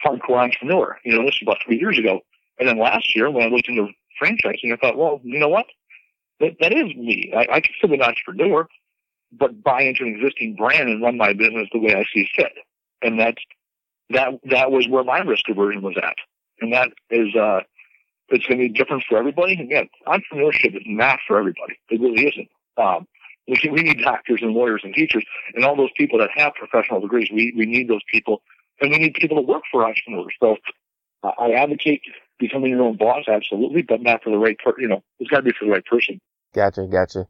hardcore 0.06 0.44
entrepreneur. 0.44 0.98
You 1.06 1.14
know, 1.16 1.24
this 1.24 1.40
was 1.40 1.44
about 1.44 1.64
three 1.66 1.80
years 1.80 1.98
ago. 1.98 2.22
And 2.60 2.68
then 2.68 2.80
last 2.80 3.16
year 3.16 3.30
when 3.30 3.44
I 3.44 3.50
looked 3.50 3.70
into 3.70 3.88
franchising, 4.22 4.74
I 4.74 4.78
thought, 4.78 4.98
well, 4.98 5.22
you 5.24 5.40
know 5.40 5.50
what? 5.50 5.68
That, 6.40 6.58
that 6.60 6.74
is 6.74 6.96
me. 6.96 7.32
I, 7.36 7.48
I 7.56 7.60
be 7.62 7.94
an 7.94 8.02
entrepreneur, 8.02 8.68
but 9.32 9.64
buy 9.64 9.82
into 9.82 10.04
an 10.04 10.16
existing 10.16 10.56
brand 10.56 10.90
and 10.90 11.02
run 11.02 11.18
my 11.18 11.34
business 11.34 11.68
the 11.72 11.80
way 11.80 11.96
I 11.96 12.04
see 12.14 12.28
fit. 12.36 12.54
And 13.02 13.20
that's, 13.20 13.42
that, 14.10 14.30
that 14.50 14.72
was 14.72 14.88
where 14.88 15.04
my 15.04 15.20
risk 15.20 15.44
aversion 15.50 15.82
was 15.82 15.96
at. 15.98 16.16
And 16.62 16.74
that 16.74 16.90
is, 17.10 17.36
uh, 17.36 17.62
it's 18.30 18.46
going 18.46 18.60
to 18.60 18.68
be 18.68 18.70
different 18.70 19.04
for 19.08 19.18
everybody. 19.18 19.54
Again, 19.54 19.88
entrepreneurship 20.08 20.76
is 20.76 20.84
not 20.86 21.20
for 21.28 21.38
everybody. 21.38 21.78
It 21.90 22.02
really 22.02 22.28
isn't. 22.28 22.50
Um, 22.78 23.08
we, 23.48 23.70
we 23.72 23.84
need 23.84 24.02
doctors 24.02 24.42
and 24.42 24.52
lawyers 24.52 24.82
and 24.84 24.94
teachers 24.94 25.24
and 25.56 25.64
all 25.64 25.76
those 25.76 25.92
people 25.96 26.20
that 26.20 26.30
have 26.36 26.54
professional 26.56 27.00
degrees. 27.00 27.30
We, 27.32 27.54
we 27.56 27.66
need 27.66 27.88
those 27.88 28.02
people 28.12 28.42
and 28.82 28.92
we 28.92 28.98
need 29.00 29.14
people 29.14 29.38
to 29.38 29.44
work 29.44 29.64
for 29.72 29.86
entrepreneurs. 29.86 30.34
So 30.40 30.58
uh, 31.24 31.32
I 31.40 31.52
advocate 31.52 32.02
becoming 32.40 32.72
your 32.72 32.84
own 32.84 32.98
boss, 32.98 33.26
absolutely, 33.28 33.82
but 33.82 34.02
not 34.02 34.24
for 34.24 34.30
the 34.30 34.38
right 34.38 34.58
per, 34.58 34.74
you 34.78 34.88
know, 34.88 35.02
it's 35.20 35.30
got 35.30 35.38
to 35.38 35.44
be 35.44 35.52
for 35.58 35.66
the 35.66 35.72
right 35.72 35.86
person. 35.86 36.20
Gotcha. 36.54 36.88
Gotcha. 36.92 37.28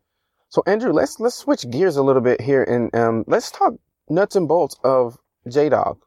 So 0.49 0.63
Andrew, 0.65 0.91
let's, 0.91 1.19
let's 1.19 1.35
switch 1.35 1.69
gears 1.69 1.97
a 1.97 2.03
little 2.03 2.21
bit 2.21 2.39
here 2.41 2.63
and, 2.63 2.93
um, 2.95 3.23
let's 3.27 3.51
talk 3.51 3.73
nuts 4.09 4.35
and 4.35 4.47
bolts 4.47 4.77
of 4.83 5.17
J-Dog. 5.49 5.99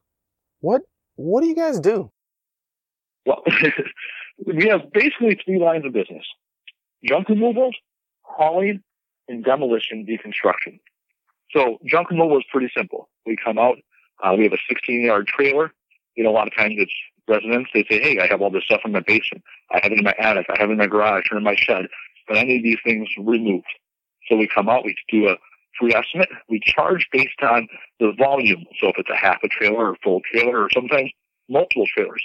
What, 0.61 0.82
what 1.16 1.43
do 1.43 1.49
you 1.49 1.55
guys 1.55 1.78
do? 1.78 2.11
Well, 3.26 3.43
we 4.47 4.68
have 4.68 4.93
basically 4.93 5.38
three 5.45 5.59
lines 5.59 5.84
of 5.84 5.93
business. 5.93 6.24
Junk 7.05 7.28
removal, 7.28 7.70
hauling, 8.22 8.82
and 9.28 9.45
demolition 9.45 10.07
deconstruction. 10.07 10.80
So 11.53 11.78
junk 11.86 12.11
removal 12.11 12.38
is 12.38 12.45
pretty 12.51 12.70
simple. 12.76 13.09
We 13.26 13.36
come 13.43 13.59
out, 13.59 13.76
uh, 14.22 14.34
we 14.36 14.45
have 14.45 14.53
a 14.53 14.59
16 14.68 15.05
yard 15.05 15.26
trailer. 15.26 15.72
You 16.16 16.24
know, 16.24 16.30
a 16.30 16.32
lot 16.32 16.47
of 16.47 16.57
times 16.57 16.74
it's 16.78 16.93
residents, 17.28 17.70
they 17.72 17.84
say, 17.88 18.01
Hey, 18.01 18.18
I 18.18 18.26
have 18.26 18.41
all 18.41 18.51
this 18.51 18.64
stuff 18.64 18.80
in 18.84 18.93
my 18.93 19.01
basement. 19.01 19.45
I 19.70 19.80
have 19.82 19.93
it 19.93 19.99
in 19.99 20.05
my 20.05 20.14
attic. 20.18 20.47
I 20.49 20.59
have 20.59 20.70
it 20.70 20.72
in 20.72 20.78
my 20.78 20.86
garage 20.86 21.24
or 21.30 21.38
in 21.38 21.45
my 21.45 21.55
shed, 21.57 21.86
but 22.28 22.36
I 22.36 22.43
need 22.43 22.64
these 22.64 22.78
things 22.84 23.09
removed. 23.18 23.66
So 24.30 24.36
we 24.36 24.48
come 24.48 24.68
out, 24.68 24.84
we 24.84 24.96
do 25.10 25.28
a 25.28 25.36
free 25.78 25.92
estimate. 25.94 26.28
We 26.48 26.60
charge 26.64 27.08
based 27.12 27.42
on 27.42 27.68
the 27.98 28.12
volume. 28.16 28.64
So 28.80 28.88
if 28.88 28.94
it's 28.98 29.10
a 29.10 29.16
half 29.16 29.38
a 29.42 29.48
trailer 29.48 29.90
or 29.90 29.96
full 30.02 30.20
trailer 30.32 30.62
or 30.62 30.70
sometimes 30.70 31.10
multiple 31.48 31.86
trailers. 31.92 32.24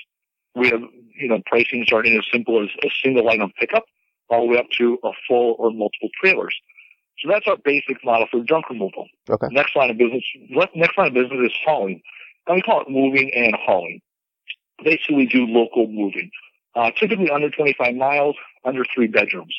We 0.55 0.69
have, 0.69 0.81
you 1.19 1.27
know, 1.27 1.41
pricing 1.45 1.83
starting 1.85 2.17
as 2.17 2.25
simple 2.31 2.63
as 2.63 2.69
a 2.83 2.89
single 3.03 3.27
item 3.27 3.51
pickup 3.59 3.85
all 4.29 4.41
the 4.41 4.53
way 4.53 4.57
up 4.57 4.69
to 4.77 4.97
a 5.03 5.11
full 5.27 5.55
or 5.59 5.71
multiple 5.71 6.09
trailers. 6.21 6.55
So 7.19 7.29
that's 7.29 7.47
our 7.47 7.57
basic 7.63 8.03
model 8.03 8.27
for 8.29 8.43
junk 8.43 8.69
removal. 8.69 9.07
Okay. 9.29 9.47
Next 9.51 9.75
line 9.75 9.89
of 9.89 9.97
business, 9.97 10.23
next 10.75 10.97
line 10.97 11.07
of 11.07 11.13
business 11.13 11.51
is 11.51 11.57
hauling. 11.65 12.01
And 12.47 12.55
we 12.55 12.61
call 12.61 12.81
it 12.81 12.89
moving 12.89 13.31
and 13.35 13.55
hauling. 13.55 14.01
Basically, 14.83 15.15
we 15.15 15.25
do 15.25 15.45
local 15.45 15.87
moving. 15.87 16.29
Uh, 16.75 16.91
typically 16.91 17.29
under 17.29 17.49
25 17.49 17.95
miles, 17.95 18.35
under 18.65 18.83
three 18.93 19.07
bedrooms. 19.07 19.55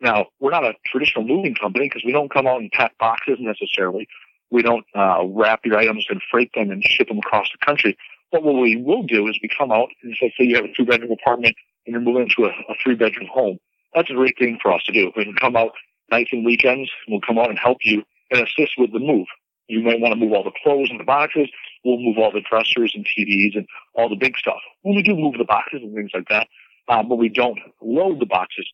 Now, 0.00 0.26
we're 0.40 0.50
not 0.50 0.64
a 0.64 0.74
traditional 0.86 1.26
moving 1.26 1.54
company 1.54 1.88
because 1.88 2.02
we 2.04 2.12
don't 2.12 2.32
come 2.32 2.46
out 2.46 2.60
and 2.60 2.70
pack 2.72 2.96
boxes 2.98 3.36
necessarily. 3.38 4.08
We 4.50 4.62
don't 4.62 4.84
uh, 4.94 5.24
wrap 5.26 5.60
your 5.64 5.76
items 5.78 6.06
and 6.08 6.20
freight 6.30 6.50
them 6.54 6.70
and 6.70 6.82
ship 6.82 7.08
them 7.08 7.18
across 7.18 7.48
the 7.52 7.64
country. 7.64 7.96
But 8.32 8.42
what 8.42 8.54
we 8.54 8.76
will 8.76 9.02
do 9.02 9.28
is 9.28 9.38
we 9.42 9.48
come 9.56 9.70
out 9.70 9.88
and 10.02 10.16
say, 10.18 10.32
say 10.38 10.44
you 10.44 10.56
have 10.56 10.64
a 10.64 10.72
two 10.72 10.84
bedroom 10.84 11.12
apartment 11.12 11.54
and 11.86 11.92
you're 11.92 12.00
moving 12.00 12.22
into 12.22 12.44
a, 12.44 12.48
a 12.48 12.74
three 12.82 12.94
bedroom 12.94 13.28
home. 13.32 13.58
That's 13.94 14.10
a 14.10 14.14
great 14.14 14.38
thing 14.38 14.58
for 14.62 14.72
us 14.72 14.82
to 14.84 14.92
do. 14.92 15.12
We 15.16 15.24
can 15.24 15.34
come 15.34 15.56
out 15.56 15.72
nights 16.10 16.30
and 16.32 16.44
weekends. 16.44 16.90
We'll 17.08 17.20
come 17.20 17.38
out 17.38 17.50
and 17.50 17.58
help 17.58 17.78
you 17.82 18.02
and 18.30 18.40
assist 18.42 18.72
with 18.78 18.92
the 18.92 19.00
move. 19.00 19.26
You 19.68 19.82
might 19.82 20.00
want 20.00 20.12
to 20.12 20.18
move 20.18 20.32
all 20.32 20.44
the 20.44 20.52
clothes 20.62 20.90
and 20.90 20.98
the 20.98 21.04
boxes. 21.04 21.48
We'll 21.84 21.98
move 21.98 22.18
all 22.18 22.32
the 22.32 22.42
dressers 22.48 22.92
and 22.94 23.06
TVs 23.06 23.56
and 23.56 23.66
all 23.94 24.08
the 24.08 24.16
big 24.16 24.36
stuff. 24.36 24.58
When 24.82 24.96
we 24.96 25.02
do 25.02 25.14
move 25.14 25.34
the 25.38 25.44
boxes 25.44 25.80
and 25.82 25.94
things 25.94 26.10
like 26.14 26.28
that, 26.28 26.48
um, 26.88 27.08
but 27.08 27.16
we 27.16 27.28
don't 27.28 27.58
load 27.80 28.20
the 28.20 28.26
boxes 28.26 28.68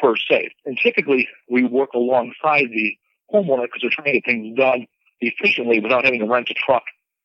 per 0.00 0.14
se. 0.16 0.50
And 0.64 0.78
typically 0.78 1.28
we 1.48 1.64
work 1.64 1.90
alongside 1.94 2.68
the 2.70 2.96
homeowner 3.32 3.64
because 3.64 3.80
they're 3.82 3.90
trying 3.90 4.06
to 4.06 4.20
get 4.20 4.24
things 4.24 4.56
done 4.56 4.86
efficiently 5.20 5.80
without 5.80 6.04
having 6.04 6.20
to 6.20 6.26
rent 6.26 6.50
a 6.50 6.54
truck 6.54 6.82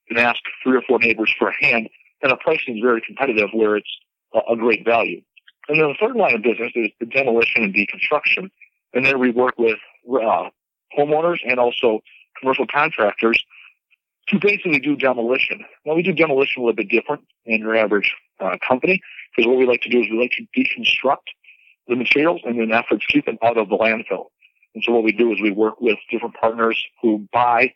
and 0.09 0.17
ask 0.17 0.39
three 0.63 0.77
or 0.77 0.81
four 0.87 0.99
neighbors 0.99 1.33
for 1.37 1.49
a 1.49 1.65
hand. 1.65 1.89
And 2.21 2.31
the 2.31 2.37
pricing 2.37 2.77
is 2.77 2.81
very 2.83 3.01
competitive 3.05 3.49
where 3.53 3.77
it's 3.77 3.97
a, 4.33 4.55
great 4.55 4.85
value. 4.85 5.21
And 5.67 5.79
then 5.79 5.87
the 5.87 5.95
third 5.99 6.15
line 6.15 6.35
of 6.35 6.41
business 6.41 6.71
is 6.75 6.89
the 6.99 7.05
demolition 7.05 7.63
and 7.63 7.73
deconstruction. 7.73 8.49
And 8.93 9.05
then 9.05 9.19
we 9.19 9.31
work 9.31 9.57
with 9.57 9.77
uh, 10.09 10.49
homeowners 10.97 11.37
and 11.47 11.59
also 11.59 11.99
commercial 12.39 12.65
contractors 12.67 13.43
to 14.29 14.39
basically 14.39 14.79
do 14.79 14.95
demolition. 14.95 15.63
Now 15.85 15.95
we 15.95 16.03
do 16.03 16.13
demolition 16.13 16.61
a 16.61 16.65
little 16.65 16.75
bit 16.75 16.89
different 16.89 17.23
than 17.45 17.59
your 17.59 17.75
average 17.75 18.13
uh, 18.39 18.57
company 18.67 19.01
because 19.35 19.47
what 19.47 19.57
we 19.57 19.65
like 19.65 19.81
to 19.81 19.89
do 19.89 19.99
is 19.99 20.07
we 20.09 20.19
like 20.19 20.31
to 20.31 20.45
deconstruct 20.57 21.27
the 21.89 21.95
materials 21.95 22.41
and 22.45 22.59
in 22.59 22.71
efforts 22.71 23.05
keep 23.07 23.25
them 23.25 23.37
out 23.43 23.57
of 23.57 23.67
the 23.69 23.75
landfill. 23.75 24.27
And 24.75 24.83
so 24.83 24.93
what 24.93 25.03
we 25.03 25.11
do 25.11 25.31
is 25.33 25.41
we 25.41 25.51
work 25.51 25.81
with 25.81 25.97
different 26.11 26.35
partners 26.35 26.81
who 27.01 27.27
buy 27.33 27.73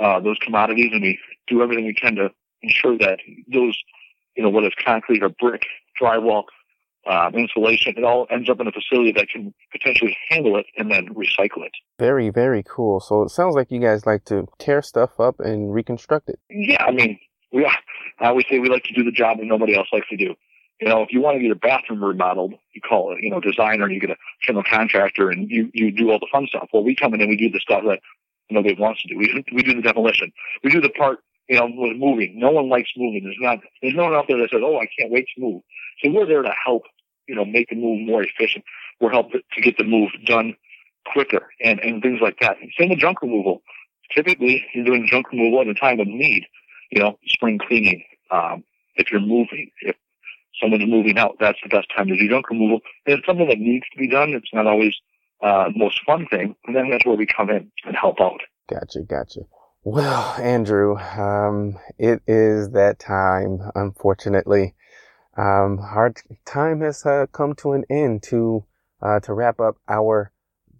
uh, 0.00 0.20
those 0.20 0.38
commodities 0.38 0.90
and 0.92 1.02
we 1.02 1.18
do 1.48 1.62
everything 1.62 1.86
we 1.86 1.94
can 1.94 2.14
to 2.16 2.30
ensure 2.62 2.98
that 2.98 3.18
those, 3.52 3.76
you 4.36 4.42
know, 4.42 4.50
whether 4.50 4.66
it's 4.66 4.76
concrete 4.84 5.22
or 5.22 5.30
brick, 5.30 5.62
drywall, 6.00 6.44
um, 7.06 7.34
insulation, 7.34 7.94
it 7.96 8.04
all 8.04 8.26
ends 8.30 8.48
up 8.48 8.60
in 8.60 8.66
a 8.66 8.72
facility 8.72 9.12
that 9.12 9.28
can 9.28 9.52
potentially 9.72 10.16
handle 10.30 10.56
it 10.56 10.66
and 10.76 10.90
then 10.90 11.08
recycle 11.14 11.64
it. 11.64 11.72
Very, 11.98 12.30
very 12.30 12.62
cool. 12.62 12.98
So 13.00 13.22
it 13.22 13.28
sounds 13.30 13.54
like 13.54 13.70
you 13.70 13.80
guys 13.80 14.06
like 14.06 14.24
to 14.26 14.46
tear 14.58 14.80
stuff 14.80 15.20
up 15.20 15.38
and 15.38 15.72
reconstruct 15.72 16.30
it. 16.30 16.38
Yeah, 16.48 16.82
I 16.82 16.92
mean, 16.92 17.18
we 17.52 17.66
I 18.20 18.26
always 18.28 18.46
say 18.48 18.58
we 18.58 18.68
like 18.68 18.84
to 18.84 18.94
do 18.94 19.04
the 19.04 19.12
job 19.12 19.38
that 19.38 19.46
nobody 19.46 19.76
else 19.76 19.88
likes 19.92 20.08
to 20.08 20.16
do. 20.16 20.34
You 20.80 20.88
know, 20.88 21.02
if 21.02 21.12
you 21.12 21.20
want 21.20 21.36
to 21.36 21.42
get 21.42 21.52
a 21.52 21.56
bathroom 21.56 22.02
remodeled, 22.02 22.54
you 22.74 22.80
call 22.80 23.12
it, 23.12 23.22
you 23.22 23.30
know, 23.30 23.40
designer, 23.40 23.84
and 23.84 23.94
you 23.94 24.00
get 24.00 24.10
a 24.10 24.16
general 24.42 24.64
contractor, 24.68 25.30
and 25.30 25.48
you 25.48 25.70
you 25.72 25.92
do 25.92 26.10
all 26.10 26.18
the 26.18 26.26
fun 26.32 26.46
stuff. 26.48 26.68
Well, 26.72 26.82
we 26.82 26.96
come 26.96 27.14
in 27.14 27.20
and 27.20 27.30
we 27.30 27.36
do 27.36 27.48
the 27.48 27.60
stuff 27.60 27.82
that 27.86 28.00
nobody 28.50 28.74
wants 28.74 29.02
to 29.02 29.08
do. 29.08 29.16
We 29.18 29.44
we 29.52 29.62
do 29.62 29.74
the 29.74 29.82
demolition. 29.82 30.32
We 30.64 30.70
do 30.70 30.80
the 30.80 30.90
part, 30.90 31.20
you 31.48 31.58
know, 31.58 31.70
with 31.72 31.96
moving. 31.96 32.38
No 32.38 32.50
one 32.50 32.68
likes 32.68 32.90
moving. 32.96 33.22
There's 33.24 33.36
not 33.38 33.60
there's 33.82 33.94
no 33.94 34.04
one 34.04 34.14
out 34.14 34.26
there 34.26 34.38
that 34.38 34.50
says, 34.50 34.60
"Oh, 34.62 34.78
I 34.78 34.88
can't 34.98 35.12
wait 35.12 35.26
to 35.34 35.40
move." 35.40 35.62
So 36.02 36.10
we're 36.10 36.26
there 36.26 36.42
to 36.42 36.52
help, 36.64 36.82
you 37.28 37.36
know, 37.36 37.44
make 37.44 37.68
the 37.68 37.76
move 37.76 38.00
more 38.06 38.24
efficient. 38.24 38.64
We're 39.00 39.12
helping 39.12 39.42
to 39.52 39.60
get 39.60 39.78
the 39.78 39.84
move 39.84 40.10
done 40.26 40.56
quicker 41.12 41.50
and 41.62 41.78
and 41.80 42.02
things 42.02 42.20
like 42.20 42.38
that. 42.40 42.56
Same 42.78 42.90
with 42.90 42.98
junk 42.98 43.22
removal. 43.22 43.62
Typically, 44.14 44.64
you're 44.74 44.84
doing 44.84 45.06
junk 45.06 45.30
removal 45.30 45.60
at 45.60 45.68
a 45.68 45.74
time 45.74 46.00
of 46.00 46.08
need. 46.08 46.46
You 46.90 47.00
know, 47.00 47.18
spring 47.26 47.58
cleaning. 47.58 48.04
Um, 48.30 48.64
if 48.96 49.10
you're 49.10 49.20
moving, 49.20 49.70
if 49.80 49.96
someone's 50.60 50.86
moving 50.86 51.18
out, 51.18 51.36
that's 51.40 51.58
the 51.62 51.68
best 51.68 51.88
time 51.96 52.08
to 52.08 52.16
do 52.16 52.28
junk 52.28 52.48
removal. 52.50 52.80
It's 53.06 53.26
something 53.26 53.48
that 53.48 53.58
needs 53.58 53.86
to 53.92 53.98
be 53.98 54.08
done. 54.08 54.30
It's 54.30 54.52
not 54.52 54.66
always 54.66 54.94
uh, 55.42 55.70
most 55.74 56.00
fun 56.06 56.26
thing. 56.28 56.54
And 56.66 56.74
then 56.74 56.90
that's 56.90 57.04
where 57.04 57.16
we 57.16 57.26
come 57.26 57.50
in 57.50 57.70
and 57.84 57.96
help 57.96 58.20
out. 58.20 58.40
Gotcha, 58.68 59.00
gotcha. 59.02 59.40
Well, 59.82 60.34
Andrew, 60.40 60.96
um, 60.96 61.78
it 61.98 62.22
is 62.26 62.70
that 62.70 62.98
time, 62.98 63.58
unfortunately. 63.74 64.74
Um, 65.36 65.78
our 65.80 66.14
time 66.46 66.80
has 66.80 67.04
uh, 67.04 67.26
come 67.32 67.54
to 67.56 67.72
an 67.72 67.84
end 67.90 68.22
to 68.24 68.64
uh, 69.02 69.20
to 69.20 69.34
wrap 69.34 69.60
up 69.60 69.76
our 69.88 70.32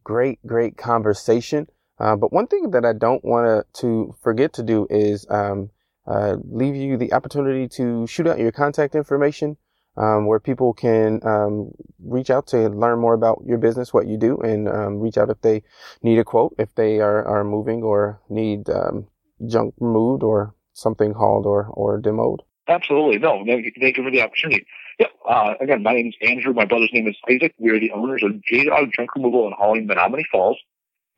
great, 0.05 0.39
great 0.47 0.79
conversation. 0.79 1.67
Uh, 1.99 2.17
but 2.17 2.33
one 2.33 2.47
thing 2.47 2.71
that 2.71 2.85
I 2.85 2.93
don't 2.93 3.25
want 3.25 3.67
to 3.75 4.15
forget 4.23 4.55
to 4.55 4.63
do 4.63 4.87
is 4.89 5.27
um, 5.29 5.71
uh, 6.07 6.37
leave 6.43 6.75
you 6.75 6.97
the 6.97 7.13
opportunity 7.13 7.69
to 7.69 8.07
shoot 8.07 8.27
out 8.27 8.39
your 8.39 8.53
contact 8.53 8.95
information 8.95 9.57
um, 9.97 10.27
where 10.27 10.41
people 10.41 10.73
can 10.73 11.21
um, 11.25 11.71
reach 12.03 12.31
out 12.31 12.47
to 12.49 12.69
learn 12.69 12.99
more 12.99 13.15
about 13.15 13.43
your 13.47 13.59
business, 13.59 13.95
what 13.95 14.07
you 14.07 14.17
do, 14.17 14.39
and 14.39 14.69
um, 14.69 15.01
reach 15.01 15.17
out 15.17 15.31
if 15.31 15.41
they 15.41 15.63
need 16.03 16.19
a 16.19 16.25
quote, 16.25 16.55
if 16.59 16.75
they 16.75 17.01
are, 17.01 17.25
are 17.25 17.45
moving 17.45 17.83
or 17.83 18.21
need 18.29 18.69
um, 18.69 19.07
junk 19.47 19.75
removed 19.79 20.23
or 20.23 20.55
something 20.73 21.13
hauled 21.13 21.47
or, 21.47 21.67
or 21.67 22.01
demoed. 22.01 22.39
Absolutely. 22.67 23.19
No, 23.19 23.45
thank 23.47 23.97
you 23.97 24.03
for 24.03 24.11
the 24.11 24.23
opportunity. 24.23 24.67
Yep. 24.99 25.11
Uh, 25.29 25.55
again, 25.61 25.83
my 25.83 25.93
name 25.93 26.09
is 26.09 26.17
Andrew. 26.23 26.55
My 26.55 26.65
brother's 26.65 26.93
name 26.93 27.07
is 27.09 27.17
Isaac. 27.31 27.55
We 27.59 27.71
are 27.71 27.81
the 27.81 27.91
owners 27.91 28.23
of 28.23 28.43
J-Dog 28.45 28.91
Junk 28.97 29.15
Removal 29.15 29.45
and 29.47 29.55
Hauling 29.55 29.87
Menomonee 29.87 30.25
Falls. 30.31 30.57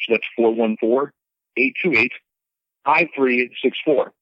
So 0.00 0.12
that's 0.12 0.26
414-828 0.38 1.10
5364. 2.84 4.12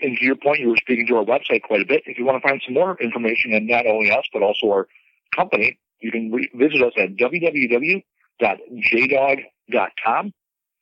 And 0.00 0.18
to 0.18 0.24
your 0.24 0.36
point, 0.36 0.60
you 0.60 0.68
were 0.68 0.76
speaking 0.76 1.06
to 1.06 1.16
our 1.16 1.24
website 1.24 1.62
quite 1.62 1.80
a 1.80 1.86
bit. 1.86 2.02
If 2.06 2.18
you 2.18 2.26
want 2.26 2.42
to 2.42 2.48
find 2.48 2.60
some 2.64 2.74
more 2.74 2.96
information 3.00 3.54
and 3.54 3.66
not 3.66 3.86
only 3.86 4.10
us, 4.10 4.24
but 4.32 4.42
also 4.42 4.66
our 4.68 4.86
company, 5.34 5.78
you 6.00 6.10
can 6.10 6.30
re- 6.30 6.50
visit 6.54 6.82
us 6.82 6.92
at 6.98 7.16
www.jdog.com. 7.16 8.02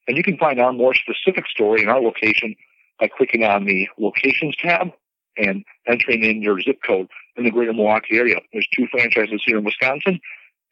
And 0.07 0.17
you 0.19 0.23
can 0.23 0.37
find 0.37 0.61
our 0.61 0.73
more 0.73 0.95
specific 0.95 1.47
story 1.47 1.81
and 1.81 1.89
our 1.89 2.01
location 2.01 2.55
by 3.01 3.09
clicking 3.09 3.45
on 3.45 3.65
the 3.65 3.89
locations 3.99 4.55
tab 4.57 4.91
and 5.37 5.65
entering 5.87 6.23
in 6.23 6.43
your 6.43 6.61
zip 6.61 6.81
code 6.87 7.09
in 7.37 7.45
the 7.45 7.51
greater 7.51 7.73
Milwaukee 7.73 8.19
area. 8.19 8.41
There's 8.53 8.69
two 8.77 8.87
franchises 8.91 9.43
here 9.45 9.59
in 9.59 9.65
Wisconsin, 9.65 10.21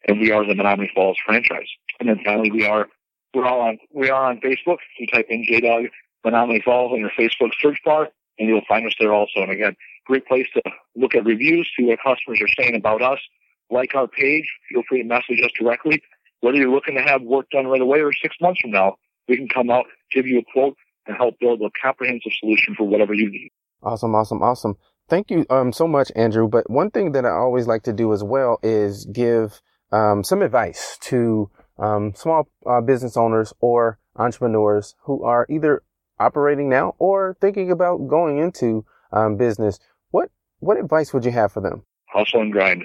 and 0.07 0.19
we 0.19 0.31
are 0.31 0.45
the 0.45 0.53
Menomonee 0.53 0.93
Falls 0.93 1.17
franchise. 1.25 1.67
And 1.99 2.09
then 2.09 2.19
finally, 2.23 2.51
we 2.51 2.65
are 2.65 2.87
we're 3.33 3.47
all 3.47 3.61
on 3.61 3.79
we 3.91 4.09
are 4.09 4.25
on 4.25 4.39
Facebook. 4.39 4.77
You 4.99 5.07
type 5.07 5.25
in 5.29 5.43
JDog 5.43 5.89
Menomonee 6.25 6.63
Falls 6.63 6.93
in 6.93 6.99
your 6.99 7.11
Facebook 7.11 7.51
search 7.59 7.79
bar, 7.85 8.09
and 8.39 8.47
you'll 8.47 8.61
find 8.67 8.85
us 8.85 8.95
there 8.99 9.13
also. 9.13 9.41
And 9.41 9.51
again, 9.51 9.75
great 10.05 10.25
place 10.27 10.47
to 10.53 10.61
look 10.95 11.15
at 11.15 11.25
reviews, 11.25 11.69
see 11.77 11.85
what 11.85 11.99
customers 12.03 12.41
are 12.41 12.63
saying 12.63 12.75
about 12.75 13.01
us. 13.01 13.19
Like 13.69 13.95
our 13.95 14.07
page, 14.07 14.45
feel 14.71 14.83
free 14.87 15.01
to 15.01 15.07
message 15.07 15.41
us 15.43 15.51
directly. 15.59 16.01
Whether 16.41 16.57
you're 16.57 16.71
looking 16.71 16.95
to 16.95 17.01
have 17.01 17.21
work 17.21 17.49
done 17.51 17.67
right 17.67 17.81
away 17.81 18.01
or 18.01 18.11
six 18.13 18.35
months 18.41 18.61
from 18.61 18.71
now, 18.71 18.95
we 19.27 19.37
can 19.37 19.47
come 19.47 19.69
out, 19.69 19.85
give 20.11 20.27
you 20.27 20.39
a 20.39 20.43
quote, 20.51 20.75
and 21.07 21.15
help 21.15 21.39
build 21.39 21.61
a 21.61 21.69
comprehensive 21.81 22.31
solution 22.39 22.75
for 22.75 22.85
whatever 22.85 23.13
you 23.13 23.29
need. 23.29 23.49
Awesome, 23.81 24.15
awesome, 24.15 24.41
awesome. 24.41 24.75
Thank 25.09 25.29
you 25.29 25.45
um, 25.49 25.73
so 25.73 25.87
much, 25.87 26.11
Andrew. 26.15 26.47
But 26.47 26.69
one 26.69 26.91
thing 26.91 27.11
that 27.13 27.25
I 27.25 27.29
always 27.29 27.67
like 27.67 27.83
to 27.83 27.93
do 27.93 28.13
as 28.13 28.23
well 28.23 28.59
is 28.63 29.05
give 29.05 29.61
um, 29.91 30.23
some 30.23 30.41
advice 30.41 30.97
to 31.01 31.49
um, 31.77 32.13
small 32.15 32.47
uh, 32.65 32.81
business 32.81 33.17
owners 33.17 33.53
or 33.59 33.99
entrepreneurs 34.15 34.95
who 35.03 35.23
are 35.23 35.45
either 35.49 35.83
operating 36.19 36.69
now 36.69 36.95
or 36.99 37.35
thinking 37.41 37.71
about 37.71 38.07
going 38.07 38.37
into 38.37 38.85
um, 39.11 39.37
business. 39.37 39.79
What 40.11 40.29
what 40.59 40.77
advice 40.77 41.13
would 41.13 41.25
you 41.25 41.31
have 41.31 41.51
for 41.51 41.61
them? 41.61 41.83
Hustle 42.07 42.41
and 42.41 42.51
grind. 42.51 42.83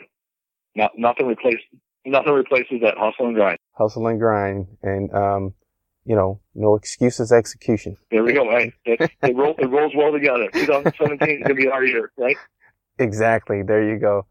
Not, 0.74 0.93
nothing 0.97 1.26
replaces 1.26 1.61
nothing 2.07 2.33
replaces 2.33 2.81
that 2.83 2.95
hustle 2.97 3.26
and 3.26 3.35
grind. 3.35 3.59
Hustle 3.72 4.07
and 4.07 4.18
grind, 4.18 4.66
and 4.83 5.12
um, 5.14 5.55
you 6.05 6.16
know, 6.16 6.41
no 6.55 6.74
excuses, 6.74 7.33
execution. 7.33 7.97
There 8.11 8.22
we 8.22 8.33
go. 8.33 8.49
Right, 8.49 8.72
it, 8.85 9.11
it, 9.22 9.37
roll, 9.37 9.55
it 9.59 9.66
rolls 9.66 9.93
well 9.97 10.12
together. 10.12 10.49
2017 10.53 11.29
is 11.29 11.43
gonna 11.43 11.55
be 11.55 11.68
our 11.68 11.85
year, 11.85 12.11
right? 12.16 12.37
Exactly. 12.99 13.62
There 13.62 13.89
you 13.89 13.99
go. 13.99 14.26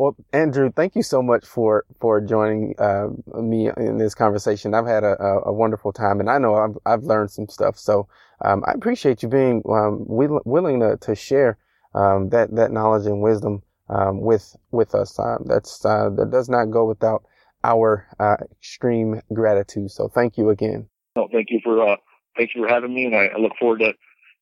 Well, 0.00 0.16
Andrew, 0.32 0.72
thank 0.74 0.96
you 0.96 1.02
so 1.02 1.20
much 1.20 1.44
for 1.44 1.84
for 2.00 2.22
joining 2.22 2.74
uh, 2.78 3.08
me 3.38 3.68
in 3.76 3.98
this 3.98 4.14
conversation. 4.14 4.72
I've 4.72 4.86
had 4.86 5.04
a, 5.04 5.22
a, 5.22 5.50
a, 5.50 5.52
wonderful 5.52 5.92
time, 5.92 6.20
and 6.20 6.30
I 6.30 6.38
know 6.38 6.54
I've, 6.54 6.78
I've 6.86 7.02
learned 7.02 7.30
some 7.30 7.48
stuff. 7.48 7.76
So 7.76 8.08
um, 8.42 8.64
I 8.66 8.72
appreciate 8.72 9.22
you 9.22 9.28
being 9.28 9.62
um, 9.68 10.06
will, 10.08 10.40
willing 10.46 10.80
to, 10.80 10.96
to 11.02 11.14
share 11.14 11.58
um, 11.94 12.30
that 12.30 12.48
that 12.54 12.70
knowledge 12.70 13.04
and 13.04 13.20
wisdom 13.20 13.62
um, 13.90 14.22
with 14.22 14.56
with 14.70 14.94
us. 14.94 15.18
Uh, 15.18 15.36
that's 15.44 15.84
uh, 15.84 16.08
that 16.16 16.30
does 16.30 16.48
not 16.48 16.70
go 16.70 16.86
without 16.86 17.24
our 17.62 18.08
uh, 18.18 18.36
extreme 18.52 19.20
gratitude. 19.34 19.90
So 19.90 20.08
thank 20.08 20.38
you 20.38 20.48
again. 20.48 20.88
No, 21.14 21.28
thank 21.30 21.50
you 21.50 21.60
for 21.62 21.86
uh, 21.86 21.96
thank 22.38 22.54
you 22.54 22.62
for 22.62 22.68
having 22.68 22.94
me, 22.94 23.04
and 23.04 23.14
I, 23.14 23.26
I 23.26 23.36
look 23.36 23.52
forward 23.60 23.80
to 23.80 23.92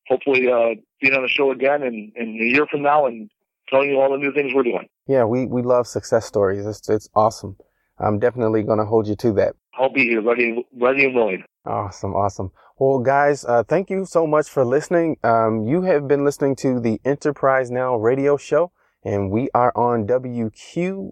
hopefully 0.07 0.49
uh, 0.49 0.75
being 1.01 1.15
on 1.15 1.23
the 1.23 1.27
show 1.27 1.51
again 1.51 1.83
in, 1.83 2.13
in 2.15 2.39
a 2.41 2.45
year 2.45 2.65
from 2.65 2.81
now 2.81 3.07
and 3.07 3.29
telling 3.69 3.89
you 3.89 3.99
all 3.99 4.11
the 4.11 4.17
new 4.17 4.33
things 4.33 4.53
we're 4.53 4.63
doing. 4.63 4.87
Yeah, 5.07 5.25
we, 5.25 5.45
we 5.45 5.61
love 5.61 5.87
success 5.87 6.25
stories. 6.25 6.65
It's, 6.65 6.87
it's 6.89 7.09
awesome. 7.15 7.57
I'm 7.99 8.19
definitely 8.19 8.63
going 8.63 8.79
to 8.79 8.85
hold 8.85 9.07
you 9.07 9.15
to 9.17 9.33
that. 9.33 9.55
I'll 9.77 9.91
be 9.91 10.05
here 10.05 10.21
ready, 10.21 10.65
ready 10.75 11.05
and 11.05 11.15
willing. 11.15 11.43
Awesome. 11.65 12.13
Awesome. 12.13 12.51
Well, 12.77 12.99
guys, 12.99 13.43
uh, 13.45 13.63
thank 13.63 13.89
you 13.89 14.05
so 14.05 14.25
much 14.25 14.49
for 14.49 14.65
listening. 14.65 15.17
Um, 15.23 15.65
you 15.67 15.81
have 15.81 16.07
been 16.07 16.23
listening 16.23 16.55
to 16.57 16.79
the 16.79 16.99
Enterprise 17.03 17.69
Now 17.69 17.95
radio 17.95 18.37
show 18.37 18.71
and 19.03 19.31
we 19.31 19.49
are 19.53 19.71
on 19.75 20.07
WQYLDB 20.07 21.07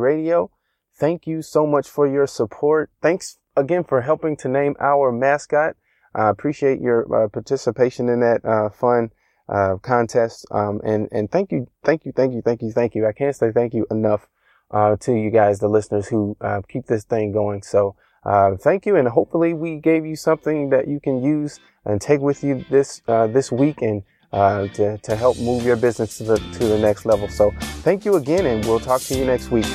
radio. 0.00 0.50
Thank 0.96 1.26
you 1.26 1.42
so 1.42 1.66
much 1.66 1.88
for 1.88 2.06
your 2.06 2.26
support. 2.26 2.90
Thanks 3.00 3.38
again 3.56 3.84
for 3.84 4.02
helping 4.02 4.36
to 4.38 4.48
name 4.48 4.76
our 4.80 5.10
mascot. 5.12 5.76
I 6.14 6.28
appreciate 6.28 6.80
your 6.80 7.24
uh, 7.24 7.28
participation 7.28 8.08
in 8.08 8.20
that 8.20 8.44
uh, 8.44 8.68
fun 8.70 9.10
uh, 9.50 9.76
contest. 9.82 10.46
Um, 10.50 10.80
and, 10.84 11.08
and 11.12 11.30
thank 11.30 11.52
you, 11.52 11.68
thank 11.84 12.04
you, 12.04 12.12
thank 12.12 12.34
you, 12.34 12.42
thank 12.42 12.62
you, 12.62 12.72
thank 12.72 12.94
you. 12.94 13.06
I 13.06 13.12
can't 13.12 13.34
say 13.34 13.52
thank 13.52 13.74
you 13.74 13.86
enough, 13.90 14.28
uh, 14.70 14.96
to 15.00 15.12
you 15.12 15.30
guys, 15.30 15.58
the 15.58 15.68
listeners 15.68 16.08
who, 16.08 16.36
uh, 16.40 16.62
keep 16.68 16.86
this 16.86 17.04
thing 17.04 17.32
going. 17.32 17.62
So, 17.62 17.96
uh, 18.24 18.56
thank 18.56 18.86
you. 18.86 18.96
And 18.96 19.08
hopefully 19.08 19.52
we 19.54 19.76
gave 19.76 20.06
you 20.06 20.16
something 20.16 20.70
that 20.70 20.88
you 20.88 21.00
can 21.00 21.22
use 21.22 21.58
and 21.84 22.00
take 22.00 22.20
with 22.20 22.44
you 22.44 22.64
this, 22.70 23.02
uh, 23.08 23.26
this 23.26 23.50
week 23.50 23.82
and, 23.82 24.02
uh, 24.32 24.68
to, 24.68 24.98
to 24.98 25.16
help 25.16 25.38
move 25.38 25.64
your 25.64 25.76
business 25.76 26.18
to 26.18 26.24
the, 26.24 26.36
to 26.36 26.66
the 26.66 26.78
next 26.78 27.04
level. 27.04 27.28
So 27.28 27.50
thank 27.82 28.04
you 28.04 28.16
again 28.16 28.46
and 28.46 28.64
we'll 28.64 28.80
talk 28.80 29.00
to 29.02 29.18
you 29.18 29.24
next 29.24 29.50
week. 29.50 29.66